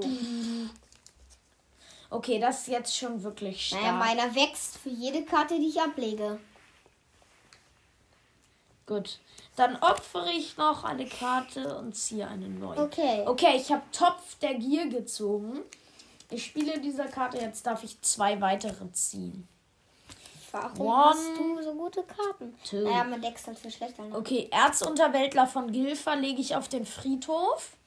Okay, 2.10 2.40
das 2.40 2.62
ist 2.62 2.68
jetzt 2.68 2.98
schon 2.98 3.22
wirklich 3.24 3.68
stark. 3.68 3.82
Naja, 3.82 3.94
meiner 3.94 4.36
wächst 4.36 4.78
für 4.78 4.90
jede 4.90 5.24
Karte, 5.24 5.58
die 5.60 5.68
ich 5.70 5.80
ablege. 5.82 6.40
Gut. 8.92 9.20
Dann 9.56 9.78
opfere 9.78 10.32
ich 10.32 10.58
noch 10.58 10.84
eine 10.84 11.06
Karte 11.06 11.78
und 11.78 11.96
ziehe 11.96 12.28
eine 12.28 12.50
neue. 12.50 12.78
Okay. 12.78 13.24
Okay, 13.26 13.56
ich 13.56 13.72
habe 13.72 13.84
Topf 13.94 14.36
der 14.40 14.56
Gier 14.56 14.88
gezogen. 14.88 15.60
Ich 16.30 16.46
spiele 16.46 16.78
dieser 16.82 17.06
Karte, 17.06 17.38
jetzt 17.38 17.66
darf 17.66 17.86
ich 17.86 18.02
zwei 18.02 18.42
weitere 18.42 18.92
ziehen. 18.92 19.48
Warum 20.52 20.88
One, 20.88 21.06
hast 21.06 21.38
du 21.38 21.62
so 21.64 21.74
gute 21.74 22.04
Karten? 22.04 22.54
two. 22.70 22.82
Naja, 22.82 23.06
man 23.06 23.22
deckt 23.22 23.48
halt 23.48 23.58
viel 23.60 23.72
schlechter. 23.72 24.04
Ne? 24.04 24.18
Okay, 24.18 24.50
Erzunterwäldler 24.52 25.48
von 25.48 25.72
Gilfer 25.72 26.18
lege 26.18 26.42
ich 26.42 26.58
auf 26.58 26.68
den 26.68 26.86
Friedhof. 26.86 27.78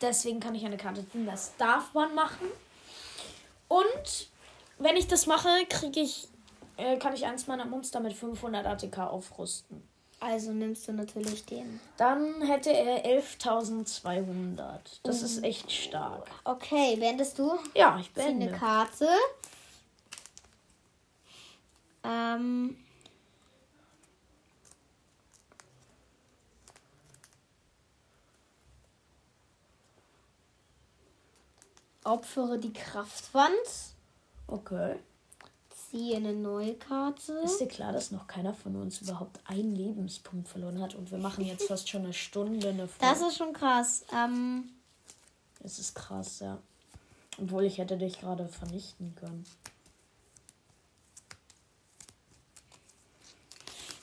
Deswegen 0.00 0.38
kann 0.38 0.54
ich 0.54 0.64
eine 0.64 0.76
Karte 0.76 1.04
ziehen. 1.10 1.26
Das 1.26 1.56
darf 1.56 1.92
man 1.92 2.14
machen. 2.14 2.46
Und 3.66 4.28
wenn 4.78 4.96
ich 4.96 5.08
das 5.08 5.26
mache, 5.26 5.48
kriege 5.68 5.98
ich, 5.98 6.28
äh, 6.76 6.98
kann 6.98 7.14
ich 7.14 7.26
eins 7.26 7.48
meiner 7.48 7.64
Monster 7.64 7.98
mit 7.98 8.12
500 8.12 8.64
ATK 8.64 8.98
aufrüsten. 8.98 9.89
Also 10.20 10.52
nimmst 10.52 10.86
du 10.86 10.92
natürlich 10.92 11.46
den. 11.46 11.80
Dann 11.96 12.42
hätte 12.42 12.70
er 12.70 13.06
11.200. 13.06 15.00
Das 15.02 15.22
ist 15.22 15.42
echt 15.42 15.72
stark. 15.72 16.30
Okay, 16.44 16.96
beendest 16.96 17.38
du? 17.38 17.58
Ja, 17.74 17.98
ich 17.98 18.12
Zieh 18.12 18.20
eine. 18.20 18.52
Karte. 18.52 19.08
Ähm. 22.04 22.76
Opfere 32.04 32.58
die 32.58 32.72
Kraftwand. 32.72 33.54
Okay. 34.46 34.96
Ziehe 35.90 36.16
eine 36.16 36.32
neue 36.32 36.74
Karte. 36.74 37.32
Ist 37.44 37.58
dir 37.58 37.66
klar, 37.66 37.92
dass 37.92 38.12
noch 38.12 38.28
keiner 38.28 38.54
von 38.54 38.76
uns 38.76 39.00
überhaupt 39.00 39.40
einen 39.44 39.74
Lebenspunkt 39.74 40.46
verloren 40.48 40.80
hat? 40.80 40.94
Und 40.94 41.10
wir 41.10 41.18
machen 41.18 41.44
jetzt 41.44 41.66
fast 41.66 41.88
schon 41.88 42.04
eine 42.04 42.12
Stunde 42.12 42.68
eine 42.68 42.86
Folge. 42.86 43.12
Das 43.14 43.20
ist 43.28 43.36
schon 43.36 43.52
krass. 43.52 44.04
Ähm, 44.14 44.70
Es 45.64 45.80
ist 45.80 45.94
krass, 45.96 46.38
ja. 46.40 46.58
Obwohl 47.38 47.64
ich 47.64 47.78
hätte 47.78 47.96
dich 47.96 48.20
gerade 48.20 48.46
vernichten 48.46 49.14
können. 49.16 49.44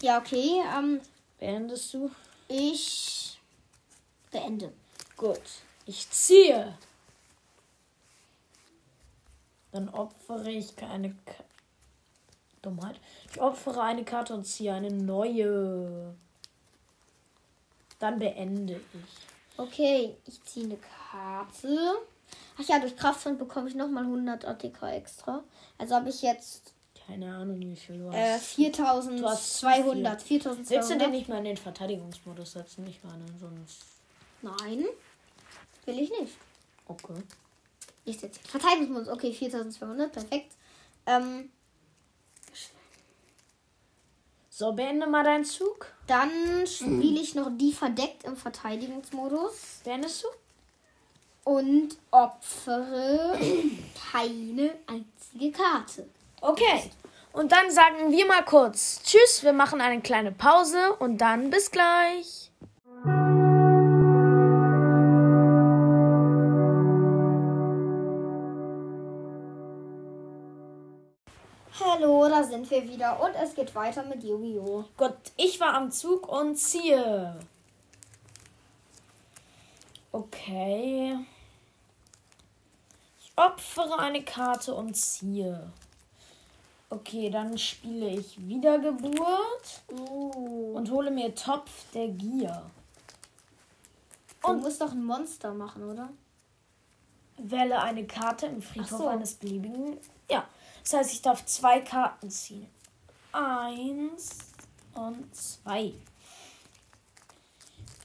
ja, 0.02 0.20
okay. 0.20 0.62
Ähm, 0.78 1.00
Beendest 1.40 1.94
du? 1.94 2.12
ich 2.50 3.40
beende. 4.32 4.74
Gut. 5.16 5.42
Ich 5.86 6.10
ziehe. 6.10 6.78
Dann 9.72 9.90
opfere 9.90 10.50
ich 10.52 10.78
eine 10.84 11.16
Dummheit. 12.70 12.96
Ich 13.32 13.40
opfere 13.42 13.82
eine 13.82 14.04
Karte 14.04 14.34
und 14.34 14.46
ziehe 14.46 14.74
eine 14.74 14.92
neue. 14.92 16.14
Dann 18.00 18.20
beende 18.20 18.80
ich. 18.94 19.58
Okay, 19.60 20.16
ich 20.28 20.42
ziehe 20.44 20.66
eine 20.66 20.78
Karte. 21.12 21.96
Ach 22.60 22.68
ja, 22.68 22.80
durch 22.80 22.96
Kraftwand 22.96 23.40
bekomme 23.40 23.70
ich 23.70 23.76
nochmal 23.76 24.04
100 24.04 24.46
ATK 24.46 24.84
extra. 24.84 25.44
Also 25.78 25.96
habe 25.96 26.10
ich 26.10 26.22
jetzt 26.22 26.74
Keine 27.08 27.34
Ahnung, 27.36 27.60
wie 27.60 27.76
viel 27.76 27.98
du 27.98 28.12
hast. 28.12 28.58
äh, 28.60 28.72
Du 28.72 28.86
hast 29.28 29.60
zu 29.60 29.66
4200. 29.68 30.14
Willst 30.14 30.26
du 30.26 30.28
4200. 30.28 31.02
den 31.02 31.12
nicht 31.12 31.30
mal 31.30 31.38
in 31.40 31.46
den 31.46 31.58
Verteidigungsmodus 31.58 32.52
setzen? 32.52 32.86
Ich 32.88 33.04
meine, 33.04 33.24
sonst. 33.40 33.84
Nein, 34.42 34.86
will 35.86 36.00
ich 36.00 36.10
nicht. 36.20 36.34
Okay. 36.88 37.14
Ich 38.06 38.20
setze 38.20 38.40
Verteidigungsmodus. 38.42 39.08
Okay, 39.10 39.34
4200, 39.34 40.12
perfekt. 40.12 40.54
Ähm, 41.06 41.50
So, 44.60 44.72
beende 44.72 45.06
mal 45.06 45.24
deinen 45.24 45.46
Zug. 45.46 45.86
dann 46.08 46.32
spiele 46.66 47.22
ich 47.22 47.36
noch 47.36 47.52
die 47.52 47.72
verdeckt 47.72 48.24
im 48.24 48.36
Verteidigungsmodus 48.36 49.82
Beendest 49.84 50.24
du? 50.24 50.28
und 51.44 51.90
opfere 52.10 53.38
keine 54.12 54.74
einzige 54.88 55.52
Karte. 55.52 56.10
Okay. 56.42 56.90
Und 57.34 57.52
dann 57.52 57.70
sagen 57.70 58.12
wir 58.12 58.26
mal 58.26 58.44
kurz 58.46 59.04
Tschüss. 59.04 59.44
Wir 59.44 59.54
machen 59.54 59.80
eine 59.80 60.02
kleine 60.02 60.32
Pause 60.32 60.94
und 60.98 61.20
dann 61.20 61.52
bis 61.52 61.70
gleich. 61.70 62.50
Da 72.30 72.44
sind 72.44 72.70
wir 72.70 72.88
wieder 72.88 73.20
und 73.22 73.34
es 73.36 73.56
geht 73.56 73.74
weiter 73.74 74.04
mit 74.04 74.24
Yu-Gi-Oh! 74.24 74.86
Gut, 74.98 75.16
ich 75.38 75.60
war 75.60 75.74
am 75.74 75.92
Zug 75.92 76.28
und 76.28 76.56
ziehe. 76.56 77.40
Okay. 80.12 81.18
Ich 83.20 83.32
opfere 83.36 83.98
eine 84.00 84.24
Karte 84.24 84.76
und 84.76 84.96
ziehe. 84.96 85.72
Okay, 86.90 87.30
dann 87.30 87.58
spiele 87.58 88.10
ich 88.10 88.38
Wiedergeburt 88.48 89.84
Uh, 89.92 90.74
und 90.76 90.92
hole 90.92 91.10
mir 91.12 91.34
Topf 91.34 91.92
der 91.94 92.10
Gier. 92.10 92.64
du 94.44 94.54
musst 94.54 94.82
doch 94.82 94.92
ein 94.92 95.04
Monster 95.04 95.54
machen, 95.54 95.84
oder? 95.84 96.10
Wähle 97.38 97.82
eine 97.82 98.06
Karte 98.06 98.46
im 98.46 98.62
Friedhof 98.62 99.00
so. 99.00 99.08
eines 99.08 99.36
beliebigen. 99.36 99.98
Ja, 100.30 100.46
das 100.90 101.02
heißt, 101.02 101.14
ich 101.14 101.22
darf 101.22 101.46
zwei 101.46 101.82
Karten 101.82 102.30
ziehen. 102.30 102.70
Eins 103.34 104.38
und 104.94 105.36
zwei. 105.36 105.94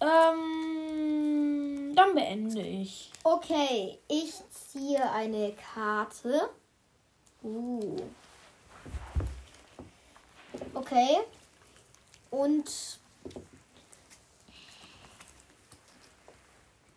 Ähm, 0.01 1.93
dann 1.95 2.13
beende 2.13 2.61
ich. 2.61 3.13
Okay, 3.23 4.01
ich 4.09 4.35
ziehe 4.51 5.09
eine 5.13 5.53
Karte. 5.53 6.51
Uh. 7.45 7.97
Okay. 10.75 11.21
Und 12.33 12.99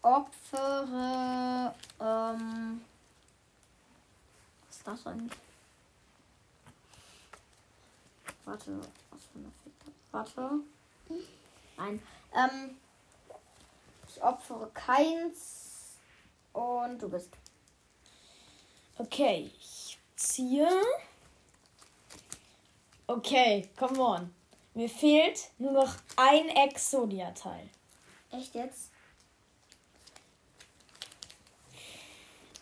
opfere. 0.02 1.76
Ähm, 2.00 2.82
was 4.66 4.78
ist 4.78 4.88
das 4.88 5.06
eigentlich? 5.06 5.45
Warte, 8.56 8.80
was 9.12 9.26
für 9.26 9.40
eine 9.40 9.52
Ficker? 9.52 9.92
Warte. 10.14 10.60
Nein. 11.76 12.02
Ähm, 12.34 12.78
ich 14.08 14.24
opfere 14.24 14.72
keins. 14.74 15.98
Und 16.54 17.02
du 17.02 17.10
bist. 17.10 17.32
Okay, 18.98 19.52
ich 19.60 20.00
ziehe. 20.16 20.70
Okay, 23.08 23.68
come 23.76 24.00
on. 24.00 24.34
Mir 24.74 24.90
fehlt 24.90 25.50
nur 25.58 25.74
noch 25.74 25.94
ein 26.16 26.48
Exodia-Teil. 26.48 27.70
Echt 28.32 28.56
jetzt? 28.56 28.90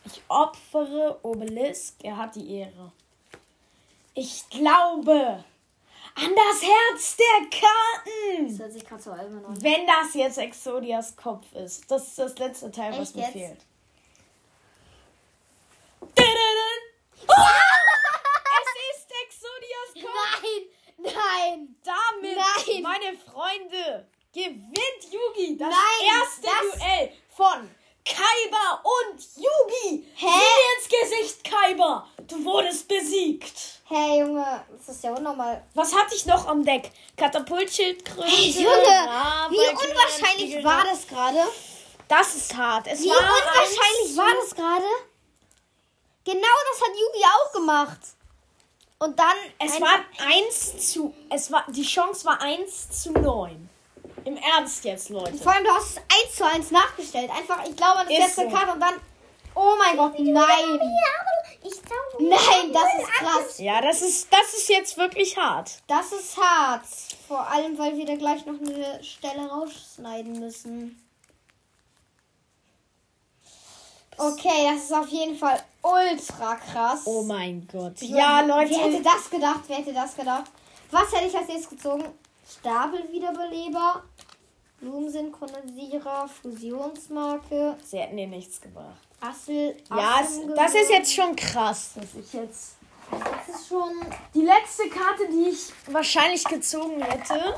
Ich 0.05 0.23
opfere 0.27 1.19
Obelisk, 1.21 2.03
er 2.03 2.17
hat 2.17 2.35
die 2.35 2.49
Ehre. 2.49 2.91
Ich 4.15 4.49
glaube 4.49 5.43
an 6.15 6.35
das 6.35 6.61
Herz 6.61 7.17
der 7.17 7.25
Das 7.49 7.59
Karten. 7.59 8.59
hört 8.59 8.71
sich 8.73 8.85
gerade 8.85 9.01
so 9.01 9.11
albern 9.11 9.45
an. 9.45 9.63
Wenn 9.63 9.87
das 9.87 10.13
jetzt 10.13 10.37
Exodias 10.37 11.15
Kopf 11.15 11.45
ist. 11.53 11.89
Das 11.89 12.07
ist 12.07 12.19
das 12.19 12.37
letzte 12.37 12.71
Teil, 12.71 12.91
was 12.93 13.09
Echt 13.09 13.15
mir 13.15 13.21
jetzt? 13.23 13.33
fehlt. 13.33 13.61
Oh! 17.27 17.33
Es 18.55 18.97
ist 18.99 19.07
Exodias 19.25 20.05
Kopf. 20.05 20.43
Nein! 20.97 21.13
Nein! 21.15 21.75
Damit, 21.83 22.37
Nein. 22.37 22.81
meine 22.81 23.17
Freunde, 23.17 24.07
gewinnt 24.33 25.03
Yugi 25.11 25.57
das 25.57 25.69
Nein, 25.69 26.19
erste 26.19 26.41
das- 26.47 26.79
Duell 26.79 27.11
von 27.29 27.69
Kaiba 28.05 28.81
und 28.83 29.19
Yugi. 29.35 30.05
Hä? 30.15 30.27
Sieh 30.27 30.75
ins 30.75 30.89
Gesicht, 30.89 31.43
Kaiba. 31.43 32.07
Du 32.27 32.43
wurdest 32.43 32.87
besiegt. 32.87 33.53
Hey 33.85 34.19
Junge, 34.19 34.65
das 34.77 34.95
ist 34.95 35.03
ja 35.03 35.11
unnormal. 35.11 35.63
Was 35.73 35.95
hatte 35.95 36.15
ich 36.15 36.25
noch 36.25 36.47
am 36.47 36.63
Deck? 36.65 36.91
Katapultschildkröte. 37.15 38.27
Hey 38.27 38.49
Junge, 38.49 39.07
Rabe, 39.07 39.53
wie 39.53 39.57
unwahrscheinlich 39.57 40.63
war 40.63 40.83
das 40.83 41.07
gerade? 41.07 41.39
Das 42.07 42.35
ist 42.35 42.55
hart. 42.55 42.87
Es 42.87 43.01
Wie 43.01 43.09
war 43.09 43.17
unwahrscheinlich 43.17 44.17
war 44.17 44.33
das 44.41 44.55
gerade? 44.55 44.85
Genau 46.25 46.57
das 46.71 46.81
hat 46.81 46.95
Yugi 46.95 47.25
auch 47.25 47.51
gemacht. 47.53 47.99
Und 48.99 49.19
dann. 49.19 49.35
Es 49.59 49.81
war 49.81 49.99
1 50.25 50.91
zu. 50.91 51.13
Es 51.29 51.51
war, 51.51 51.65
die 51.69 51.83
Chance 51.83 52.25
war 52.25 52.41
1 52.41 53.03
zu 53.03 53.11
9. 53.11 53.62
Im 54.25 54.37
Ernst 54.37 54.83
jetzt, 54.85 55.09
Leute. 55.09 55.35
Vor 55.37 55.51
allem, 55.53 55.63
du 55.63 55.69
hast 55.71 55.91
es 55.91 55.97
1 55.97 56.35
zu 56.35 56.45
1 56.45 56.71
nachgestellt. 56.71 57.29
Einfach, 57.31 57.63
ich 57.67 57.75
glaube, 57.75 57.99
an 57.99 58.07
das 58.07 58.17
Ist 58.17 58.37
letzte 58.37 58.49
so. 58.49 58.55
Karte 58.55 58.73
und 58.73 58.79
dann. 58.79 58.95
Oh 59.55 59.73
mein 59.77 59.97
Gott, 59.97 60.17
nein. 60.19 60.79
Nein, 62.19 62.73
das 62.73 62.83
ist 62.99 63.11
krass. 63.11 63.59
Ja, 63.59 63.81
das 63.81 64.01
ist, 64.01 64.27
das 64.33 64.53
ist 64.53 64.69
jetzt 64.69 64.97
wirklich 64.97 65.37
hart. 65.37 65.71
Das 65.87 66.11
ist 66.11 66.37
hart. 66.37 66.85
Vor 67.27 67.47
allem, 67.47 67.77
weil 67.77 67.95
wir 67.97 68.05
da 68.05 68.15
gleich 68.15 68.45
noch 68.45 68.59
eine 68.59 69.03
Stelle 69.03 69.47
rausschneiden 69.47 70.39
müssen. 70.39 70.99
Okay, 74.17 74.69
das 74.71 74.83
ist 74.85 74.93
auf 74.93 75.07
jeden 75.07 75.35
Fall 75.35 75.59
ultra 75.81 76.55
krass. 76.55 77.01
Oh 77.05 77.23
mein 77.23 77.67
Gott. 77.71 77.93
Ich 78.01 78.09
Ja, 78.09 78.43
meine, 78.45 78.69
Wer 78.69 78.77
hätte 78.77 78.89
Leute. 78.97 79.03
das 79.03 79.29
gedacht? 79.29 79.61
Wer 79.67 79.77
hätte 79.77 79.93
das 79.93 80.15
gedacht? 80.15 80.51
Was 80.91 81.11
hätte 81.11 81.25
ich 81.27 81.35
als 81.37 81.47
nächstes 81.47 81.69
gezogen? 81.69 82.05
Stapelwiederbeleber, 82.59 84.03
Blumensynchronisierer, 84.79 86.27
Fusionsmarke, 86.41 87.77
Sie 87.83 87.97
hätten 87.99 88.17
dir 88.17 88.27
nichts 88.27 88.59
gebracht. 88.61 88.97
Assel. 89.21 89.77
Ja, 89.89 90.21
das 90.55 90.73
ist 90.75 90.89
jetzt 90.89 91.13
schon 91.13 91.35
krass. 91.35 91.91
Das 91.95 92.13
ist 92.13 92.33
jetzt. 92.33 92.75
Das 93.11 93.55
ist 93.55 93.67
schon. 93.67 93.91
Die 94.33 94.41
letzte 94.41 94.89
Karte, 94.89 95.27
die 95.31 95.49
ich 95.49 95.71
wahrscheinlich 95.93 96.43
gezogen 96.45 97.01
hätte, 97.01 97.55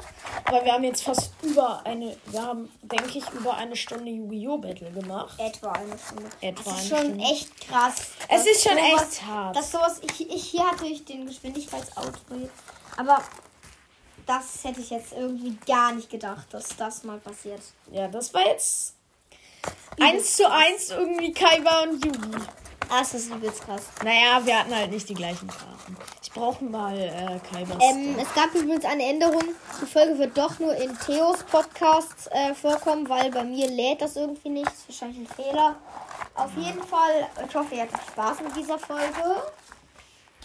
weil 0.51 0.65
wir 0.65 0.73
haben 0.73 0.83
jetzt 0.83 1.03
fast 1.03 1.31
über 1.43 1.83
eine, 1.85 2.17
wir 2.25 2.41
haben, 2.41 2.69
denke 2.81 3.17
ich, 3.19 3.29
über 3.31 3.55
eine 3.55 3.75
Stunde 3.75 4.11
Yu-Gi-Oh! 4.11 4.57
Battle 4.57 4.91
gemacht. 4.91 5.39
Etwa 5.39 5.71
eine 5.71 5.97
Stunde. 5.97 6.29
Etwa 6.41 6.63
das 6.71 6.81
ist 6.81 6.89
schon 6.89 6.97
Stunde. 6.97 7.23
echt 7.23 7.61
krass. 7.67 7.95
Es 8.27 8.45
ist 8.45 8.63
schon 8.67 8.77
sowas- 8.77 9.01
echt 9.03 9.25
hart. 9.25 9.55
Dass 9.55 9.71
sowas, 9.71 10.01
ich, 10.03 10.29
ich, 10.29 10.43
hier 10.49 10.69
hatte 10.69 10.85
ich 10.87 11.05
den 11.05 11.25
Geschwindigkeitsoutro. 11.25 12.49
Aber 12.97 13.21
das 14.25 14.63
hätte 14.63 14.81
ich 14.81 14.89
jetzt 14.89 15.13
irgendwie 15.13 15.57
gar 15.67 15.93
nicht 15.93 16.09
gedacht, 16.09 16.47
dass 16.51 16.75
das 16.77 17.03
mal 17.03 17.19
passiert. 17.19 17.61
Ja, 17.91 18.07
das 18.07 18.33
war 18.33 18.45
jetzt 18.47 18.95
1 19.99 20.35
zu 20.35 20.49
1 20.49 20.89
irgendwie 20.91 21.31
Kaiba 21.31 21.83
und 21.83 22.03
Yugi. 22.03 22.37
Das 22.89 23.13
ist 23.13 23.31
übelst 23.31 23.65
krass. 23.65 23.83
Naja, 24.03 24.45
wir 24.45 24.59
hatten 24.59 24.75
halt 24.75 24.91
nicht 24.91 25.09
die 25.09 25.15
gleichen 25.15 25.47
Karten. 25.47 25.97
Ich 26.21 26.31
brauche 26.31 26.63
mal 26.63 26.95
äh, 26.97 27.39
Kaibas. 27.51 27.77
Ähm, 27.81 28.15
es 28.19 28.33
gab 28.35 28.53
übrigens 28.53 28.85
eine 28.85 29.03
Änderung. 29.05 29.43
Die 29.81 29.85
Folge 29.85 30.19
wird 30.19 30.37
doch 30.37 30.59
nur 30.59 30.75
in 30.75 30.95
Theos 30.99 31.43
Podcast 31.43 32.29
äh, 32.31 32.53
vorkommen, 32.53 33.09
weil 33.09 33.31
bei 33.31 33.43
mir 33.43 33.67
lädt 33.69 34.01
das 34.01 34.15
irgendwie 34.15 34.49
nicht. 34.49 34.67
Das 34.67 34.73
ist 34.73 34.89
wahrscheinlich 34.89 35.27
ein 35.27 35.35
Fehler. 35.35 35.75
Auf 36.35 36.51
jeden 36.57 36.83
Fall, 36.83 37.27
ich 37.47 37.55
hoffe, 37.55 37.75
ihr 37.75 37.83
hattet 37.83 37.99
Spaß 38.11 38.41
mit 38.41 38.55
dieser 38.55 38.77
Folge. 38.77 39.41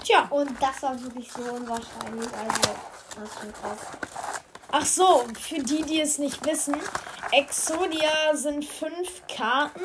Tja. 0.05 0.27
Und 0.31 0.51
das 0.61 0.83
war 0.83 1.01
wirklich 1.03 1.31
so 1.33 1.43
unwahrscheinlich. 1.43 2.29
Also, 2.33 2.71
das 3.17 3.25
ist 3.31 3.41
schon 3.41 3.53
krass. 3.53 3.79
Ach 4.73 4.85
so, 4.85 5.25
für 5.41 5.59
die, 5.63 5.83
die 5.83 6.01
es 6.01 6.19
nicht 6.19 6.45
wissen, 6.47 6.77
Exodia 7.33 8.35
sind 8.35 8.65
fünf 8.65 9.23
Karten. 9.35 9.81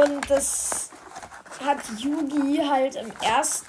Und 0.00 0.28
das 0.30 0.90
hat 1.64 1.78
Yugi 1.98 2.58
halt 2.68 2.96
im 2.96 3.12
ersten, 3.22 3.66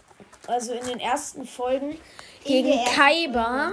also 0.48 0.74
in 0.74 0.86
den 0.88 1.00
ersten 1.00 1.48
Folgen 1.48 1.98
gegen 2.44 2.84
Kaiba 2.86 3.72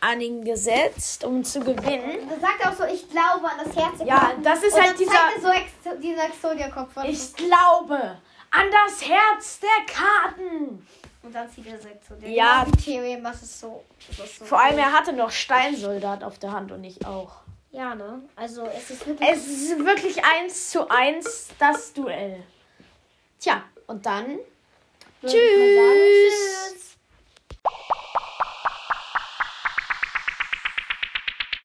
an 0.00 0.20
ihn 0.20 0.44
gesetzt, 0.44 1.24
um 1.24 1.44
zu 1.44 1.60
gewinnen. 1.60 2.28
Er 2.30 2.40
sagt 2.40 2.66
auch 2.66 2.72
so, 2.76 2.84
ich 2.92 3.08
glaube 3.10 3.46
an 3.48 3.58
das 3.64 3.76
Herz. 3.76 3.94
Ja, 4.04 4.32
das 4.42 4.62
ist 4.62 4.74
Und 4.74 4.82
halt 4.82 4.98
dieser- 4.98 5.12
er 5.12 5.40
so 5.40 5.48
Ex 5.48 6.00
dieser 6.02 6.24
Exodia-Kopf. 6.26 6.90
Ich 7.04 7.34
glaube 7.34 8.16
an 8.54 8.70
das 8.70 9.08
Herz 9.08 9.60
der 9.60 9.94
Karten. 9.94 10.86
und 11.22 11.34
dann 11.34 11.50
zieht 11.50 11.66
er 11.66 11.80
so 11.80 11.88
Exodia. 11.88 12.28
Ja. 12.28 12.64
Genau 12.64 12.76
wie 12.76 12.82
Tyrion, 12.82 13.24
was 13.24 13.42
ist 13.42 13.60
so, 13.60 13.84
das 14.08 14.18
ist 14.18 14.38
so. 14.38 14.44
Vor 14.44 14.60
allem, 14.60 14.78
er 14.78 14.92
hatte 14.92 15.12
noch 15.12 15.30
Steinsoldat 15.30 16.22
auf 16.22 16.38
der 16.38 16.52
Hand 16.52 16.70
und 16.70 16.84
ich 16.84 17.04
auch. 17.04 17.36
Ja, 17.70 17.94
ne? 17.94 18.22
Also, 18.36 18.64
es 18.66 18.90
ist 18.90 19.06
wirklich. 19.06 19.28
Es 19.28 19.46
ist 19.46 19.84
wirklich 19.84 20.24
eins 20.24 20.70
zu 20.70 20.88
eins 20.88 21.48
das 21.58 21.92
Duell. 21.92 22.42
Tja, 23.40 23.64
und 23.88 24.06
dann 24.06 24.38
mal 25.22 25.30
sagen, 25.30 25.32
Tschüss. 25.32 26.96